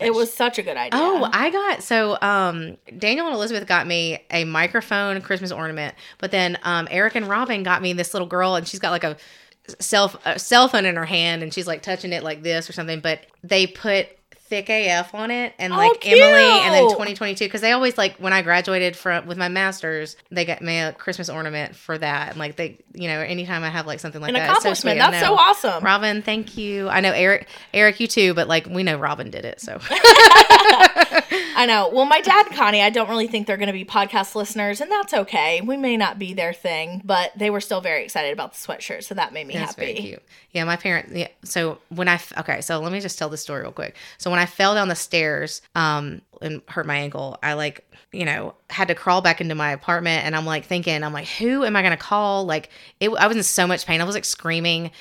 It 0.00 0.14
was 0.14 0.32
such 0.32 0.58
a 0.58 0.62
good 0.62 0.76
idea. 0.76 0.98
Oh, 1.00 1.28
I 1.32 1.50
got 1.50 1.82
so 1.82 2.18
um 2.20 2.76
Daniel 2.96 3.26
and 3.26 3.34
Elizabeth 3.34 3.66
got 3.66 3.86
me 3.86 4.24
a 4.30 4.44
microphone 4.44 5.20
Christmas 5.20 5.52
ornament, 5.52 5.94
but 6.18 6.30
then 6.30 6.58
um 6.62 6.88
Eric 6.90 7.14
and 7.14 7.28
Robin 7.28 7.62
got 7.62 7.82
me 7.82 7.92
this 7.92 8.14
little 8.14 8.28
girl 8.28 8.54
and 8.54 8.66
she's 8.66 8.80
got 8.80 8.90
like 8.90 9.04
a 9.04 9.16
cell 9.80 10.18
a 10.24 10.38
cell 10.38 10.68
phone 10.68 10.86
in 10.86 10.96
her 10.96 11.04
hand 11.04 11.42
and 11.42 11.52
she's 11.52 11.66
like 11.66 11.82
touching 11.82 12.12
it 12.12 12.22
like 12.22 12.42
this 12.42 12.68
or 12.68 12.72
something, 12.72 13.00
but 13.00 13.20
they 13.42 13.66
put 13.66 14.08
thick 14.48 14.68
AF 14.70 15.14
on 15.14 15.30
it 15.30 15.54
and 15.58 15.72
oh, 15.72 15.76
like 15.76 15.90
Oh, 15.90 15.98
Emily 16.02 16.60
and 16.64 16.74
then 16.74 16.90
2022 16.90 17.44
because 17.44 17.60
they 17.60 17.72
always 17.72 17.98
like 17.98 18.16
when 18.16 18.32
I 18.32 18.42
graduated 18.42 18.96
from 18.96 19.26
with 19.26 19.36
my 19.36 19.48
masters 19.48 20.16
they 20.30 20.44
got 20.44 20.62
me 20.62 20.78
a 20.78 20.92
Christmas 20.92 21.28
ornament 21.28 21.76
for 21.76 21.98
that 21.98 22.30
and 22.30 22.38
like 22.38 22.56
they 22.56 22.78
you 22.94 23.08
know 23.08 23.20
anytime 23.20 23.62
I 23.62 23.68
have 23.68 23.86
like 23.86 24.00
something 24.00 24.20
like 24.20 24.30
An 24.30 24.34
that 24.34 24.50
it's 24.50 24.62
so 24.62 24.70
accomplishment. 24.70 24.98
That's 24.98 25.24
so 25.24 25.34
awesome. 25.34 25.84
Robin, 25.84 26.22
thank 26.22 26.56
you. 26.56 26.88
I 26.88 27.00
know 27.00 27.12
Eric, 27.12 27.48
Eric, 27.74 28.00
you 28.00 28.06
too, 28.06 28.34
but 28.34 28.48
like 28.48 28.66
we 28.66 28.82
know 28.82 28.98
Robin 28.98 29.30
did 29.30 29.44
it, 29.44 29.60
so 29.60 29.78
I 31.58 31.64
know. 31.66 31.90
Well, 31.92 32.04
my 32.04 32.20
dad 32.20 32.46
and 32.46 32.54
Connie, 32.54 32.82
I 32.82 32.90
don't 32.90 33.08
really 33.08 33.26
think 33.26 33.46
they're 33.46 33.56
going 33.56 33.68
to 33.68 33.72
be 33.72 33.84
podcast 33.84 34.34
listeners, 34.34 34.80
and 34.80 34.90
that's 34.90 35.12
okay. 35.12 35.60
We 35.60 35.76
may 35.76 35.96
not 35.96 36.18
be 36.18 36.32
their 36.34 36.52
thing, 36.52 37.02
but 37.04 37.32
they 37.36 37.50
were 37.50 37.60
still 37.60 37.80
very 37.80 38.04
excited 38.04 38.32
about 38.32 38.52
the 38.54 38.58
sweatshirt, 38.58 39.04
so 39.04 39.14
that 39.14 39.32
made 39.32 39.46
me 39.46 39.54
That's 39.54 39.74
happy. 39.74 40.18
Yeah, 40.52 40.64
my 40.64 40.76
parents. 40.76 41.12
Yeah, 41.12 41.28
so 41.44 41.78
when 41.88 42.08
I 42.08 42.20
okay, 42.38 42.60
so 42.60 42.80
let 42.80 42.92
me 42.92 43.00
just 43.00 43.18
tell 43.18 43.28
this 43.28 43.42
story 43.42 43.62
real 43.62 43.72
quick. 43.72 43.96
So 44.18 44.30
when 44.30 44.37
when 44.38 44.42
I 44.44 44.46
fell 44.46 44.74
down 44.74 44.86
the 44.86 44.94
stairs 44.94 45.62
um 45.74 46.22
and 46.40 46.62
hurt 46.68 46.86
my 46.86 46.96
ankle, 46.96 47.38
I 47.42 47.54
like 47.54 47.84
you 48.12 48.24
know 48.24 48.54
had 48.70 48.88
to 48.88 48.94
crawl 48.94 49.20
back 49.20 49.40
into 49.40 49.56
my 49.56 49.72
apartment, 49.72 50.24
and 50.24 50.36
I'm 50.36 50.46
like 50.46 50.64
thinking, 50.64 51.02
I'm 51.02 51.12
like, 51.12 51.26
who 51.26 51.64
am 51.64 51.74
I 51.74 51.82
gonna 51.82 51.96
call? 51.96 52.44
Like 52.44 52.70
it, 53.00 53.10
I 53.10 53.26
was 53.26 53.36
in 53.36 53.42
so 53.42 53.66
much 53.66 53.84
pain. 53.84 54.00
I 54.00 54.04
was 54.04 54.14
like 54.14 54.24
screaming, 54.24 54.92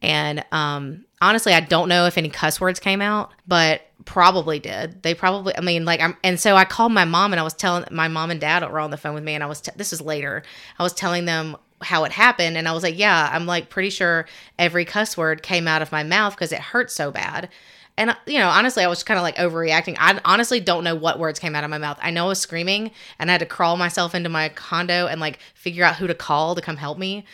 and 0.00 0.44
um 0.52 1.04
honestly, 1.20 1.54
I 1.54 1.60
don't 1.60 1.88
know 1.88 2.06
if 2.06 2.16
any 2.16 2.28
cuss 2.28 2.60
words 2.60 2.78
came 2.78 3.00
out, 3.00 3.32
but 3.48 3.82
probably 4.04 4.60
did. 4.60 5.02
They 5.02 5.14
probably, 5.14 5.56
I 5.56 5.62
mean, 5.62 5.86
like, 5.86 5.98
I'm, 6.00 6.14
and 6.22 6.38
so 6.38 6.54
I 6.54 6.66
called 6.66 6.92
my 6.92 7.06
mom 7.06 7.32
and 7.32 7.40
I 7.40 7.42
was 7.42 7.54
telling 7.54 7.86
my 7.90 8.08
mom 8.08 8.30
and 8.30 8.38
dad 8.38 8.62
were 8.70 8.78
on 8.78 8.90
the 8.90 8.98
phone 8.98 9.14
with 9.14 9.24
me, 9.24 9.34
and 9.34 9.42
I 9.42 9.46
was, 9.46 9.62
t- 9.62 9.72
this 9.74 9.94
is 9.94 10.02
later, 10.02 10.42
I 10.78 10.82
was 10.82 10.92
telling 10.92 11.24
them 11.24 11.56
how 11.80 12.04
it 12.04 12.12
happened, 12.12 12.58
and 12.58 12.68
I 12.68 12.72
was 12.72 12.82
like, 12.82 12.98
yeah, 12.98 13.30
I'm 13.32 13.46
like 13.46 13.70
pretty 13.70 13.90
sure 13.90 14.26
every 14.58 14.84
cuss 14.84 15.16
word 15.16 15.42
came 15.42 15.66
out 15.66 15.80
of 15.80 15.92
my 15.92 16.02
mouth 16.02 16.34
because 16.34 16.52
it 16.52 16.60
hurt 16.60 16.90
so 16.90 17.10
bad. 17.10 17.48
And 17.96 18.10
uh, 18.10 18.14
you 18.26 18.38
know, 18.38 18.48
honestly, 18.48 18.82
I 18.82 18.88
was 18.88 19.02
kind 19.02 19.18
of 19.18 19.22
like 19.22 19.36
overreacting. 19.36 19.96
I 19.98 20.20
honestly 20.24 20.60
don't 20.60 20.84
know 20.84 20.94
what 20.94 21.18
words 21.18 21.38
came 21.38 21.54
out 21.54 21.64
of 21.64 21.70
my 21.70 21.78
mouth. 21.78 21.98
I 22.02 22.10
know 22.10 22.26
I 22.26 22.28
was 22.28 22.40
screaming, 22.40 22.90
and 23.18 23.30
I 23.30 23.34
had 23.34 23.38
to 23.38 23.46
crawl 23.46 23.76
myself 23.76 24.14
into 24.14 24.28
my 24.28 24.48
condo 24.50 25.06
and 25.06 25.20
like 25.20 25.38
figure 25.54 25.84
out 25.84 25.96
who 25.96 26.06
to 26.06 26.14
call 26.14 26.54
to 26.54 26.60
come 26.60 26.76
help 26.76 26.98
me 26.98 27.24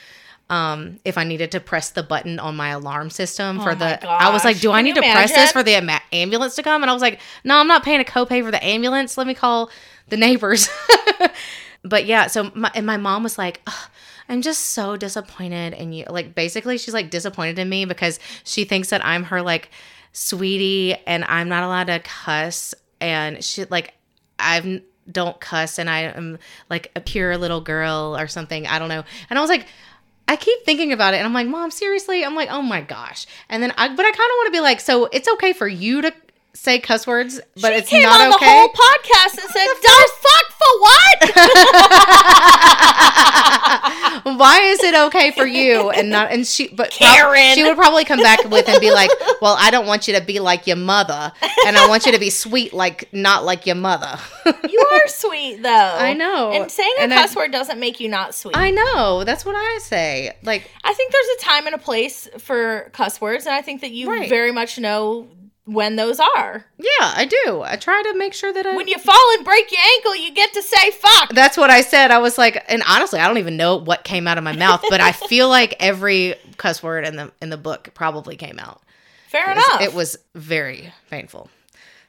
um, 0.50 0.98
if 1.04 1.16
I 1.16 1.24
needed 1.24 1.52
to 1.52 1.60
press 1.60 1.90
the 1.90 2.02
button 2.02 2.40
on 2.40 2.56
my 2.56 2.70
alarm 2.70 3.08
system 3.08 3.60
for 3.60 3.70
Oh 3.70 3.76
my 3.76 3.96
the. 3.96 4.08
I 4.08 4.30
was 4.32 4.44
like, 4.44 4.58
do 4.58 4.72
I 4.72 4.82
need 4.82 4.96
to 4.96 5.00
press 5.00 5.32
this 5.32 5.52
for 5.52 5.62
the 5.62 6.00
ambulance 6.12 6.56
to 6.56 6.62
come? 6.64 6.82
And 6.82 6.90
I 6.90 6.92
was 6.92 7.02
like, 7.02 7.20
no, 7.44 7.56
I'm 7.56 7.68
not 7.68 7.84
paying 7.84 8.00
a 8.00 8.04
copay 8.04 8.44
for 8.44 8.50
the 8.50 8.62
ambulance. 8.62 9.16
Let 9.16 9.28
me 9.28 9.34
call 9.34 9.70
the 10.08 10.16
neighbors. 10.16 10.68
but 11.84 12.04
yeah, 12.04 12.26
so 12.26 12.50
my, 12.54 12.70
and 12.74 12.84
my 12.84 12.96
mom 12.96 13.22
was 13.22 13.38
like, 13.38 13.62
I'm 14.28 14.42
just 14.42 14.68
so 14.68 14.96
disappointed 14.96 15.72
in 15.72 15.92
you. 15.92 16.04
Like, 16.10 16.34
basically, 16.34 16.78
she's 16.78 16.94
like 16.94 17.10
disappointed 17.10 17.58
in 17.60 17.68
me 17.68 17.84
because 17.84 18.18
she 18.42 18.64
thinks 18.64 18.90
that 18.90 19.04
I'm 19.06 19.24
her 19.24 19.42
like 19.42 19.70
sweetie 20.12 20.94
and 21.06 21.24
I'm 21.24 21.48
not 21.48 21.62
allowed 21.62 21.86
to 21.88 22.00
cuss. 22.00 22.74
And 23.00 23.42
she 23.42 23.64
like, 23.66 23.94
I've 24.38 24.82
don't 25.10 25.40
cuss 25.40 25.78
and 25.78 25.90
I 25.90 26.00
am 26.02 26.38
like 26.68 26.90
a 26.94 27.00
pure 27.00 27.36
little 27.36 27.60
girl 27.60 28.16
or 28.16 28.28
something. 28.28 28.66
I 28.66 28.78
don't 28.78 28.88
know. 28.88 29.04
And 29.28 29.38
I 29.38 29.42
was 29.42 29.50
like, 29.50 29.66
I 30.28 30.36
keep 30.36 30.64
thinking 30.64 30.92
about 30.92 31.14
it 31.14 31.16
and 31.16 31.26
I'm 31.26 31.34
like, 31.34 31.48
Mom, 31.48 31.70
seriously? 31.70 32.24
I'm 32.24 32.36
like, 32.36 32.48
oh 32.50 32.62
my 32.62 32.80
gosh. 32.80 33.26
And 33.48 33.62
then 33.62 33.72
I, 33.76 33.88
but 33.88 34.06
I 34.06 34.10
kind 34.10 34.14
of 34.14 34.36
want 34.36 34.46
to 34.46 34.52
be 34.52 34.60
like, 34.60 34.80
so 34.80 35.06
it's 35.06 35.28
okay 35.28 35.52
for 35.52 35.66
you 35.66 36.02
to 36.02 36.12
say 36.54 36.78
cuss 36.78 37.06
words, 37.06 37.40
but 37.60 37.72
she 37.72 37.78
it's 37.78 37.88
came 37.88 38.02
not 38.02 38.20
on 38.20 38.34
okay. 38.34 38.44
the 38.44 38.50
whole 38.50 38.68
podcast 38.68 39.38
and 39.42 39.50
said, 39.50 39.66
"Don't 39.82 40.10
fuck 40.10 40.49
what?" 40.78 41.20
Why 44.22 44.58
is 44.62 44.82
it 44.82 44.94
okay 44.94 45.30
for 45.32 45.46
you 45.46 45.90
and 45.90 46.10
not? 46.10 46.30
And 46.30 46.46
she, 46.46 46.68
but 46.68 46.90
prob- 46.90 47.10
Karen. 47.10 47.54
she 47.54 47.62
would 47.64 47.76
probably 47.76 48.04
come 48.04 48.20
back 48.20 48.44
with 48.50 48.68
and 48.68 48.80
be 48.80 48.90
like, 48.90 49.10
"Well, 49.40 49.56
I 49.58 49.70
don't 49.70 49.86
want 49.86 50.08
you 50.08 50.14
to 50.14 50.20
be 50.20 50.40
like 50.40 50.66
your 50.66 50.76
mother, 50.76 51.32
and 51.66 51.76
I 51.76 51.86
want 51.88 52.06
you 52.06 52.12
to 52.12 52.18
be 52.18 52.30
sweet, 52.30 52.72
like 52.72 53.08
not 53.12 53.44
like 53.44 53.66
your 53.66 53.76
mother." 53.76 54.18
you 54.68 54.84
are 54.92 55.08
sweet 55.08 55.62
though. 55.62 55.96
I 55.98 56.12
know. 56.14 56.52
And 56.52 56.70
saying 56.70 56.92
a 56.98 57.02
And 57.02 57.14
I- 57.14 57.22
cuss 57.22 57.36
word 57.36 57.52
doesn't 57.52 57.78
make 57.80 58.00
you 58.00 58.08
not 58.08 58.34
sweet. 58.34 58.56
I 58.56 58.70
know. 58.70 59.24
That's 59.24 59.44
what 59.44 59.56
I 59.56 59.78
say. 59.78 60.36
Like, 60.42 60.70
I 60.84 60.92
think 60.94 61.12
there's 61.12 61.28
a 61.38 61.42
time 61.42 61.66
and 61.66 61.74
a 61.74 61.78
place 61.78 62.28
for 62.38 62.90
cuss 62.92 63.20
words, 63.20 63.46
and 63.46 63.54
I 63.54 63.62
think 63.62 63.80
that 63.82 63.90
you 63.92 64.10
Right. 64.10 64.28
very 64.28 64.52
much 64.52 64.78
know 64.78 65.28
when 65.64 65.96
those 65.96 66.18
are. 66.18 66.64
yeah, 66.78 67.12
I 67.14 67.26
do. 67.26 67.62
I 67.62 67.76
try 67.76 68.02
to 68.02 68.18
make 68.18 68.34
sure 68.34 68.52
that 68.52 68.66
I. 68.66 68.76
When 68.76 68.88
you 68.88 68.98
fall 68.98 69.34
and 69.36 69.44
break 69.44 69.70
your 69.70 69.80
ankle, 69.96 70.16
you 70.16 70.32
get 70.32 70.52
to 70.54 70.62
say 70.62 70.90
fuck. 70.90 71.30
that's 71.30 71.56
what 71.56 71.70
I 71.70 71.80
said. 71.82 72.10
I 72.10 72.18
was 72.18 72.38
like, 72.38 72.64
and 72.68 72.82
honestly, 72.88 73.20
I 73.20 73.26
don't 73.26 73.38
even 73.38 73.56
know 73.56 73.76
what 73.76 74.04
came 74.04 74.26
out 74.26 74.38
of 74.38 74.44
my 74.44 74.56
mouth, 74.56 74.82
but 74.88 75.00
I 75.00 75.12
feel 75.12 75.48
like 75.58 75.74
every 75.80 76.34
cuss 76.56 76.82
word 76.82 77.06
in 77.06 77.16
the 77.16 77.32
in 77.40 77.50
the 77.50 77.56
book 77.56 77.90
probably 77.94 78.36
came 78.36 78.58
out. 78.58 78.82
Fair 79.28 79.52
enough. 79.52 79.80
It 79.80 79.94
was 79.94 80.16
very 80.34 80.92
painful. 81.08 81.48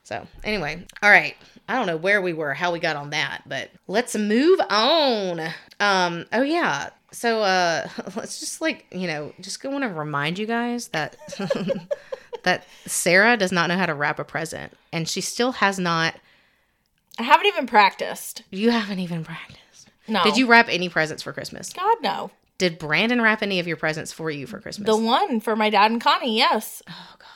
So, 0.03 0.25
anyway, 0.43 0.83
all 1.03 1.09
right. 1.09 1.35
I 1.69 1.75
don't 1.75 1.85
know 1.85 1.95
where 1.95 2.21
we 2.21 2.33
were, 2.33 2.53
how 2.53 2.73
we 2.73 2.79
got 2.79 2.95
on 2.95 3.11
that, 3.11 3.43
but 3.45 3.69
let's 3.87 4.15
move 4.15 4.59
on. 4.69 5.39
Um, 5.79 6.25
oh 6.33 6.41
yeah. 6.41 6.89
So, 7.11 7.41
uh 7.41 7.87
let's 8.15 8.39
just 8.39 8.61
like, 8.61 8.85
you 8.91 9.07
know, 9.07 9.33
just 9.39 9.63
want 9.63 9.83
to 9.83 9.89
remind 9.89 10.39
you 10.39 10.45
guys 10.45 10.87
that 10.89 11.17
that 12.43 12.65
Sarah 12.85 13.37
does 13.37 13.51
not 13.51 13.67
know 13.69 13.77
how 13.77 13.85
to 13.85 13.93
wrap 13.93 14.19
a 14.19 14.23
present 14.23 14.73
and 14.91 15.07
she 15.07 15.21
still 15.21 15.53
has 15.53 15.77
not 15.79 16.15
I 17.19 17.23
haven't 17.23 17.47
even 17.47 17.67
practiced. 17.67 18.43
you 18.49 18.71
haven't 18.71 18.99
even 18.99 19.23
practiced. 19.23 19.89
No. 20.07 20.23
Did 20.23 20.37
you 20.37 20.47
wrap 20.47 20.67
any 20.69 20.89
presents 20.89 21.21
for 21.23 21.33
Christmas? 21.33 21.71
God 21.73 21.97
no. 22.01 22.31
Did 22.57 22.77
Brandon 22.79 23.21
wrap 23.21 23.41
any 23.41 23.59
of 23.59 23.67
your 23.67 23.77
presents 23.77 24.11
for 24.11 24.29
you 24.29 24.47
for 24.47 24.59
Christmas? 24.59 24.85
The 24.85 24.95
one 24.95 25.39
for 25.39 25.55
my 25.55 25.69
dad 25.69 25.91
and 25.91 25.99
Connie, 25.99 26.37
yes. 26.37 26.81
Oh 26.89 27.15
god. 27.19 27.27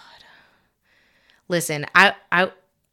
Listen, 1.48 1.86
I 1.94 2.14
I 2.32 2.52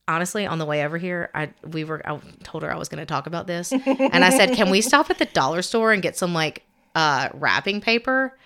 honestly 0.08 0.46
on 0.46 0.58
the 0.58 0.66
way 0.66 0.84
over 0.84 0.98
here, 0.98 1.30
I 1.34 1.50
we 1.66 1.84
were 1.84 2.02
I 2.08 2.18
told 2.42 2.62
her 2.62 2.72
I 2.72 2.76
was 2.76 2.88
going 2.88 3.00
to 3.00 3.06
talk 3.06 3.26
about 3.26 3.46
this, 3.46 3.72
and 3.72 4.24
I 4.24 4.30
said, 4.30 4.54
"Can 4.54 4.70
we 4.70 4.80
stop 4.80 5.10
at 5.10 5.18
the 5.18 5.26
dollar 5.26 5.62
store 5.62 5.92
and 5.92 6.02
get 6.02 6.16
some 6.16 6.34
like 6.34 6.64
uh 6.94 7.28
wrapping 7.34 7.80
paper?" 7.80 8.36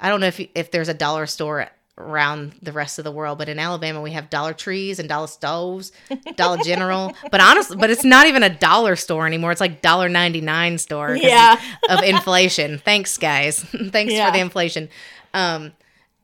I 0.00 0.08
don't 0.08 0.20
know 0.20 0.26
if 0.26 0.40
if 0.54 0.70
there's 0.70 0.88
a 0.88 0.94
dollar 0.94 1.26
store 1.26 1.68
around 1.96 2.52
the 2.60 2.72
rest 2.72 2.98
of 2.98 3.04
the 3.04 3.12
world, 3.12 3.38
but 3.38 3.48
in 3.48 3.58
Alabama 3.60 4.00
we 4.02 4.10
have 4.10 4.28
Dollar 4.28 4.52
Trees 4.52 4.98
and 4.98 5.08
Dollar 5.08 5.28
Stoves, 5.28 5.92
Dollar 6.34 6.56
General. 6.64 7.12
but 7.30 7.40
honestly, 7.40 7.76
but 7.76 7.88
it's 7.88 8.02
not 8.04 8.26
even 8.26 8.42
a 8.42 8.50
dollar 8.50 8.96
store 8.96 9.26
anymore. 9.28 9.52
It's 9.52 9.60
like 9.60 9.80
dollar 9.80 10.08
ninety 10.08 10.40
nine 10.40 10.78
store. 10.78 11.14
Yeah. 11.16 11.60
of 11.88 12.02
inflation. 12.02 12.78
Thanks, 12.78 13.16
guys. 13.16 13.60
Thanks 13.90 14.12
Yeah. 14.12 14.26
for 14.26 14.32
the 14.32 14.40
inflation. 14.40 14.88
Um, 15.32 15.72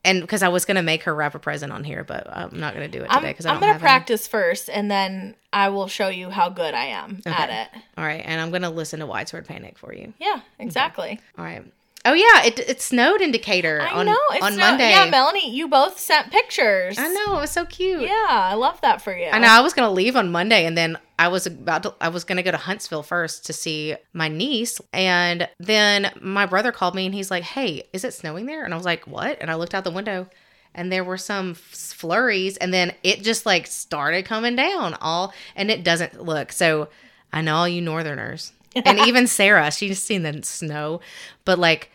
and 0.03 0.21
because 0.21 0.43
I 0.43 0.49
was 0.49 0.65
gonna 0.65 0.83
make 0.83 1.03
her 1.03 1.13
wrap 1.13 1.35
a 1.35 1.39
present 1.39 1.71
on 1.71 1.83
here, 1.83 2.03
but 2.03 2.27
I'm 2.29 2.59
not 2.59 2.73
gonna 2.73 2.87
do 2.87 3.03
it 3.03 3.11
today 3.11 3.27
because 3.27 3.45
I'm 3.45 3.55
don't 3.55 3.61
gonna 3.61 3.73
have 3.73 3.81
any. 3.81 3.87
practice 3.87 4.27
first, 4.27 4.69
and 4.69 4.89
then 4.89 5.35
I 5.53 5.69
will 5.69 5.87
show 5.87 6.07
you 6.09 6.29
how 6.29 6.49
good 6.49 6.73
I 6.73 6.85
am 6.85 7.21
at 7.25 7.49
it. 7.49 7.81
All 7.97 8.03
right, 8.03 8.21
and 8.25 8.41
I'm 8.41 8.51
gonna 8.51 8.69
listen 8.69 8.99
to 8.99 9.05
Widespread 9.05 9.45
Panic 9.45 9.77
for 9.77 9.93
you. 9.93 10.13
Yeah, 10.19 10.41
exactly. 10.59 11.19
All 11.37 11.45
right. 11.45 11.63
Oh 12.03 12.13
yeah, 12.13 12.43
it 12.45 12.59
it 12.59 12.81
snowed 12.81 13.21
in 13.21 13.31
Decatur 13.31 13.81
I 13.81 13.91
on 13.91 14.05
know. 14.07 14.17
It's 14.31 14.43
on 14.43 14.57
Monday. 14.57 14.89
Yeah, 14.89 15.09
Melanie, 15.09 15.53
you 15.53 15.67
both 15.67 15.99
sent 15.99 16.31
pictures. 16.31 16.97
I 16.97 17.07
know 17.07 17.37
it 17.37 17.41
was 17.41 17.51
so 17.51 17.65
cute. 17.65 18.01
Yeah, 18.01 18.27
I 18.29 18.55
love 18.55 18.81
that 18.81 19.01
for 19.01 19.15
you. 19.15 19.27
I 19.27 19.37
know. 19.39 19.47
I 19.47 19.61
was 19.61 19.73
gonna 19.73 19.91
leave 19.91 20.15
on 20.15 20.31
Monday, 20.31 20.65
and 20.65 20.75
then 20.77 20.97
I 21.19 21.27
was 21.27 21.45
about 21.45 21.83
to. 21.83 21.93
I 22.01 22.09
was 22.09 22.23
gonna 22.23 22.41
go 22.43 22.49
to 22.51 22.57
Huntsville 22.57 23.03
first 23.03 23.45
to 23.45 23.53
see 23.53 23.95
my 24.13 24.27
niece, 24.27 24.81
and 24.91 25.47
then 25.59 26.11
my 26.19 26.47
brother 26.47 26.71
called 26.71 26.95
me, 26.95 27.05
and 27.05 27.13
he's 27.13 27.29
like, 27.29 27.43
"Hey, 27.43 27.83
is 27.93 28.03
it 28.03 28.13
snowing 28.13 28.47
there?" 28.47 28.63
And 28.65 28.73
I 28.73 28.77
was 28.77 28.85
like, 28.85 29.05
"What?" 29.05 29.37
And 29.39 29.51
I 29.51 29.55
looked 29.55 29.75
out 29.75 29.83
the 29.83 29.91
window, 29.91 30.27
and 30.73 30.91
there 30.91 31.03
were 31.03 31.17
some 31.17 31.51
f- 31.51 31.57
flurries, 31.57 32.57
and 32.57 32.73
then 32.73 32.95
it 33.03 33.21
just 33.21 33.45
like 33.45 33.67
started 33.67 34.25
coming 34.25 34.55
down 34.55 34.95
all, 34.95 35.33
and 35.55 35.69
it 35.69 35.83
doesn't 35.83 36.19
look. 36.23 36.51
So 36.51 36.89
I 37.31 37.41
know 37.41 37.55
all 37.57 37.67
you 37.67 37.81
Northerners, 37.81 38.53
and 38.75 38.99
even 38.99 39.27
Sarah, 39.27 39.71
she's 39.71 40.01
seen 40.01 40.23
the 40.23 40.41
snow, 40.43 41.01
but 41.45 41.59
like 41.59 41.91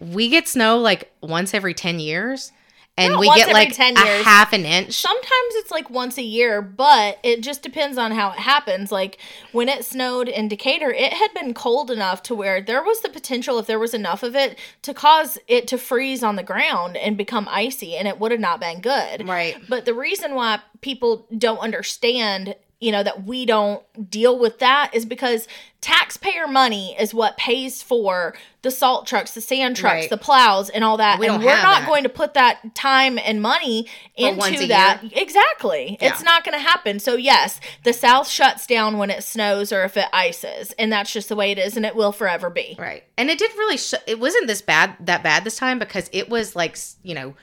we 0.00 0.28
get 0.28 0.48
snow 0.48 0.78
like 0.78 1.12
once 1.20 1.54
every 1.54 1.74
ten 1.74 1.98
years. 2.00 2.52
And 2.96 3.14
Not 3.14 3.20
we 3.20 3.26
get 3.34 3.52
like 3.52 3.72
10 3.72 3.96
a 3.96 4.22
half 4.22 4.52
an 4.52 4.64
inch. 4.64 4.92
Sometimes 4.92 5.54
it's 5.54 5.72
like 5.72 5.90
once 5.90 6.16
a 6.16 6.22
year, 6.22 6.62
but 6.62 7.18
it 7.24 7.42
just 7.42 7.60
depends 7.60 7.98
on 7.98 8.12
how 8.12 8.30
it 8.30 8.38
happens. 8.38 8.92
Like 8.92 9.18
when 9.50 9.68
it 9.68 9.84
snowed 9.84 10.28
in 10.28 10.46
Decatur, 10.46 10.90
it 10.90 11.12
had 11.12 11.34
been 11.34 11.54
cold 11.54 11.90
enough 11.90 12.22
to 12.24 12.36
where 12.36 12.60
there 12.60 12.84
was 12.84 13.00
the 13.00 13.08
potential, 13.08 13.58
if 13.58 13.66
there 13.66 13.80
was 13.80 13.94
enough 13.94 14.22
of 14.22 14.36
it, 14.36 14.56
to 14.82 14.94
cause 14.94 15.38
it 15.48 15.66
to 15.68 15.78
freeze 15.78 16.22
on 16.22 16.36
the 16.36 16.44
ground 16.44 16.96
and 16.96 17.16
become 17.16 17.48
icy, 17.50 17.96
and 17.96 18.06
it 18.06 18.20
would 18.20 18.30
have 18.30 18.40
not 18.40 18.60
been 18.60 18.80
good. 18.80 19.26
Right. 19.26 19.56
But 19.68 19.86
the 19.86 19.94
reason 19.94 20.36
why 20.36 20.60
people 20.80 21.26
don't 21.36 21.58
understand, 21.58 22.54
you 22.84 22.92
know, 22.92 23.02
that 23.02 23.24
we 23.24 23.46
don't 23.46 23.82
deal 24.10 24.38
with 24.38 24.58
that 24.58 24.90
is 24.92 25.04
because 25.06 25.48
taxpayer 25.80 26.46
money 26.46 26.96
is 26.98 27.12
what 27.12 27.36
pays 27.36 27.82
for 27.82 28.34
the 28.62 28.70
salt 28.70 29.06
trucks, 29.06 29.32
the 29.32 29.40
sand 29.40 29.76
trucks, 29.76 29.94
Right. 30.02 30.10
the 30.10 30.16
plows, 30.16 30.70
and 30.70 30.82
all 30.82 30.96
that. 30.96 31.18
We 31.18 31.26
and 31.28 31.38
we're 31.42 31.62
not 31.62 31.80
that. 31.80 31.86
going 31.86 32.02
to 32.04 32.08
put 32.08 32.34
that 32.34 32.74
time 32.74 33.18
and 33.18 33.42
money 33.42 33.86
For 34.18 34.28
into 34.28 34.66
that. 34.68 35.02
Exactly. 35.12 35.98
Yeah. 36.00 36.08
It's 36.08 36.22
not 36.22 36.44
going 36.44 36.54
to 36.54 36.62
happen. 36.62 36.98
So, 37.00 37.16
yes, 37.16 37.60
the 37.82 37.92
South 37.92 38.28
shuts 38.28 38.66
down 38.66 38.96
when 38.98 39.10
it 39.10 39.22
snows 39.24 39.72
or 39.72 39.84
if 39.84 39.96
it 39.98 40.06
ices. 40.12 40.72
And 40.78 40.90
that's 40.90 41.12
just 41.12 41.28
the 41.28 41.36
way 41.36 41.50
it 41.50 41.58
is, 41.58 41.76
and 41.76 41.84
it 41.84 41.94
will 41.94 42.12
forever 42.12 42.48
be. 42.48 42.76
Right. 42.78 43.04
And 43.18 43.28
it 43.30 43.38
didn't 43.38 43.58
really, 43.58 43.76
sh- 43.76 43.94
it 44.06 44.18
wasn't 44.18 44.46
this 44.46 44.62
bad, 44.62 44.96
that 45.00 45.22
bad 45.22 45.44
this 45.44 45.56
time 45.56 45.78
because 45.78 46.08
it 46.12 46.28
was 46.30 46.56
like, 46.56 46.78
you 47.02 47.14
know, 47.14 47.34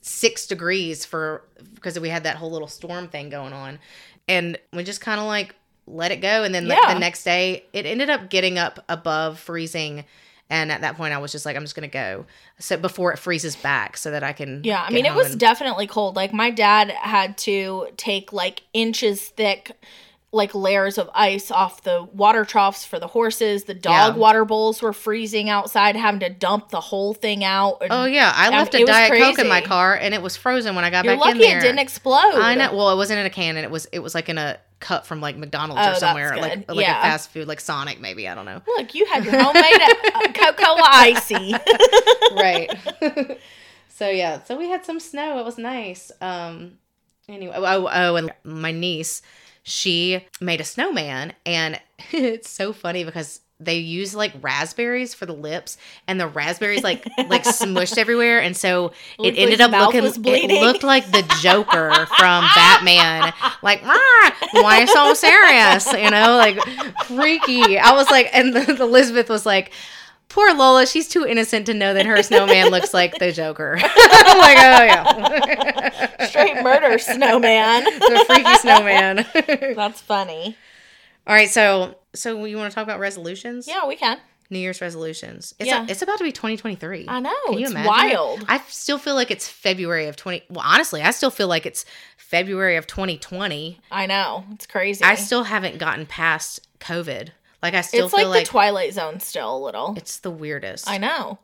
six 0.00 0.46
degrees 0.46 1.04
for, 1.04 1.42
because 1.74 1.98
we 2.00 2.08
had 2.08 2.24
that 2.24 2.36
whole 2.36 2.50
little 2.50 2.68
storm 2.68 3.08
thing 3.08 3.28
going 3.28 3.52
on. 3.52 3.78
And 4.28 4.58
we 4.72 4.84
just 4.84 5.00
kind 5.00 5.20
of 5.20 5.26
like 5.26 5.54
let 5.86 6.10
it 6.12 6.20
go. 6.20 6.44
And 6.44 6.54
then 6.54 6.68
like, 6.68 6.78
Yeah. 6.82 6.94
the 6.94 7.00
next 7.00 7.24
day, 7.24 7.64
it 7.72 7.86
ended 7.86 8.10
up 8.10 8.30
getting 8.30 8.58
up 8.58 8.84
above 8.88 9.38
freezing. 9.38 10.04
And 10.48 10.72
at 10.72 10.80
that 10.80 10.96
point, 10.96 11.14
I 11.14 11.18
was 11.18 11.30
just 11.30 11.46
like, 11.46 11.54
I'm 11.56 11.62
just 11.62 11.76
going 11.76 11.88
to 11.88 11.92
go. 11.92 12.26
So 12.58 12.76
before 12.76 13.12
it 13.12 13.18
freezes 13.20 13.54
back 13.54 13.96
so 13.96 14.10
that 14.10 14.24
I 14.24 14.32
can. 14.32 14.62
Yeah, 14.64 14.84
I 14.84 14.90
mean, 14.90 15.06
it 15.06 15.14
was 15.14 15.30
and- 15.32 15.38
definitely 15.40 15.86
cold. 15.86 16.16
Like, 16.16 16.32
my 16.32 16.50
dad 16.50 16.90
had 16.90 17.38
to 17.38 17.86
take 17.96 18.32
like 18.32 18.62
inches 18.72 19.28
thick 19.28 19.70
like 20.32 20.54
layers 20.54 20.96
of 20.96 21.10
ice 21.12 21.50
off 21.50 21.82
the 21.82 22.04
water 22.12 22.44
troughs 22.44 22.84
for 22.84 23.00
the 23.00 23.08
horses. 23.08 23.64
The 23.64 23.74
dog 23.74 24.14
Yeah. 24.14 24.20
water 24.20 24.44
bowls 24.44 24.80
were 24.80 24.92
freezing 24.92 25.48
outside, 25.48 25.96
having 25.96 26.20
to 26.20 26.28
dump 26.30 26.68
the 26.70 26.80
whole 26.80 27.14
thing 27.14 27.42
out. 27.42 27.78
and 27.80 27.90
Oh 27.92 28.04
yeah, 28.04 28.32
I 28.34 28.48
left 28.50 28.74
a 28.74 28.84
Diet 28.84 29.12
Coke 29.20 29.38
in 29.40 29.48
my 29.48 29.60
car, 29.60 29.96
and 29.96 30.14
it 30.14 30.22
was 30.22 30.36
frozen 30.36 30.76
when 30.76 30.84
I 30.84 30.90
got 30.90 31.04
You're 31.04 31.14
back 31.16 31.22
in 31.32 31.38
lucky 31.38 31.48
there. 31.48 31.58
it 31.58 31.62
didn't 31.62 31.80
explode. 31.80 32.34
I 32.36 32.54
know. 32.54 32.74
Well, 32.76 32.90
it 32.90 32.96
wasn't 32.96 33.18
in 33.20 33.26
a 33.26 33.30
can, 33.30 33.56
and 33.56 33.64
it 33.64 33.70
was 33.72 33.86
it 33.92 33.98
was 33.98 34.14
like 34.14 34.28
in 34.28 34.38
a 34.38 34.58
cup 34.78 35.04
from 35.04 35.20
like 35.20 35.36
McDonald's 35.36 35.82
Oh, 35.84 35.90
or 35.92 35.94
somewhere, 35.96 36.36
like 36.36 36.68
like 36.68 36.78
Yeah. 36.86 36.98
a 37.00 37.02
fast 37.02 37.30
food, 37.32 37.48
like 37.48 37.58
Sonic, 37.60 38.00
maybe 38.00 38.28
I 38.28 38.34
don't 38.36 38.44
know. 38.46 38.62
Look, 38.76 38.94
you 38.94 39.06
had 39.06 39.24
your 39.24 39.34
homemade 39.42 39.64
uh, 39.82 40.32
Coca-Cola 40.32 40.80
icy. 40.84 41.54
right. 42.36 42.70
so 43.88 44.08
yeah, 44.08 44.42
so 44.44 44.56
we 44.56 44.68
had 44.68 44.84
some 44.84 45.00
snow. 45.00 45.40
It 45.40 45.44
was 45.44 45.58
nice. 45.58 46.12
Um. 46.20 46.78
Anyway, 47.28 47.54
oh, 47.56 47.88
oh, 47.92 48.16
and 48.16 48.32
my 48.44 48.72
niece, 48.72 49.22
she 49.70 50.26
made 50.40 50.60
a 50.60 50.64
snowman, 50.64 51.32
and 51.46 51.80
it's 52.12 52.50
so 52.50 52.72
funny 52.72 53.04
because 53.04 53.40
they 53.62 53.76
use 53.76 54.14
like 54.14 54.32
raspberries 54.40 55.12
for 55.12 55.26
the 55.26 55.34
lips, 55.34 55.76
and 56.08 56.18
the 56.18 56.26
raspberries 56.26 56.82
like 56.82 57.06
like 57.28 57.44
smushed 57.44 57.98
everywhere, 57.98 58.40
and 58.40 58.56
so 58.56 58.92
it 59.18 59.38
ended 59.38 59.60
up 59.60 59.70
looking. 59.70 60.04
It 60.04 60.62
looked 60.62 60.82
like 60.82 61.10
the 61.12 61.22
Joker 61.40 61.90
from 62.18 62.44
Batman. 62.54 63.32
Like, 63.62 63.82
"Rah, 63.82 64.30
why 64.62 64.86
so 64.86 65.14
serious? 65.14 65.92
You 65.92 66.10
know, 66.10 66.36
like 66.36 66.58
freaky. 67.04 67.78
I 67.78 67.92
was 67.92 68.10
like, 68.10 68.30
and 68.32 68.54
the, 68.54 68.72
the 68.72 68.84
Elizabeth 68.84 69.28
was 69.28 69.46
like. 69.46 69.72
Poor 70.30 70.54
Lola, 70.54 70.86
she's 70.86 71.08
too 71.08 71.26
innocent 71.26 71.66
to 71.66 71.74
know 71.74 71.92
that 71.92 72.06
her 72.06 72.22
snowman 72.22 72.68
looks 72.70 72.94
like 72.94 73.18
the 73.18 73.32
Joker. 73.32 73.76
I'm 73.82 73.82
like, 74.38 74.56
oh 74.58 74.82
yeah. 74.84 76.26
Straight 76.26 76.62
murder 76.62 76.98
snowman. 76.98 77.84
the 77.84 78.24
freaky 78.26 78.54
snowman. 78.56 79.26
That's 79.76 80.00
funny. 80.00 80.56
All 81.26 81.34
right, 81.34 81.50
so 81.50 81.96
so 82.14 82.44
you 82.44 82.56
want 82.56 82.70
to 82.70 82.74
talk 82.74 82.84
about 82.84 82.98
resolutions? 83.00 83.68
Yeah, 83.68 83.86
we 83.86 83.96
can. 83.96 84.18
New 84.52 84.58
Year's 84.58 84.80
resolutions. 84.80 85.54
It's 85.60 85.68
Yeah. 85.68 85.86
it's 85.88 86.02
about 86.02 86.18
to 86.18 86.24
be 86.24 86.32
2023. 86.32 87.06
I 87.08 87.20
know. 87.20 87.32
Can 87.46 87.54
you 87.54 87.60
it's 87.60 87.70
imagine? 87.70 87.86
wild. 87.88 88.44
I 88.48 88.58
still 88.68 88.98
feel 88.98 89.14
like 89.14 89.30
it's 89.30 89.46
February 89.48 90.06
of 90.06 90.16
20 90.16 90.44
Well, 90.50 90.64
honestly, 90.66 91.02
I 91.02 91.10
still 91.12 91.30
feel 91.30 91.46
like 91.48 91.66
it's 91.66 91.84
February 92.16 92.76
of 92.76 92.86
2020. 92.86 93.78
I 93.92 94.06
know. 94.06 94.44
It's 94.52 94.66
crazy. 94.66 95.04
I 95.04 95.14
still 95.16 95.44
haven't 95.44 95.78
gotten 95.78 96.06
past 96.06 96.66
COVID. 96.80 97.28
Like 97.62 97.74
I 97.74 97.82
still 97.82 98.06
it's 98.06 98.12
like 98.12 98.22
feel 98.22 98.30
the 98.30 98.38
like, 98.38 98.46
Twilight 98.46 98.94
Zone 98.94 99.20
still 99.20 99.56
a 99.56 99.60
little. 99.64 99.94
it's 99.96 100.18
the 100.18 100.30
weirdest. 100.30 100.88
I 100.88 100.98
know. 100.98 101.38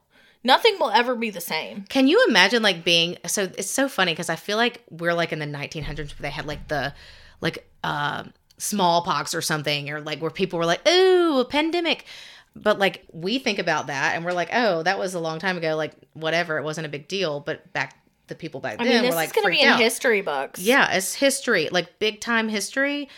Nothing 0.45 0.77
will 0.79 0.91
ever 0.91 1.17
be 1.17 1.31
the 1.31 1.41
same. 1.41 1.85
Can 1.89 2.07
you 2.07 2.25
imagine 2.29 2.63
like 2.63 2.85
being 2.85 3.17
so 3.27 3.51
it's 3.59 3.71
so 3.71 3.89
funny 3.89 4.13
because 4.13 4.31
I 4.31 4.37
feel 4.37 4.57
like 4.57 4.83
we're 4.91 5.15
like 5.15 5.33
in 5.33 5.41
the 5.41 5.47
1900s 5.47 5.99
where 5.99 6.07
they 6.21 6.31
had 6.31 6.47
like 6.47 6.69
the 6.69 6.95
like 7.41 7.69
uh 7.83 8.25
smallpox 8.59 9.35
or 9.35 9.43
something 9.43 9.91
or 9.91 10.01
like 10.01 10.21
where 10.21 10.31
people 10.31 10.59
were 10.59 10.65
like 10.67 10.87
ooh 10.89 11.41
a 11.41 11.45
pandemic 11.45 12.07
but 12.55 12.79
like 12.79 13.05
we 13.13 13.39
think 13.39 13.59
about 13.59 13.89
that 13.89 14.15
and 14.15 14.25
we're 14.25 14.33
like 14.33 14.49
oh 14.53 14.83
that 14.83 14.99
was 14.99 15.13
a 15.13 15.21
long 15.21 15.39
time 15.39 15.59
ago 15.59 15.77
like 15.77 15.93
whatever 16.15 16.57
it 16.57 16.63
wasn't 16.65 16.87
a 16.87 16.89
big 16.89 17.07
deal 17.07 17.41
but 17.41 17.71
back 17.75 18.03
the 18.29 18.35
people 18.35 18.61
back 18.61 18.81
I 18.81 18.85
then 18.85 18.93
mean, 18.95 19.03
this 19.03 19.11
were 19.11 19.17
like 19.17 19.27
is 19.29 19.33
going 19.33 19.45
to 19.45 19.51
be 19.51 19.61
in 19.61 19.69
out. 19.69 19.79
history 19.79 20.23
books. 20.23 20.61
yeah 20.61 20.95
it's 20.95 21.15
history 21.15 21.69
like 21.71 21.99
big 21.99 22.21
time 22.21 22.49
history 22.49 23.09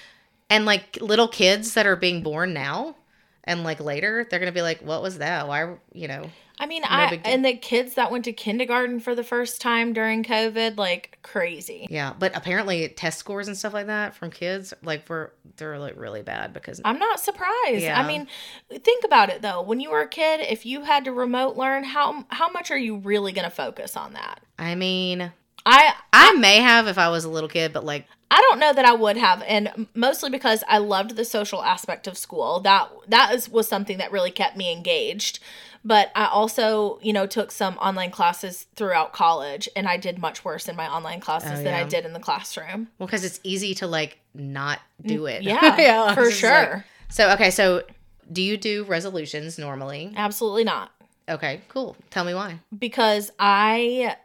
and 0.51 0.65
like 0.65 0.99
little 1.01 1.29
kids 1.29 1.75
that 1.75 1.87
are 1.87 1.97
being 1.97 2.23
born 2.23 2.53
now 2.53 2.97
and 3.45 3.65
like 3.65 3.81
later 3.81 4.27
they're 4.29 4.39
gonna 4.39 4.53
be 4.53 4.63
like 4.63 4.81
what 4.81 5.03
was 5.03 5.19
that 5.19 5.49
why 5.49 5.77
you 5.93 6.09
know 6.09 6.29
I 6.61 6.67
mean, 6.67 6.83
I 6.85 7.21
and 7.25 7.45
the 7.45 7.55
kids 7.55 7.95
that 7.95 8.11
went 8.11 8.25
to 8.25 8.33
kindergarten 8.33 8.99
for 8.99 9.15
the 9.15 9.23
first 9.23 9.61
time 9.61 9.93
during 9.93 10.25
COVID, 10.25 10.77
like 10.77 11.19
crazy. 11.23 11.87
Yeah, 11.89 12.15
but 12.19 12.37
apparently 12.37 12.89
test 12.89 13.19
scores 13.19 13.47
and 13.47 13.57
stuff 13.57 13.73
like 13.73 13.87
that 13.87 14.15
from 14.17 14.31
kids, 14.31 14.75
like 14.83 15.09
were 15.09 15.33
they're 15.57 15.79
like 15.79 15.95
really 15.97 16.23
bad 16.23 16.53
because 16.53 16.81
I'm 16.85 16.99
not 16.99 17.21
surprised. 17.21 17.83
Yeah. 17.83 18.01
I 18.01 18.07
mean, 18.07 18.27
think 18.71 19.05
about 19.05 19.31
it 19.31 19.41
though. 19.41 19.63
When 19.63 19.79
you 19.79 19.91
were 19.91 20.01
a 20.01 20.09
kid, 20.09 20.41
if 20.41 20.67
you 20.67 20.83
had 20.83 21.05
to 21.05 21.13
remote 21.13 21.57
learn, 21.57 21.85
how 21.85 22.25
how 22.29 22.51
much 22.51 22.73
are 22.73 22.79
you 22.79 22.97
really 22.97 23.31
going 23.31 23.49
to 23.49 23.55
focus 23.55 23.97
on 23.97 24.15
that? 24.15 24.41
I 24.59 24.75
mean 24.75 25.33
I 25.65 25.93
I 26.13 26.33
may 26.35 26.57
have 26.61 26.89
if 26.89 26.99
I 26.99 27.09
was 27.09 27.25
a 27.25 27.31
little 27.31 27.49
kid, 27.49 27.73
but 27.73 27.85
like 27.85 28.07
I 28.31 28.41
don't 28.43 28.59
know 28.59 28.73
that 28.75 28.85
I 28.85 28.93
would 28.93 29.17
have, 29.17 29.43
and 29.47 29.87
mostly 29.95 30.29
because 30.31 30.63
I 30.69 30.79
loved 30.79 31.17
the 31.17 31.25
social 31.25 31.63
aspect 31.63 32.07
of 32.07 32.19
school. 32.19 32.61
That 32.61 32.91
that 33.09 33.35
is, 33.35 33.49
was 33.49 33.67
something 33.69 33.99
that 33.99 34.13
really 34.13 34.31
kept 34.31 34.57
me 34.57 34.73
engaged. 34.73 35.39
But 35.85 36.11
I 36.15 36.27
also, 36.27 36.99
you 37.03 37.13
know, 37.13 37.27
took 37.27 37.51
some 37.53 37.79
online 37.79 38.11
classes 38.11 38.67
throughout 38.75 39.13
college, 39.13 39.69
and 39.77 39.87
I 39.89 39.97
did 39.97 40.19
much 40.19 40.45
worse 40.45 40.69
in 40.69 40.77
my 40.77 40.87
online 40.89 41.21
classes 41.21 41.61
Oh, 41.61 41.63
than 41.63 41.73
I 41.73 41.85
did 41.85 42.05
in 42.05 42.13
the 42.13 42.21
classroom. 42.21 42.89
well, 42.99 43.07
because 43.07 43.25
it's 43.25 43.41
easy 43.45 43.75
to 43.77 43.87
like 43.87 44.19
not 44.35 44.81
do 45.01 45.23
mm, 45.23 45.33
it. 45.33 45.43
Yeah, 45.45 45.77
yeah 45.79 46.15
for 46.15 46.25
just 46.29 46.43
like- 46.43 46.69
sure. 46.69 46.85
so 47.09 47.31
okay, 47.31 47.51
so 47.51 47.85
do 48.31 48.43
you 48.43 48.57
do 48.59 48.85
resolutions 48.85 49.57
normally? 49.59 50.13
Absolutely 50.17 50.65
not, 50.65 50.91
Okay, 51.31 51.63
cool. 51.69 51.97
Tell 52.11 52.25
me 52.25 52.35
why. 52.35 52.59
because 52.77 53.31
I 53.39 54.17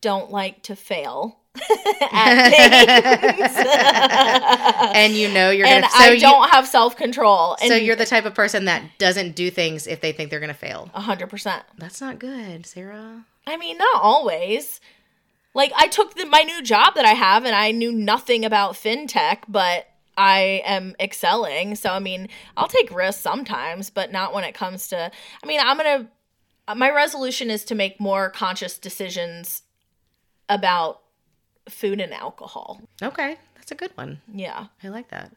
don't 0.00 0.30
like 0.30 0.62
to 0.64 0.76
fail. 0.76 1.38
and 4.94 5.14
you 5.14 5.32
know 5.32 5.50
you're 5.50 5.66
and 5.66 5.82
gonna. 5.82 5.92
So 5.92 5.98
I 5.98 6.18
don't 6.18 6.48
have 6.50 6.66
self 6.66 6.96
control. 6.96 7.56
So 7.58 7.74
you're 7.74 7.96
the 7.96 8.06
type 8.06 8.24
of 8.24 8.34
person 8.34 8.66
that 8.66 8.82
doesn't 8.98 9.34
do 9.34 9.50
things 9.50 9.86
if 9.86 10.00
they 10.00 10.12
think 10.12 10.30
they're 10.30 10.40
gonna 10.40 10.54
fail. 10.54 10.90
hundred 10.94 11.28
percent. 11.28 11.64
That's 11.78 12.00
not 12.00 12.18
good, 12.18 12.66
Sarah. 12.66 13.24
I 13.46 13.56
mean, 13.56 13.78
not 13.78 14.02
always. 14.02 14.80
Like 15.54 15.72
I 15.74 15.88
took 15.88 16.14
the, 16.14 16.26
my 16.26 16.42
new 16.42 16.62
job 16.62 16.94
that 16.96 17.04
I 17.04 17.14
have, 17.14 17.44
and 17.44 17.54
I 17.54 17.70
knew 17.70 17.92
nothing 17.92 18.44
about 18.44 18.74
fintech, 18.74 19.38
but 19.48 19.86
I 20.16 20.62
am 20.64 20.94
excelling. 21.00 21.76
So 21.76 21.90
I 21.90 21.98
mean, 21.98 22.28
I'll 22.56 22.68
take 22.68 22.94
risks 22.94 23.22
sometimes, 23.22 23.90
but 23.90 24.12
not 24.12 24.34
when 24.34 24.44
it 24.44 24.54
comes 24.54 24.88
to. 24.88 25.10
I 25.42 25.46
mean, 25.46 25.60
I'm 25.62 25.76
gonna. 25.76 26.08
My 26.74 26.90
resolution 26.90 27.50
is 27.50 27.64
to 27.66 27.74
make 27.74 28.00
more 28.00 28.28
conscious 28.28 28.78
decisions 28.78 29.62
about 30.48 31.00
food 31.68 32.00
and 32.00 32.12
alcohol. 32.12 32.80
Okay, 33.02 33.36
that's 33.54 33.72
a 33.72 33.74
good 33.74 33.90
one. 33.94 34.20
Yeah. 34.32 34.66
I 34.82 34.88
like 34.88 35.08
that. 35.08 35.32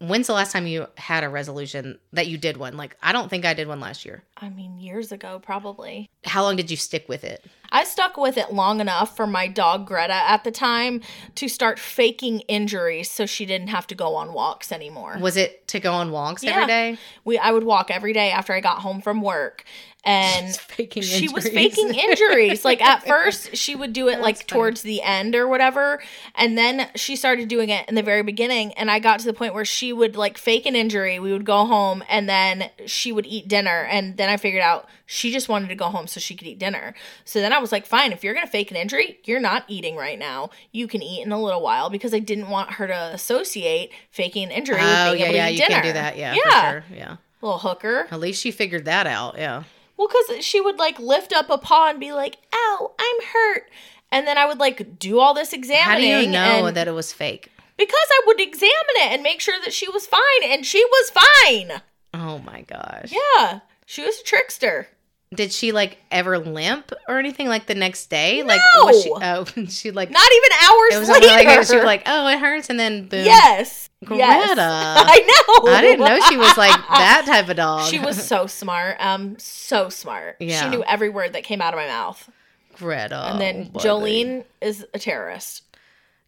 When's 0.00 0.28
the 0.28 0.32
last 0.32 0.52
time 0.52 0.66
you 0.66 0.86
had 0.96 1.24
a 1.24 1.28
resolution 1.28 1.98
that 2.12 2.28
you 2.28 2.38
did 2.38 2.56
one? 2.56 2.76
Like, 2.76 2.96
I 3.02 3.12
don't 3.12 3.28
think 3.28 3.44
I 3.44 3.54
did 3.54 3.66
one 3.66 3.80
last 3.80 4.04
year. 4.04 4.22
I 4.36 4.48
mean, 4.48 4.78
years 4.78 5.10
ago, 5.10 5.40
probably. 5.42 6.08
How 6.24 6.42
long 6.42 6.54
did 6.56 6.70
you 6.70 6.76
stick 6.76 7.08
with 7.08 7.24
it? 7.24 7.44
I 7.70 7.84
stuck 7.84 8.16
with 8.16 8.36
it 8.38 8.52
long 8.52 8.80
enough 8.80 9.14
for 9.16 9.26
my 9.26 9.46
dog 9.48 9.86
Greta 9.86 10.12
at 10.14 10.44
the 10.44 10.50
time 10.50 11.02
to 11.36 11.48
start 11.48 11.78
faking 11.78 12.40
injuries 12.40 13.10
so 13.10 13.26
she 13.26 13.44
didn't 13.46 13.68
have 13.68 13.86
to 13.88 13.94
go 13.94 14.14
on 14.14 14.32
walks 14.32 14.72
anymore. 14.72 15.16
Was 15.20 15.36
it 15.36 15.66
to 15.68 15.80
go 15.80 15.92
on 15.92 16.10
walks 16.10 16.42
Yeah. 16.42 16.52
every 16.52 16.66
day? 16.66 16.98
We 17.24 17.38
I 17.38 17.50
would 17.50 17.64
walk 17.64 17.90
every 17.90 18.12
day 18.12 18.30
after 18.30 18.52
I 18.52 18.60
got 18.60 18.78
home 18.78 19.00
from 19.02 19.20
work 19.20 19.64
and 20.04 20.58
she 21.02 21.28
was 21.28 21.48
faking 21.48 21.94
injuries. 21.94 22.64
Like 22.64 22.80
at 22.80 23.02
first 23.06 23.56
she 23.56 23.74
would 23.76 23.92
do 23.92 24.08
it 24.08 24.20
like 24.20 24.36
funny. 24.36 24.46
towards 24.46 24.82
the 24.82 25.02
end 25.02 25.34
or 25.34 25.46
whatever 25.46 26.00
and 26.34 26.56
then 26.56 26.88
she 26.94 27.16
started 27.16 27.48
doing 27.48 27.68
it 27.68 27.86
in 27.88 27.94
the 27.96 28.02
very 28.02 28.22
beginning 28.22 28.72
and 28.74 28.90
I 28.90 28.98
got 28.98 29.20
to 29.20 29.26
the 29.26 29.34
point 29.34 29.52
where 29.54 29.64
she 29.66 29.92
would 29.92 30.16
like 30.16 30.38
fake 30.38 30.64
an 30.66 30.74
injury. 30.74 31.18
We 31.18 31.32
would 31.32 31.44
go 31.44 31.66
home 31.66 32.02
and 32.08 32.28
then 32.28 32.70
she 32.86 33.12
would 33.12 33.26
eat 33.26 33.48
dinner 33.48 33.84
and 33.90 34.16
then 34.16 34.28
I 34.30 34.36
figured 34.38 34.62
out 34.62 34.88
she 35.10 35.32
just 35.32 35.48
wanted 35.48 35.68
to 35.70 35.74
go 35.74 35.86
home 35.86 36.06
so 36.06 36.20
she 36.20 36.34
could 36.36 36.46
eat 36.46 36.58
dinner. 36.58 36.92
So 37.24 37.40
then 37.40 37.50
I 37.54 37.58
was 37.58 37.72
like, 37.72 37.86
fine, 37.86 38.12
if 38.12 38.22
you're 38.22 38.34
going 38.34 38.44
to 38.44 38.52
fake 38.52 38.70
an 38.70 38.76
injury, 38.76 39.18
you're 39.24 39.40
not 39.40 39.64
eating 39.66 39.96
right 39.96 40.18
now. 40.18 40.50
You 40.70 40.86
can 40.86 41.02
eat 41.02 41.22
in 41.24 41.32
a 41.32 41.42
little 41.42 41.62
while 41.62 41.88
because 41.88 42.12
I 42.12 42.18
didn't 42.18 42.50
want 42.50 42.72
her 42.72 42.86
to 42.86 43.10
associate 43.14 43.90
faking 44.10 44.44
an 44.44 44.50
injury 44.50 44.76
with 44.76 44.84
Oh, 44.86 45.12
being 45.14 45.20
yeah, 45.20 45.26
able 45.26 45.34
yeah, 45.36 45.46
to 45.46 45.50
eat 45.50 45.54
you 45.54 45.66
dinner. 45.66 45.74
can 45.80 45.84
do 45.86 45.92
that. 45.94 46.16
Yeah, 46.18 46.34
yeah. 46.34 46.72
for 46.72 46.86
sure. 46.88 46.96
Yeah. 46.98 47.16
Little 47.40 47.58
hooker. 47.58 48.06
At 48.10 48.20
least 48.20 48.42
she 48.42 48.50
figured 48.50 48.84
that 48.84 49.06
out. 49.06 49.36
Yeah. 49.38 49.62
Well, 49.96 50.08
because 50.08 50.44
she 50.44 50.60
would 50.60 50.78
like 50.78 50.98
lift 50.98 51.32
up 51.32 51.48
a 51.48 51.56
paw 51.56 51.88
and 51.88 51.98
be 51.98 52.12
like, 52.12 52.36
ow, 52.54 52.92
I'm 52.98 53.16
hurt. 53.32 53.70
And 54.12 54.26
then 54.26 54.36
I 54.36 54.44
would 54.44 54.58
like 54.58 54.98
do 54.98 55.18
all 55.20 55.32
this 55.32 55.54
examining. 55.54 55.84
How 56.10 56.20
do 56.20 56.26
you 56.26 56.30
know 56.30 56.66
and- 56.66 56.76
that 56.76 56.86
it 56.86 56.92
was 56.92 57.12
fake? 57.14 57.50
Because 57.78 57.94
I 58.10 58.22
would 58.26 58.40
examine 58.40 58.96
it 58.96 59.12
and 59.12 59.22
make 59.22 59.40
sure 59.40 59.54
that 59.64 59.72
she 59.72 59.88
was 59.88 60.06
fine. 60.06 60.20
And 60.44 60.66
she 60.66 60.84
was 60.84 61.10
fine. 61.10 61.80
Oh 62.12 62.40
my 62.40 62.62
gosh. 62.62 63.10
Yeah. 63.12 63.60
She 63.86 64.04
was 64.04 64.20
a 64.20 64.24
trickster. 64.24 64.88
Did 65.34 65.52
she 65.52 65.72
like 65.72 65.98
ever 66.10 66.38
limp 66.38 66.90
or 67.06 67.18
anything 67.18 67.48
like 67.48 67.66
the 67.66 67.74
next 67.74 68.06
day? 68.08 68.42
Like 68.42 68.60
was 68.76 69.02
she 69.02 69.10
oh 69.14 69.44
she 69.68 69.90
like 69.90 70.10
Not 70.10 70.28
even 70.32 70.50
hours 70.62 70.94
it 70.94 70.98
was 71.00 71.08
later. 71.10 71.26
like 71.26 71.66
she 71.66 71.76
was 71.76 71.84
like, 71.84 72.02
Oh, 72.06 72.26
it 72.28 72.38
hurts 72.38 72.70
and 72.70 72.80
then 72.80 73.08
boom. 73.08 73.24
yes. 73.24 73.90
Yes. 74.00 74.46
Greta. 74.46 74.62
I 74.62 75.20
know. 75.66 75.70
I 75.72 75.80
didn't 75.82 76.04
know 76.06 76.20
she 76.28 76.36
was 76.36 76.56
like 76.56 76.70
that 76.90 77.24
type 77.26 77.48
of 77.48 77.56
dog. 77.56 77.90
She 77.90 77.98
was 77.98 78.22
so 78.26 78.46
smart. 78.46 78.96
Um, 79.00 79.38
so 79.38 79.88
smart. 79.88 80.36
Yeah. 80.40 80.62
She 80.62 80.68
knew 80.70 80.82
every 80.84 81.08
word 81.10 81.32
that 81.34 81.42
came 81.44 81.60
out 81.60 81.74
of 81.74 81.78
my 81.78 81.86
mouth. 81.88 82.30
Greta. 82.76 83.28
And 83.32 83.40
then 83.40 83.68
buddy. 83.70 83.86
Jolene 83.88 84.44
is 84.60 84.86
a 84.94 84.98
terrorist. 84.98 85.62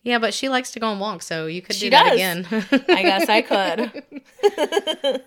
Yeah, 0.03 0.19
but 0.19 0.33
she 0.35 0.49
likes 0.49 0.73
to 0.73 0.81
go 0.81 0.89
on 0.89 0.99
walks, 0.99 1.27
so 1.27 1.47
you 1.47 1.61
could 1.63 1.77
She 1.77 1.87
do 1.87 1.91
that 1.91 2.05
does. 2.05 2.15
again. 2.15 2.47
I 2.89 3.03
guess 3.03 3.29
I 3.29 3.43
could. 3.43 5.23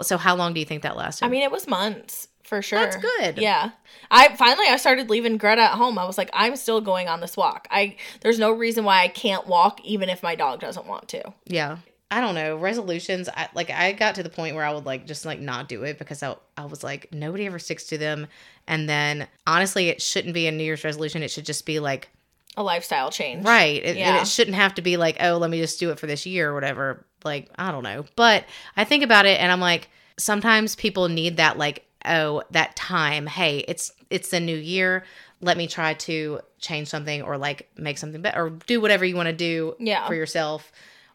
so 0.02 0.18
how 0.18 0.36
long 0.36 0.52
do 0.54 0.60
you 0.60 0.66
think 0.66 0.82
that 0.82 0.96
lasted? 0.96 1.24
I 1.24 1.28
mean, 1.28 1.42
it 1.42 1.50
was 1.50 1.66
months 1.66 2.28
for 2.48 2.62
sure. 2.62 2.78
That's 2.80 2.96
good. 2.96 3.38
Yeah. 3.38 3.70
I 4.10 4.34
finally 4.36 4.66
I 4.68 4.76
started 4.76 5.10
leaving 5.10 5.36
Greta 5.36 5.62
at 5.62 5.72
home. 5.72 5.98
I 5.98 6.04
was 6.06 6.18
like, 6.18 6.30
I'm 6.32 6.56
still 6.56 6.80
going 6.80 7.06
on 7.08 7.20
this 7.20 7.36
walk. 7.36 7.68
I 7.70 7.96
there's 8.22 8.38
no 8.38 8.50
reason 8.52 8.84
why 8.84 9.02
I 9.02 9.08
can't 9.08 9.46
walk 9.46 9.80
even 9.84 10.08
if 10.08 10.22
my 10.22 10.34
dog 10.34 10.60
doesn't 10.60 10.86
want 10.86 11.08
to. 11.08 11.32
yeah. 11.46 11.78
I 12.10 12.22
don't 12.22 12.34
know 12.34 12.56
resolutions. 12.56 13.28
I 13.28 13.48
like 13.54 13.68
I 13.68 13.92
got 13.92 14.14
to 14.14 14.22
the 14.22 14.30
point 14.30 14.54
where 14.54 14.64
I 14.64 14.72
would 14.72 14.86
like 14.86 15.06
just 15.06 15.26
like 15.26 15.40
not 15.40 15.68
do 15.68 15.82
it 15.82 15.98
because 15.98 16.22
I 16.22 16.36
I 16.56 16.64
was 16.64 16.82
like 16.82 17.12
nobody 17.12 17.44
ever 17.44 17.58
sticks 17.58 17.84
to 17.88 17.98
them, 17.98 18.28
and 18.66 18.88
then 18.88 19.28
honestly, 19.46 19.90
it 19.90 20.00
shouldn't 20.00 20.32
be 20.32 20.46
a 20.46 20.50
New 20.52 20.64
Year's 20.64 20.84
resolution. 20.84 21.22
It 21.22 21.30
should 21.30 21.44
just 21.44 21.66
be 21.66 21.80
like 21.80 22.08
A 22.56 22.62
lifestyle 22.62 23.10
change. 23.10 23.44
right. 23.44 23.76
It, 23.82 23.88
and 23.88 23.98
Yeah. 23.98 24.22
it 24.22 24.26
shouldn't 24.26 24.56
have 24.56 24.74
to 24.76 24.80
be 24.82 24.96
like 24.96 25.18
oh 25.20 25.36
let 25.36 25.50
me 25.50 25.60
just 25.60 25.78
do 25.78 25.90
it 25.90 25.98
for 25.98 26.06
this 26.06 26.24
year 26.24 26.48
or 26.50 26.54
whatever. 26.54 27.04
Like 27.24 27.50
I 27.58 27.70
don't 27.72 27.82
know, 27.84 28.06
but 28.16 28.46
I 28.74 28.84
think 28.84 29.04
about 29.04 29.26
it 29.26 29.38
and 29.38 29.52
I'm 29.52 29.60
like 29.60 29.90
sometimes 30.16 30.76
people 30.76 31.10
need 31.10 31.36
that 31.36 31.58
like 31.58 31.84
oh 32.04 32.42
that 32.50 32.76
time. 32.76 33.26
Hey, 33.26 33.58
it's 33.68 33.92
it's 34.10 34.30
the 34.30 34.40
new 34.40 34.56
year. 34.56 35.04
Let 35.40 35.56
me 35.56 35.66
try 35.68 35.94
to 35.94 36.40
change 36.58 36.88
something 36.88 37.22
or 37.22 37.38
like 37.38 37.68
make 37.76 37.98
something 37.98 38.20
better 38.22 38.46
or 38.46 38.50
do 38.50 38.80
whatever 38.80 39.04
you 39.04 39.14
want 39.16 39.28
to 39.28 39.32
do 39.32 39.76
Yeah. 39.78 40.06
for 40.06 40.14
yourself 40.14 40.72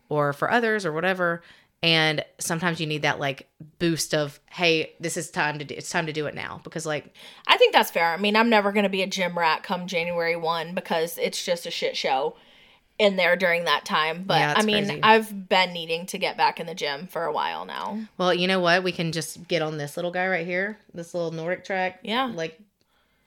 or 0.10 0.32
for 0.34 0.50
others 0.50 0.86
or 0.86 0.94
whatever. 0.94 1.42
And 1.82 2.24
sometimes 2.40 2.80
you 2.80 2.88
need 2.88 3.02
that 3.02 3.20
like 3.20 3.50
boost 3.80 4.14
of, 4.16 4.40
hey, 4.50 4.94
this 5.02 5.18
is 5.18 5.30
time 5.30 5.60
to 5.60 5.66
do 5.66 5.76
it's 5.78 5.90
time 5.90 6.06
to 6.06 6.14
do 6.14 6.26
it 6.28 6.36
now. 6.36 6.62
Because 6.64 6.86
like 6.86 7.14
I 7.48 7.58
think 7.58 7.74
that's 7.74 7.92
fair. 7.92 8.14
I 8.14 8.18
mean, 8.18 8.36
I'm 8.38 8.50
never 8.50 8.72
going 8.72 8.84
to 8.84 8.90
be 8.90 9.02
a 9.02 9.08
gym 9.08 9.38
rat 9.38 9.64
come 9.64 9.88
January 9.88 10.38
1 10.38 10.74
because 10.76 11.18
it's 11.18 11.44
just 11.44 11.66
a 11.66 11.72
shit 11.72 11.98
show 11.98 12.38
in 13.00 13.16
there 13.16 13.36
during 13.36 13.66
that 13.66 13.86
time. 13.86 14.24
But 14.26 14.40
Yeah, 14.40 14.54
I 14.56 14.62
mean, 14.64 14.86
crazy. 14.86 15.00
I've 15.04 15.50
been 15.50 15.74
needing 15.74 16.06
to 16.08 16.18
get 16.18 16.38
back 16.38 16.60
in 16.60 16.66
the 16.68 16.76
gym 16.76 17.08
for 17.08 17.26
a 17.26 17.32
while 17.34 17.66
now. 17.66 18.00
well, 18.18 18.34
you 18.34 18.48
know 18.48 18.60
what? 18.60 18.84
We 18.84 18.92
can 18.92 19.12
just 19.12 19.48
get 19.48 19.62
on 19.62 19.78
this 19.78 19.98
little 19.98 20.12
guy 20.12 20.28
right 20.28 20.46
here, 20.46 20.78
this 20.94 21.14
little 21.14 21.32
NordicTrack 21.32 21.96
Yeah. 22.04 22.26
like 22.34 22.60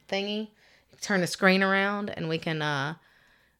thingy. 0.08 0.48
Turn 1.00 1.20
the 1.20 1.26
screen 1.26 1.62
around 1.62 2.08
and 2.10 2.28
we 2.28 2.38
can 2.38 2.62
uh 2.62 2.94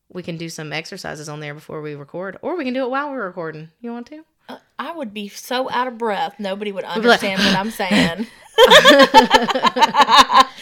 we 0.09 0.23
can 0.23 0.37
do 0.37 0.49
some 0.49 0.73
exercises 0.73 1.29
on 1.29 1.41
there 1.41 1.53
before 1.55 1.83
we 1.83 1.95
record. 1.97 2.39
Or 2.41 2.57
we 2.57 2.65
can 2.65 2.73
do 2.73 2.85
it 2.85 2.91
while 2.91 3.11
we're 3.11 3.25
recording. 3.27 3.71
You 3.81 3.93
want 3.93 4.07
to? 4.07 4.25
Uh, 4.49 4.59
I 4.79 4.93
would 4.93 5.13
be 5.13 5.29
so 5.29 5.69
out 5.71 5.89
of 5.89 5.99
breath, 5.99 6.37
nobody 6.39 6.71
would 6.71 6.85
understand 6.85 7.41
what 7.43 7.57
I'm 7.57 7.71
saying. 7.73 8.27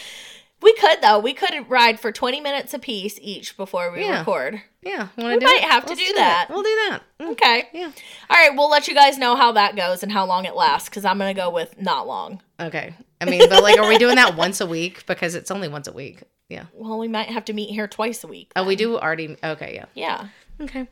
could 0.79 1.01
though. 1.01 1.19
We 1.19 1.33
could 1.33 1.69
ride 1.69 1.99
for 1.99 2.11
20 2.11 2.39
minutes 2.41 2.73
a 2.73 2.79
piece 2.79 3.17
each 3.21 3.57
before 3.57 3.91
we 3.91 4.01
Yeah. 4.01 4.19
record. 4.19 4.61
Yeah. 4.81 5.07
We 5.17 5.23
do 5.23 5.45
might 5.45 5.61
it? 5.63 5.69
have 5.69 5.83
to 5.85 5.89
Let's 5.89 6.01
do 6.01 6.07
it. 6.11 6.15
that. 6.15 6.47
We'll 6.49 6.63
do 6.63 6.75
that. 6.89 7.01
Mm, 7.19 7.31
Okay. 7.31 7.69
Yeah. 7.73 7.91
All 8.29 8.37
right, 8.37 8.55
we'll 8.55 8.69
let 8.69 8.87
you 8.87 8.93
guys 8.93 9.17
know 9.17 9.35
how 9.35 9.51
that 9.53 9.75
goes 9.75 10.03
and 10.03 10.11
how 10.11 10.25
long 10.25 10.45
it 10.45 10.55
lasts 10.55 10.89
because 10.89 11.05
I'm 11.05 11.17
to 11.19 11.33
go 11.33 11.49
with 11.49 11.79
not 11.81 12.07
long. 12.07 12.41
Okay. 12.59 12.93
I 13.21 13.25
mean, 13.25 13.49
but 13.49 13.63
like, 13.63 13.79
are 13.79 13.87
we 13.87 13.97
doing 13.97 14.15
that 14.17 14.35
once 14.37 14.61
a 14.61 14.65
week? 14.67 15.05
Because 15.07 15.33
it's 15.35 15.49
only 15.51 15.67
once 15.67 15.87
a 15.87 15.93
week. 15.93 16.23
Yeah. 16.49 16.65
Well, 16.73 16.99
we 16.99 17.07
might 17.07 17.29
have 17.29 17.45
to 17.45 17.53
meet 17.53 17.69
here 17.71 17.87
twice 17.87 18.23
a 18.23 18.27
week. 18.27 18.51
Oh, 18.55 18.63
we 18.63 18.75
do 18.75 18.97
already. 18.99 19.35
Okay. 19.43 19.73
Yeah. 19.75 19.85
Yeah. 19.95 20.27
Okay. 20.61 20.87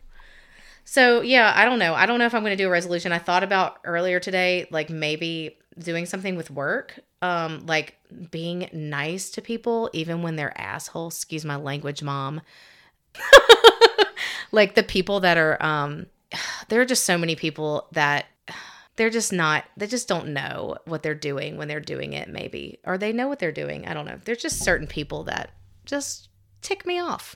So 0.85 1.21
yeah, 1.21 1.53
I 1.55 1.63
don't 1.65 1.79
know. 1.79 1.93
I 1.93 2.05
don't 2.05 2.19
know 2.19 2.25
if 2.25 2.33
I'm 2.33 2.41
going 2.41 2.57
to 2.57 2.61
do 2.61 2.67
a 2.67 2.71
resolution. 2.71 3.11
I 3.11 3.19
thought 3.19 3.43
about 3.43 3.77
earlier 3.85 4.19
today, 4.19 4.67
like 4.71 4.89
maybe 4.89 5.57
doing 5.77 6.05
something 6.05 6.35
with 6.35 6.51
work, 6.51 6.99
um, 7.21 7.65
like 7.65 7.95
being 8.31 8.69
nice 8.73 9.29
to 9.31 9.41
people 9.41 9.89
even 9.93 10.21
when 10.21 10.35
they're 10.35 10.59
assholes. 10.59 11.15
Excuse 11.15 11.45
my 11.45 11.55
language, 11.55 12.03
mom. 12.03 12.41
like 14.51 14.75
the 14.75 14.83
people 14.83 15.19
that 15.21 15.37
are, 15.37 15.61
um, 15.63 16.07
there 16.69 16.81
are 16.81 16.85
just 16.85 17.05
so 17.05 17.17
many 17.17 17.35
people 17.35 17.87
that 17.91 18.25
they're 18.95 19.09
just 19.09 19.33
not. 19.33 19.65
They 19.77 19.87
just 19.87 20.07
don't 20.07 20.29
know 20.29 20.77
what 20.85 21.03
they're 21.03 21.15
doing 21.15 21.57
when 21.57 21.67
they're 21.67 21.79
doing 21.79 22.13
it. 22.13 22.29
Maybe 22.29 22.79
or 22.85 22.97
they 22.97 23.13
know 23.13 23.27
what 23.27 23.39
they're 23.39 23.51
doing. 23.51 23.87
I 23.87 23.93
don't 23.93 24.05
know. 24.05 24.19
There's 24.23 24.41
just 24.41 24.63
certain 24.63 24.87
people 24.87 25.23
that 25.25 25.51
just 25.85 26.29
tick 26.61 26.85
me 26.85 26.99
off. 26.99 27.35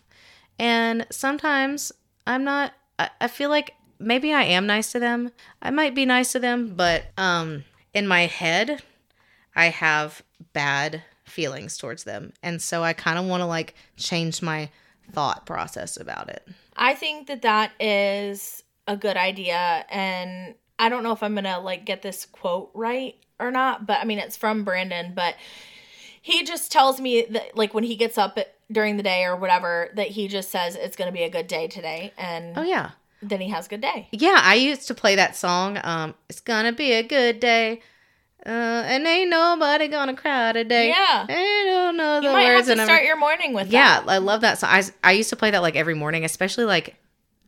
And 0.60 1.06
sometimes 1.12 1.92
I'm 2.26 2.44
not, 2.44 2.74
I, 2.98 3.10
I 3.22 3.28
feel 3.28 3.50
like 3.50 3.74
maybe 4.00 4.34
I 4.34 4.44
am 4.44 4.66
nice 4.66 4.92
to 4.92 5.00
them. 5.00 5.32
I 5.62 5.70
might 5.70 5.96
be 5.96 6.06
nice 6.06 6.32
to 6.32 6.40
them, 6.40 6.74
but 6.76 7.06
um, 7.18 7.64
in 7.98 8.08
my 8.08 8.28
head, 8.28 8.84
I 9.56 9.66
have 9.70 10.22
bad 10.54 11.02
feelings 11.24 11.80
towards 11.80 12.04
them. 12.04 12.32
And 12.43 12.62
so 12.62 12.84
I 12.84 12.93
kind 12.93 13.18
of 13.18 13.26
want 13.26 13.41
to 13.41 13.48
like 13.48 13.74
change 13.95 14.43
my 14.43 14.70
thought 15.12 15.48
process 15.48 16.00
about 16.00 16.30
it. 16.30 16.48
I 16.76 16.93
think 16.93 17.26
that 17.26 17.41
that 17.41 17.72
is 17.80 18.62
a 18.88 18.95
good 18.95 19.18
idea. 19.18 19.84
And 19.89 20.54
I 20.78 20.89
don't 20.89 21.02
know 21.02 21.12
if 21.12 21.24
I'm 21.24 21.34
going 21.34 21.45
to 21.45 21.58
like 21.58 21.86
get 21.86 22.04
this 22.04 22.28
quote 22.28 22.70
right 22.76 23.16
or 23.39 23.50
not, 23.50 23.88
but 23.88 24.00
I 24.00 24.06
mean, 24.06 24.20
it's 24.20 24.38
from 24.38 24.64
Brandon, 24.64 25.14
but 25.16 25.36
he 26.22 26.43
just 26.43 26.72
tells 26.72 27.02
me 27.02 27.26
that 27.32 27.58
like 27.58 27.74
when 27.74 27.84
he 27.84 27.95
gets 27.95 28.20
up 28.20 28.38
during 28.72 28.98
the 28.98 29.04
day 29.04 29.24
or 29.24 29.36
whatever, 29.36 29.89
that 29.95 30.10
he 30.10 30.28
just 30.28 30.52
says 30.52 30.76
it's 30.76 30.95
going 30.95 31.08
to 31.08 31.18
be 31.18 31.24
a 31.24 31.32
good 31.32 31.48
day 31.48 31.68
today. 31.68 32.14
And 32.16 32.56
Oh, 32.56 32.62
yeah. 32.62 32.91
Then 33.22 33.41
he 33.41 33.49
has 33.49 33.65
a 33.65 33.70
good 33.70 33.82
day. 33.82 34.07
Yeah, 34.11 34.39
I 34.41 34.55
used 34.55 34.88
to 34.88 34.93
play 34.93 35.15
that 35.15 35.36
song. 35.36 35.80
Um, 35.84 36.15
it's 36.30 36.39
gonna 36.39 36.72
be 36.74 36.93
a 36.93 37.03
good 37.03 37.39
day. 37.39 37.82
Uh, 38.45 38.49
and 38.49 39.05
ain't 39.05 39.30
nobody 39.30 39.88
gonna 39.89 40.13
cry 40.15 40.53
today. 40.53 40.89
Yeah. 40.89 41.26
I 41.28 41.63
don't 41.68 41.97
know 41.97 42.22
the 42.22 42.28
You 42.28 42.32
might 42.34 42.43
have 42.43 42.55
words. 42.59 42.68
to 42.68 42.72
and 42.74 42.82
I'm- 42.82 42.88
start 42.88 43.03
your 43.03 43.18
morning 43.18 43.53
with 43.53 43.68
Yeah, 43.72 43.99
that. 44.01 44.09
I 44.09 44.18
love 44.20 44.41
that 44.41 44.57
song. 44.59 44.70
I, 44.72 44.84
I 45.03 45.11
used 45.13 45.30
to 45.32 45.36
play 45.36 45.51
that 45.51 45.61
like 45.61 45.76
every 45.76 45.95
morning, 45.95 46.24
especially 46.24 46.63
like 46.65 46.95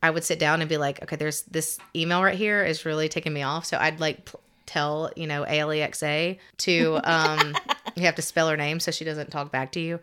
I 0.02 0.10
would 0.10 0.24
sit 0.24 0.38
down 0.38 0.60
and 0.60 0.68
be 0.68 0.76
like, 0.76 1.02
okay, 1.02 1.16
there's 1.16 1.42
this 1.42 1.78
email 1.94 2.22
right 2.22 2.36
here 2.36 2.64
is 2.64 2.84
really 2.84 3.08
taking 3.08 3.32
me 3.32 3.42
off. 3.42 3.64
So 3.66 3.78
I'd 3.78 4.00
like 4.00 4.24
pl- 4.26 4.40
tell, 4.66 5.10
you 5.16 5.26
know, 5.26 5.44
Alexa 5.48 6.36
to, 6.58 7.00
um, 7.04 7.54
you 7.96 8.02
have 8.04 8.16
to 8.16 8.22
spell 8.22 8.48
her 8.48 8.56
name 8.56 8.78
so 8.80 8.90
she 8.90 9.04
doesn't 9.04 9.30
talk 9.30 9.50
back 9.52 9.72
to 9.72 9.80
you, 9.80 10.00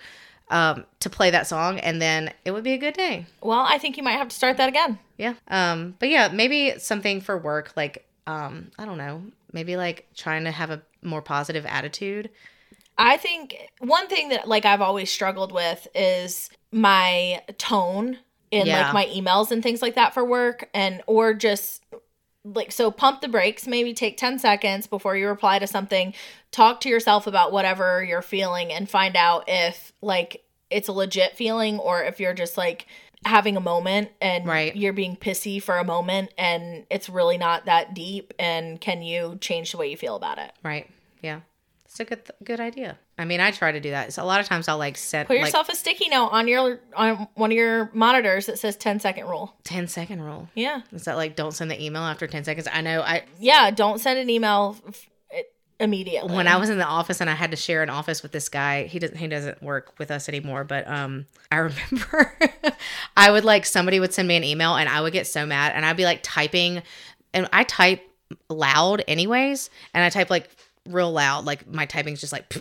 um, 0.50 0.86
to 1.00 1.10
play 1.10 1.30
that 1.32 1.48
song. 1.48 1.80
And 1.80 2.02
then 2.02 2.32
it 2.46 2.52
would 2.52 2.64
be 2.64 2.74
a 2.74 2.78
good 2.78 2.94
day. 2.94 3.26
Well, 3.42 3.66
I 3.68 3.78
think 3.78 3.98
you 3.98 4.04
might 4.04 4.14
have 4.18 4.30
to 4.30 4.36
start 4.36 4.58
that 4.58 4.70
again. 4.70 5.00
Yeah. 5.18 5.34
Um, 5.48 5.96
but 6.00 6.10
yeah, 6.10 6.30
maybe 6.32 6.76
something 6.80 7.22
for 7.22 7.38
work, 7.38 7.74
like, 7.76 8.06
um, 8.28 8.72
I 8.78 8.86
don't 8.86 8.98
know, 8.98 9.24
maybe 9.52 9.78
like 9.78 10.08
trying 10.16 10.44
to 10.46 10.52
have 10.52 10.70
a 10.70 10.82
more 11.02 11.22
positive 11.22 11.66
attitude. 11.66 12.30
I 12.98 13.18
think 13.18 13.56
one 13.80 14.08
thing 14.08 14.30
that 14.30 14.48
like 14.48 14.66
I've 14.66 14.82
always 14.82 15.12
struggled 15.12 15.52
with 15.52 15.88
is 15.94 16.50
my 16.72 17.42
tone 17.58 18.18
in 18.50 18.66
Yeah. 18.66 18.92
like 18.92 18.94
my 18.94 19.06
emails 19.14 19.52
and 19.52 19.62
things 19.62 19.82
like 19.82 19.96
that 19.96 20.14
for 20.14 20.26
work 20.26 20.70
and 20.74 21.02
or 21.06 21.34
just 21.34 21.84
like 22.56 22.72
so 22.72 22.92
pump 22.92 23.22
the 23.22 23.28
brakes 23.28 23.68
maybe 23.68 23.94
take 23.94 24.18
10 24.18 24.40
seconds 24.40 24.88
before 24.88 25.16
you 25.18 25.28
reply 25.28 25.60
to 25.60 25.68
something 25.68 26.14
talk 26.52 26.80
to 26.82 26.90
yourself 26.90 27.28
about 27.28 27.52
whatever 27.52 28.04
you're 28.04 28.22
feeling 28.22 28.72
and 28.72 28.90
find 28.90 29.16
out 29.16 29.44
if 29.48 29.92
like 30.02 30.44
it's 30.70 30.88
a 30.88 30.92
legit 30.92 31.36
feeling 31.36 31.80
or 31.80 32.04
if 32.04 32.20
you're 32.20 32.34
just 32.34 32.58
like 32.58 32.86
having 33.26 33.58
a 33.58 33.60
moment 33.62 34.10
and 34.22 34.46
Right. 34.46 34.76
you're 34.76 34.94
being 34.94 35.16
pissy 35.16 35.62
for 35.62 35.78
a 35.78 35.84
moment 35.84 36.32
and 36.38 36.86
it's 36.90 37.10
really 37.10 37.38
not 37.38 37.66
that 37.66 37.94
deep 37.94 38.34
and 38.38 38.80
can 38.80 39.02
you 39.02 39.38
change 39.42 39.72
the 39.72 39.78
way 39.78 39.90
you 39.90 39.98
feel 39.98 40.16
about 40.16 40.38
it 40.38 40.52
Right. 40.64 40.90
Yeah. 41.22 41.42
It's 41.90 42.00
a 42.02 42.06
good, 42.06 42.22
good 42.44 42.60
idea. 42.60 42.98
I 43.18 43.26
mean, 43.26 43.40
I 43.40 43.52
try 43.52 43.72
to 43.72 43.80
do 43.80 43.90
that. 43.92 44.14
So 44.14 44.22
a 44.22 44.26
lot 44.26 44.40
of 44.40 44.46
times 44.46 44.68
I'll 44.68 44.78
like 44.78 44.98
set 44.98 45.26
Put 45.28 45.38
like 45.38 45.46
yourself 45.46 45.70
a 45.70 45.76
sticky 45.76 46.10
note 46.10 46.28
on 46.28 46.48
your 46.48 46.80
on 46.96 47.28
one 47.34 47.50
of 47.52 47.58
your 47.58 47.90
monitors 47.94 48.46
that 48.46 48.60
says 48.60 48.76
10 48.76 49.00
second 49.00 49.26
rule. 49.28 49.56
10 49.64 49.88
second 49.88 50.22
rule. 50.22 50.48
Yeah. 50.54 50.82
Is 50.92 51.06
that 51.06 51.16
like 51.18 51.36
don't 51.36 51.54
send 51.54 51.72
the 51.72 51.82
email 51.84 52.04
after 52.04 52.28
10 52.28 52.44
seconds? 52.44 52.68
I 52.72 52.82
know 52.82 53.02
I 53.02 53.24
Yeah, 53.40 53.72
don't 53.72 54.00
send 54.00 54.20
an 54.20 54.30
email 54.30 54.78
f- 54.88 55.08
immediately. 55.80 56.36
when 56.36 56.48
I 56.48 56.58
was 56.58 56.70
in 56.70 56.78
the 56.78 56.86
office 56.86 57.22
and 57.22 57.30
I 57.30 57.34
had 57.36 57.52
to 57.52 57.58
share 57.58 57.84
an 57.84 57.90
office 57.90 58.22
with 58.24 58.32
this 58.32 58.50
guy, 58.50 58.84
he 58.86 59.00
doesn't 59.00 59.18
he 59.18 59.28
doesn't 59.28 59.62
work 59.64 59.94
with 59.98 60.12
us 60.12 60.28
anymore, 60.28 60.64
but 60.64 60.88
um 60.88 61.26
I 61.52 61.58
remember 61.58 62.38
I 63.18 63.32
would 63.32 63.46
like 63.46 63.66
somebody 63.66 64.00
would 64.00 64.14
send 64.14 64.28
me 64.28 64.36
an 64.36 64.44
email 64.44 64.76
and 64.76 64.90
I 64.90 65.02
would 65.02 65.14
get 65.14 65.26
so 65.28 65.46
mad 65.46 65.72
and 65.76 65.86
I'd 65.86 65.98
be 65.98 66.06
like 66.06 66.20
typing 66.22 66.84
and 67.34 67.48
I 67.54 67.64
type 67.64 68.04
loud 68.50 69.04
anyways 69.08 69.70
and 69.94 70.04
I 70.04 70.10
type 70.10 70.30
like 70.30 70.50
real 70.88 71.12
loud 71.12 71.46
like 71.46 71.68
my 71.68 71.86
typing's 71.86 72.22
just 72.22 72.34
like 72.34 72.54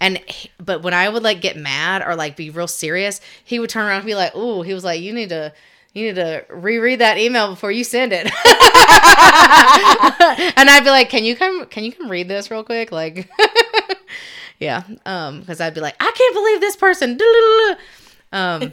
and 0.00 0.20
but 0.58 0.82
when 0.82 0.94
I 0.94 1.08
would 1.08 1.22
like 1.22 1.40
get 1.40 1.56
mad 1.56 2.02
or 2.06 2.14
like 2.16 2.36
be 2.36 2.50
real 2.50 2.66
serious, 2.68 3.20
he 3.44 3.58
would 3.58 3.70
turn 3.70 3.86
around 3.86 3.98
and 3.98 4.06
be 4.06 4.14
like, 4.14 4.34
"Ooh," 4.36 4.62
he 4.62 4.74
was 4.74 4.84
like, 4.84 5.00
"You 5.00 5.12
need 5.12 5.28
to 5.30 5.52
you 5.92 6.06
need 6.06 6.16
to 6.16 6.44
reread 6.50 7.00
that 7.00 7.18
email 7.18 7.48
before 7.50 7.72
you 7.72 7.84
send 7.84 8.12
it." 8.12 8.26
and 10.56 10.70
I'd 10.70 10.84
be 10.84 10.90
like, 10.90 11.10
"Can 11.10 11.24
you 11.24 11.36
come? 11.36 11.66
Can 11.66 11.84
you 11.84 11.92
come 11.92 12.10
read 12.10 12.28
this 12.28 12.50
real 12.50 12.64
quick?" 12.64 12.92
Like, 12.92 13.28
yeah, 14.58 14.82
um, 15.06 15.40
because 15.40 15.60
I'd 15.60 15.74
be 15.74 15.80
like, 15.80 15.96
"I 16.00 16.12
can't 16.16 16.34
believe 16.34 16.60
this 16.60 16.76
person." 16.76 17.18
Um, 18.32 18.72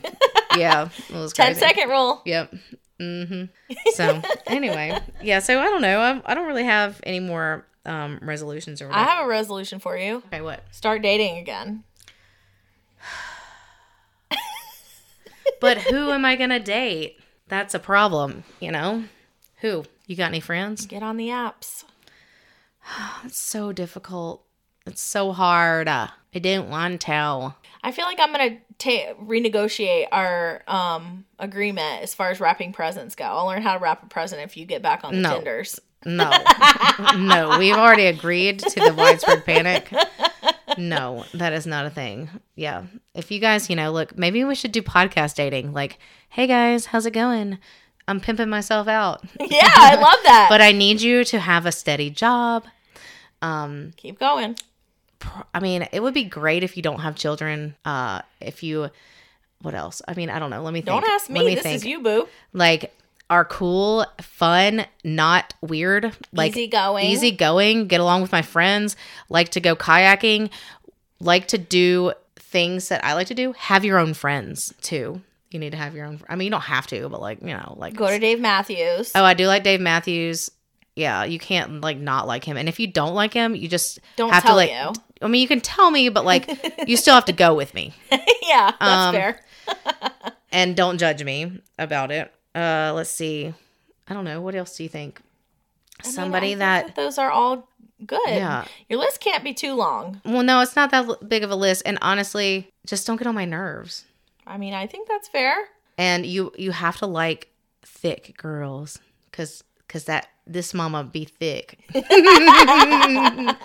yeah, 0.58 0.90
it 1.10 1.14
was 1.14 1.34
10 1.34 1.46
crazy. 1.46 1.60
second 1.60 1.90
rule. 1.90 2.24
Yep. 2.26 2.52
hmm 3.00 3.44
So 3.94 4.20
anyway, 4.48 4.98
yeah. 5.22 5.38
So 5.38 5.60
I 5.60 5.66
don't 5.66 5.84
know. 5.84 6.00
I, 6.00 6.20
I 6.26 6.34
don't 6.34 6.48
really 6.48 6.64
have 6.64 7.00
any 7.04 7.20
more 7.20 7.64
um 7.86 8.20
resolutions 8.22 8.82
or 8.82 8.92
I 8.92 9.04
have 9.04 9.26
a 9.26 9.28
resolution 9.28 9.80
for 9.80 9.98
you. 9.98 10.18
okay, 10.28 10.42
what? 10.42 10.64
Start 10.72 11.02
dating 11.02 11.38
again. 11.38 11.84
But 15.60 15.78
who 15.78 16.10
am 16.12 16.26
I 16.26 16.36
gonna 16.36 16.60
date? 16.60 17.20
That's 17.48 17.76
a 17.76 17.80
problem. 17.80 18.44
You 18.60 18.72
know, 18.72 19.04
who? 19.58 19.84
You 20.08 20.16
got 20.16 20.28
any 20.30 20.40
friends? 20.40 20.86
Get 20.88 21.04
on 21.04 21.18
the 21.18 21.28
apps. 21.30 21.84
It's 23.26 23.38
so 23.38 23.72
difficult. 23.72 24.44
It's 24.88 25.02
so 25.02 25.32
hard. 25.34 25.88
Uh, 25.88 26.08
I 26.34 26.40
didn't 26.40 26.70
want 26.70 27.02
to. 27.02 27.54
I 27.84 27.92
feel 27.92 28.06
like 28.06 28.20
I'm 28.20 28.32
gonna 28.32 28.58
ta- 28.80 29.14
renegotiate 29.22 30.08
our 30.12 30.64
um 30.68 31.26
agreement 31.38 32.02
as 32.02 32.16
far 32.16 32.30
as 32.32 32.40
wrapping 32.40 32.74
presents 32.74 33.14
go. 33.16 33.26
I'll 33.26 33.46
learn 33.46 33.62
how 33.62 33.74
to 33.74 33.80
wrap 33.80 34.02
a 34.04 34.08
present 34.08 34.42
if 34.42 34.58
you 34.58 34.66
get 34.66 34.82
back 34.82 35.04
on 35.04 35.14
the 35.14 35.22
No. 35.22 35.36
Tinders. 35.36 35.80
No, 36.06 36.32
no, 37.16 37.58
we've 37.60 37.76
already 37.76 38.06
agreed 38.08 38.60
to 38.60 38.80
the 38.80 38.94
widespread 38.94 39.46
panic. 39.46 39.92
No, 40.78 41.26
that 41.34 41.54
is 41.54 41.68
not 41.68 41.86
a 41.86 41.90
thing. 41.90 42.30
Yeah. 42.56 42.84
If 43.14 43.30
you 43.30 43.40
guys, 43.40 43.70
you 43.70 43.76
know, 43.76 43.92
look, 43.92 44.18
maybe 44.18 44.44
we 44.44 44.56
should 44.56 44.72
do 44.72 44.82
podcast 44.82 45.36
dating. 45.36 45.74
Like, 45.74 46.00
hey 46.30 46.48
guys, 46.48 46.88
how's 46.88 47.06
it 47.06 47.12
going? 47.12 47.60
I'm 48.08 48.20
pimping 48.20 48.50
myself 48.50 48.88
out, 48.88 49.24
yeah, 49.40 49.70
I 49.76 49.96
love 50.02 50.18
that. 50.24 50.48
but 50.50 50.60
I 50.60 50.72
need 50.72 51.02
you 51.02 51.24
to 51.26 51.40
have 51.40 51.66
a 51.66 51.72
steady 51.72 52.10
job. 52.10 52.66
Um, 53.42 53.92
Keep 53.98 54.20
going. 54.20 54.56
I 55.54 55.60
mean, 55.60 55.88
it 55.92 56.02
would 56.02 56.14
be 56.16 56.24
great 56.24 56.64
if 56.64 56.76
you 56.76 56.84
don't 56.84 57.02
have 57.02 57.16
children. 57.16 57.76
Uh, 57.86 58.22
if 58.40 58.64
you, 58.64 58.90
what 59.62 59.76
else? 59.76 60.02
I 60.08 60.16
mean, 60.16 60.30
I 60.32 60.40
don't 60.40 60.50
know. 60.50 60.64
Let 60.64 60.74
me 60.74 60.82
think. 60.82 60.88
Don't 61.00 61.06
ask 61.12 61.30
Let 61.30 61.46
me. 61.46 61.56
This 61.56 61.66
is 61.66 61.86
you, 61.86 62.02
boo. 62.02 62.28
Like, 62.54 62.94
are 63.32 63.46
cool, 63.46 64.06
fun, 64.22 64.86
not 65.04 65.54
weird, 65.62 66.16
like 66.34 66.52
Easy 66.52 66.68
going. 66.68 67.06
easy 67.08 67.32
going, 67.32 67.88
get 67.88 68.00
along 68.02 68.22
with 68.22 68.32
my 68.32 68.42
friends, 68.44 68.96
like 69.30 69.50
to 69.50 69.60
go 69.62 69.76
kayaking, 69.76 70.52
like 71.20 71.48
to 71.48 71.58
do 71.58 72.12
things 72.36 72.90
that 72.90 73.04
I 73.06 73.14
like 73.14 73.28
to 73.28 73.34
do. 73.34 73.54
Have 73.54 73.86
your 73.86 73.98
own 73.98 74.14
friends 74.14 74.74
too. 74.82 75.22
You 75.50 75.60
need 75.60 75.72
to 75.72 75.78
have 75.78 75.96
your 75.96 76.06
own. 76.06 76.22
I 76.30 76.36
mean, 76.36 76.46
you 76.46 76.52
don't 76.52 76.62
have 76.62 76.88
to, 76.88 77.08
but 77.10 77.22
like 77.22 77.42
you 77.42 77.48
know, 77.56 77.76
like 77.78 77.96
Go 77.96 78.08
to 78.08 78.20
Dave 78.20 78.40
Matthews. 78.42 79.12
Oh, 79.16 79.24
I 79.24 79.34
do 79.34 79.48
like 79.48 79.64
Dave 79.64 79.80
Matthews. 79.82 80.52
Yeah, 80.96 81.24
you 81.24 81.40
can't 81.40 81.80
like 81.82 81.98
not 81.98 82.28
like 82.28 82.44
him. 82.44 82.58
And 82.58 82.68
if 82.68 82.80
you 82.80 82.88
don't 82.88 83.16
like 83.16 83.34
him, 83.34 83.56
you 83.56 83.68
just 83.70 84.00
Don't 84.18 84.32
have 84.34 84.44
to 84.46 84.54
like. 84.54 84.70
you. 84.72 84.92
I 85.22 85.28
mean, 85.28 85.42
you 85.42 85.48
can 85.48 85.62
tell 85.62 85.90
me, 85.90 86.10
but 86.10 86.26
like 86.26 86.50
you 86.88 86.98
still 86.98 87.16
have 87.16 87.26
to 87.26 87.34
go 87.34 87.54
with 87.56 87.74
me 87.74 87.94
yeah, 88.42 88.72
that's 88.78 88.82
Um, 88.82 89.14
fair. 89.16 89.40
and 90.52 90.76
don't 90.76 90.98
judge 90.98 91.24
me 91.24 91.62
about 91.80 92.12
it. 92.12 92.34
Uh, 92.56 92.92
let's 92.96 93.10
see. 93.10 93.54
I 94.08 94.14
don't 94.14 94.26
know. 94.26 94.42
What 94.42 94.56
else 94.56 94.76
do 94.78 94.84
you 94.84 94.90
think? 94.90 95.22
I 96.04 96.08
mean, 96.08 96.12
I 96.12 96.16
Somebody 96.16 96.48
think 96.48 96.60
that. 96.60 96.96
those 96.96 97.18
are 97.18 97.30
all 97.32 97.68
good. 98.06 98.20
Yeah. 98.28 98.66
Your 98.90 99.00
list 99.00 99.20
can't 99.20 99.44
be 99.44 99.54
too 99.54 99.74
long. 99.74 100.20
Well, 100.26 100.44
no, 100.44 100.62
it's 100.62 100.76
not 100.76 100.92
that 100.92 101.30
big 101.30 101.44
of 101.44 101.52
a 101.52 101.56
list. 101.56 101.84
And 101.86 101.98
honestly, 102.02 102.68
just 102.86 103.06
don't 103.08 103.18
get 103.18 103.28
on 103.28 103.36
my 103.36 103.46
nerves. 103.46 104.06
I 104.48 104.58
mean, 104.58 104.74
I 104.74 104.88
think 104.88 105.08
that's 105.08 105.28
fair. 105.28 105.56
And 105.98 106.26
you 106.26 106.52
you 106.58 106.72
have 106.72 106.98
to 106.98 107.06
like 107.06 107.50
thick 107.84 108.36
girls, 108.38 109.00
cause 109.32 109.64
cause 109.88 110.06
that 110.06 110.28
this 110.48 110.74
mama 110.74 111.04
be 111.04 111.26
thick. 111.26 111.80
oh 111.94 113.56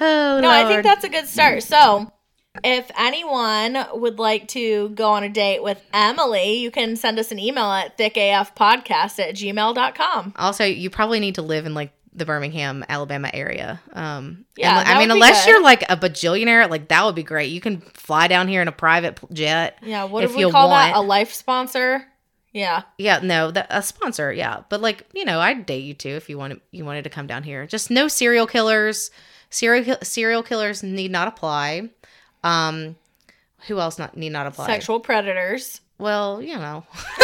No, 0.00 0.50
I 0.50 0.66
think 0.68 0.82
that's 0.82 1.04
a 1.04 1.08
good 1.08 1.26
start. 1.26 1.62
So, 1.62 2.12
if 2.64 2.90
anyone 2.98 3.78
would 3.94 4.18
like 4.18 4.48
to 4.48 4.90
go 4.90 5.10
on 5.10 5.22
a 5.24 5.28
date 5.28 5.62
with 5.62 5.82
Emily, 5.92 6.58
you 6.58 6.70
can 6.70 6.96
send 6.96 7.18
us 7.18 7.30
an 7.32 7.38
email 7.38 7.70
at 7.70 7.96
thickafpodcast 7.98 9.18
at 9.18 9.34
gmail.com. 9.34 10.34
Also, 10.36 10.64
you 10.64 10.90
probably 10.90 11.20
need 11.20 11.36
to 11.36 11.42
live 11.42 11.66
in 11.66 11.74
like 11.74 11.92
the 12.12 12.24
Birmingham, 12.24 12.84
Alabama 12.88 13.30
area. 13.32 13.80
Um, 13.92 14.44
Yeah, 14.56 14.80
and, 14.80 14.88
I 14.88 14.98
mean, 14.98 15.10
unless 15.10 15.44
good. 15.44 15.52
you're 15.52 15.62
like 15.62 15.82
a 15.82 15.96
bajillionaire, 15.96 16.68
like 16.68 16.88
that 16.88 17.04
would 17.04 17.14
be 17.14 17.22
great. 17.22 17.50
You 17.52 17.60
can 17.60 17.80
fly 17.80 18.26
down 18.28 18.48
here 18.48 18.60
in 18.60 18.68
a 18.68 18.72
private 18.72 19.18
jet. 19.32 19.78
Yeah, 19.82 20.04
what 20.04 20.24
If 20.24 20.34
we 20.34 20.40
you 20.40 20.50
call 20.50 20.70
that? 20.70 20.96
A 20.96 21.00
life 21.00 21.32
sponsor? 21.32 22.04
Yeah. 22.52 22.82
Yeah, 22.96 23.20
no, 23.22 23.52
a 23.70 23.82
sponsor, 23.82 24.32
yeah. 24.32 24.62
But 24.68 24.80
like, 24.80 25.06
you 25.12 25.24
know, 25.24 25.38
I'd 25.38 25.64
date 25.66 25.84
you 25.84 25.94
too 25.94 26.10
if 26.10 26.28
you 26.28 26.38
wanted 26.38 26.60
you 26.72 26.84
wanted 26.84 27.04
to 27.04 27.10
come 27.10 27.26
down 27.26 27.42
here. 27.42 27.66
Just 27.66 27.90
no 27.90 28.08
serial 28.08 28.46
killers. 28.46 29.10
Serial 29.50 29.96
serial 30.02 30.42
killers 30.42 30.82
need 30.82 31.10
not 31.10 31.28
apply. 31.28 31.90
Um, 32.48 32.96
who 33.66 33.80
else 33.80 33.98
not 33.98 34.16
need 34.16 34.30
not 34.30 34.46
apply? 34.46 34.66
Sexual 34.66 35.00
predators. 35.00 35.80
Well, 35.98 36.40
you 36.40 36.56
know. 36.56 36.84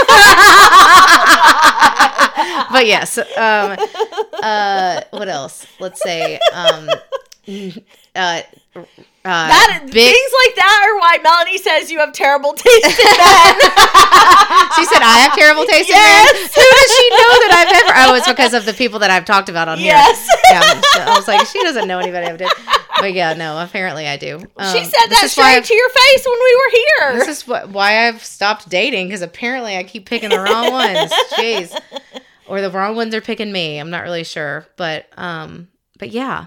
but 2.72 2.86
yes. 2.86 3.18
Um, 3.18 3.76
uh, 4.42 5.00
what 5.10 5.28
else? 5.28 5.66
Let's 5.78 6.02
say. 6.02 6.40
Um, 6.52 6.88
uh, 8.16 8.42
uh, 9.24 9.48
That 9.48 9.80
big. 9.86 10.12
things 10.12 10.32
like 10.46 10.54
that 10.56 10.84
are 10.84 10.96
why 11.00 11.18
Melanie 11.22 11.58
says 11.58 11.90
you 11.90 11.98
have 12.00 12.12
terrible 12.12 12.52
taste 12.52 12.84
in 12.86 13.04
men. 13.16 13.56
She 14.76 14.84
said 14.86 15.02
I 15.02 15.18
have 15.28 15.34
terrible 15.34 15.64
taste 15.66 15.88
Yes. 15.88 15.98
in 16.30 16.36
men. 16.36 16.50
Who 16.50 16.66
does 16.76 16.90
she 16.96 17.06
know 17.10 17.32
that 17.46 17.52
I've 17.54 17.72
ever? 17.84 17.92
Oh, 18.10 18.14
it's 18.16 18.28
because 18.28 18.54
of 18.54 18.64
the 18.66 18.72
people 18.72 18.98
that 19.00 19.10
I've 19.10 19.24
talked 19.24 19.48
about 19.48 19.68
on 19.68 19.78
here. 19.78 19.94
yes. 19.94 20.26
Yeah, 20.50 20.80
so 20.80 21.00
I 21.00 21.16
was 21.16 21.28
like, 21.28 21.46
she 21.46 21.62
doesn't 21.62 21.86
know 21.88 21.98
anybody 21.98 22.26
I've 22.26 22.38
did. 22.38 22.48
But 22.98 23.12
yeah, 23.14 23.34
no, 23.34 23.58
apparently 23.58 24.06
I 24.06 24.16
do. 24.16 24.36
Um, 24.56 24.72
she 24.76 24.84
said 24.84 25.06
that 25.10 25.28
straight 25.30 25.64
to 25.64 25.74
your 25.74 25.88
face 25.90 26.26
when 26.26 26.38
we 26.38 26.56
were 26.56 26.70
here. 26.70 27.18
This 27.18 27.28
is 27.28 27.46
what, 27.48 27.68
why 27.70 28.06
I've 28.08 28.22
stopped 28.24 28.68
dating 28.68 29.08
because 29.08 29.22
apparently 29.22 29.76
I 29.76 29.82
keep 29.84 30.06
picking 30.06 30.30
the 30.30 30.40
wrong 30.40 30.70
ones. 30.70 31.12
Jeez. 31.32 31.76
Or 32.46 32.60
the 32.60 32.70
wrong 32.70 32.94
ones 32.96 33.14
are 33.14 33.20
picking 33.20 33.50
me. 33.52 33.78
I'm 33.78 33.90
not 33.90 34.02
really 34.02 34.24
sure. 34.24 34.66
But 34.76 35.06
um, 35.16 35.68
but 35.98 36.10
yeah. 36.10 36.46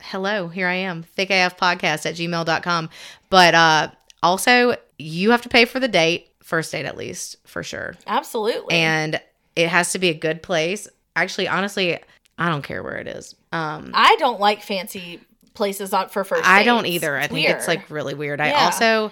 Hello, 0.00 0.48
here 0.48 0.68
I 0.68 0.74
am. 0.74 1.04
ThickAF 1.16 1.56
podcast 1.58 2.06
at 2.06 2.14
gmail.com. 2.14 2.90
But 3.30 3.54
uh 3.54 3.90
also 4.22 4.76
you 4.98 5.30
have 5.30 5.42
to 5.42 5.48
pay 5.48 5.64
for 5.64 5.80
the 5.80 5.88
date, 5.88 6.30
first 6.42 6.72
date 6.72 6.86
at 6.86 6.96
least, 6.96 7.36
for 7.46 7.62
sure. 7.62 7.94
Absolutely. 8.06 8.74
And 8.74 9.20
it 9.56 9.68
has 9.68 9.92
to 9.92 9.98
be 9.98 10.08
a 10.08 10.14
good 10.14 10.42
place. 10.42 10.88
Actually, 11.16 11.48
honestly, 11.48 11.98
I 12.38 12.48
don't 12.48 12.62
care 12.62 12.82
where 12.82 12.96
it 12.96 13.08
is. 13.08 13.34
Um 13.52 13.90
I 13.94 14.16
don't 14.18 14.40
like 14.40 14.62
fancy 14.62 15.20
places 15.54 15.92
on 15.92 16.08
for 16.08 16.24
first. 16.24 16.46
I 16.46 16.62
don't 16.62 16.86
either. 16.86 17.16
I 17.16 17.24
It's 17.24 17.32
think 17.34 17.48
it's 17.48 17.68
like 17.68 17.90
really 17.90 18.14
weird. 18.14 18.40
I 18.40 18.52
also 18.52 19.10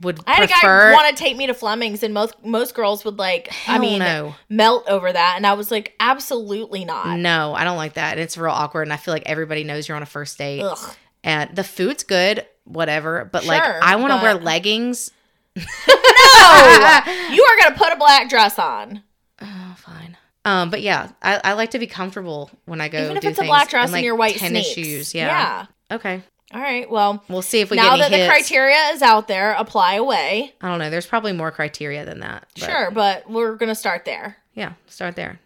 would 0.00 0.20
I 0.26 0.34
had 0.34 0.48
prefer 0.50 0.88
a 0.88 0.92
guy 0.92 0.96
want 1.02 1.16
to 1.16 1.22
take 1.22 1.36
me 1.36 1.46
to 1.46 1.54
Fleming's, 1.54 2.02
and 2.02 2.12
most 2.12 2.34
most 2.44 2.74
girls 2.74 3.04
would 3.04 3.18
like. 3.18 3.52
I 3.66 3.78
mean, 3.78 4.00
no. 4.00 4.34
melt 4.48 4.88
over 4.88 5.12
that, 5.12 5.34
and 5.36 5.46
I 5.46 5.52
was 5.54 5.70
like, 5.70 5.94
absolutely 6.00 6.84
not. 6.84 7.18
No, 7.18 7.54
I 7.54 7.64
don't 7.64 7.76
like 7.76 7.94
that. 7.94 8.12
And 8.12 8.20
it's 8.20 8.36
real 8.36 8.52
awkward. 8.52 8.82
And 8.82 8.92
I 8.92 8.96
feel 8.96 9.14
like 9.14 9.24
everybody 9.26 9.64
knows 9.64 9.88
you're 9.88 9.96
on 9.96 10.02
a 10.02 10.06
first 10.06 10.36
date. 10.38 10.62
Ugh. 10.62 10.96
And 11.22 11.54
the 11.56 11.64
food's 11.64 12.02
good, 12.02 12.46
whatever. 12.64 13.24
But 13.30 13.46
like, 13.46 13.62
I 13.62 13.96
want 13.96 14.12
to 14.12 14.22
wear 14.22 14.34
leggings. 14.34 15.10
No, 15.56 15.62
you 15.86 17.44
are 17.44 17.58
gonna 17.62 17.76
put 17.76 17.92
a 17.92 17.96
black 17.96 18.28
dress 18.28 18.58
on, 18.58 19.02
Oh, 19.40 19.74
fine. 19.78 20.16
Um, 20.44 20.70
but 20.70 20.82
yeah, 20.82 21.10
I, 21.22 21.40
I 21.42 21.52
like 21.54 21.70
to 21.70 21.78
be 21.78 21.86
comfortable 21.86 22.50
when 22.66 22.80
I 22.80 22.88
go. 22.88 23.02
even 23.02 23.16
if 23.16 23.22
do 23.22 23.28
it's 23.28 23.38
a 23.38 23.44
black 23.44 23.70
dress 23.70 23.84
and, 23.84 23.92
like, 23.92 24.04
your 24.04 24.16
white 24.16 24.36
tennis 24.36 24.72
sneaks. 24.72 24.88
shoes. 24.88 25.14
Yeah. 25.14 25.66
Okay. 25.90 26.22
All 26.52 26.60
right. 26.60 26.88
Well, 26.88 27.24
We'll 27.28 27.42
see 27.42 27.60
if 27.60 27.70
we 27.70 27.76
now 27.76 27.96
get 27.96 28.10
that 28.10 28.12
any 28.12 28.22
the 28.22 28.28
criteria 28.28 28.76
is 28.92 29.02
out 29.02 29.26
there, 29.28 29.52
apply 29.52 29.94
away. 29.94 30.54
I 30.60 30.68
don't 30.68 30.78
know. 30.78 30.90
There's 30.90 31.06
probably 31.06 31.32
more 31.32 31.50
criteria 31.50 32.04
than 32.04 32.20
that. 32.20 32.46
but 32.54 32.64
Sure, 32.64 32.90
but 32.90 33.28
we're 33.30 33.56
gonna 33.56 33.74
start 33.74 34.04
there. 34.04 34.36
Yeah. 34.54 34.74
Start 34.86 35.16
there. 35.16 35.40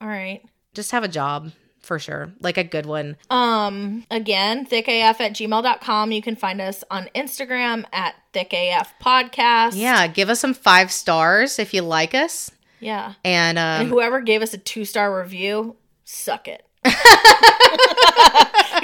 All 0.00 0.08
right. 0.08 0.42
Just 0.74 0.90
have 0.92 1.02
a 1.04 1.08
job 1.08 1.52
for 1.80 1.98
sure, 1.98 2.30
like 2.40 2.56
a 2.58 2.64
good 2.64 2.86
one. 2.86 3.16
Um, 3.28 4.06
again, 4.10 4.66
thickaf 4.66 5.20
at 5.20 5.32
gmail.com. 5.32 6.12
You 6.12 6.22
can 6.22 6.36
find 6.36 6.60
us 6.60 6.84
on 6.90 7.08
Instagram 7.14 7.84
at 7.92 8.14
thickaf 8.32 8.86
podcast. 9.02 9.72
Yeah. 9.74 10.06
Give 10.06 10.28
us 10.30 10.38
some 10.38 10.54
five 10.54 10.92
stars 10.92 11.58
if 11.58 11.74
you 11.74 11.82
like 11.82 12.14
us. 12.14 12.52
Yeah. 12.78 13.14
And 13.24 13.58
And 13.58 13.82
um, 13.82 13.88
whoever 13.88 14.20
gave 14.20 14.42
us 14.42 14.54
a 14.54 14.58
two 14.58 14.84
star 14.84 15.18
review, 15.20 15.76
suck 16.04 16.46
it. 16.46 16.64
You 16.84 16.92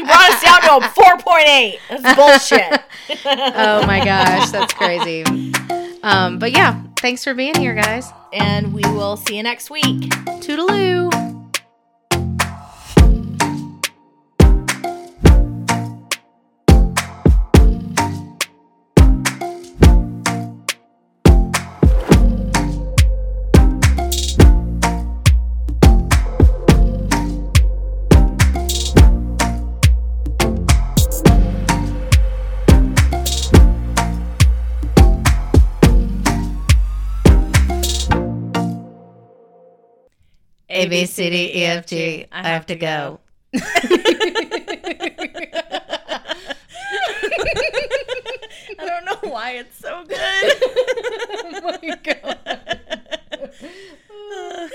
brought 0.05 0.30
us 0.30 0.42
down 0.42 0.61
to 0.62 0.76
a 0.76 0.80
4.8. 0.90 1.78
That's 1.88 2.14
bullshit. 2.16 2.82
oh 3.57 3.86
my 3.86 4.05
gosh, 4.05 4.51
that's 4.51 4.72
crazy. 4.74 5.24
Um, 6.03 6.38
but 6.38 6.53
yeah, 6.53 6.82
thanks 6.99 7.24
for 7.24 7.34
being 7.34 7.57
here, 7.57 7.74
guys. 7.74 8.11
and 8.32 8.72
we 8.72 8.82
will 8.82 9.16
see 9.16 9.36
you 9.36 9.42
next 9.42 9.70
week. 9.70 10.11
Toodaloo. 10.42 11.11
A, 40.89 40.91
B, 40.91 41.05
C, 41.05 41.28
D, 41.28 41.53
E, 41.55 41.64
F, 41.66 41.84
G. 41.84 42.26
I 42.32 42.49
have 42.49 42.64
to 42.64 42.74
go. 42.74 43.20
I 43.55 43.61
don't 48.78 49.05
know 49.05 49.18
why 49.30 49.51
it's 49.51 49.76
so 49.78 50.03
good. 50.05 50.16
oh 50.18 51.61
my 51.62 51.99
god. 52.03 53.53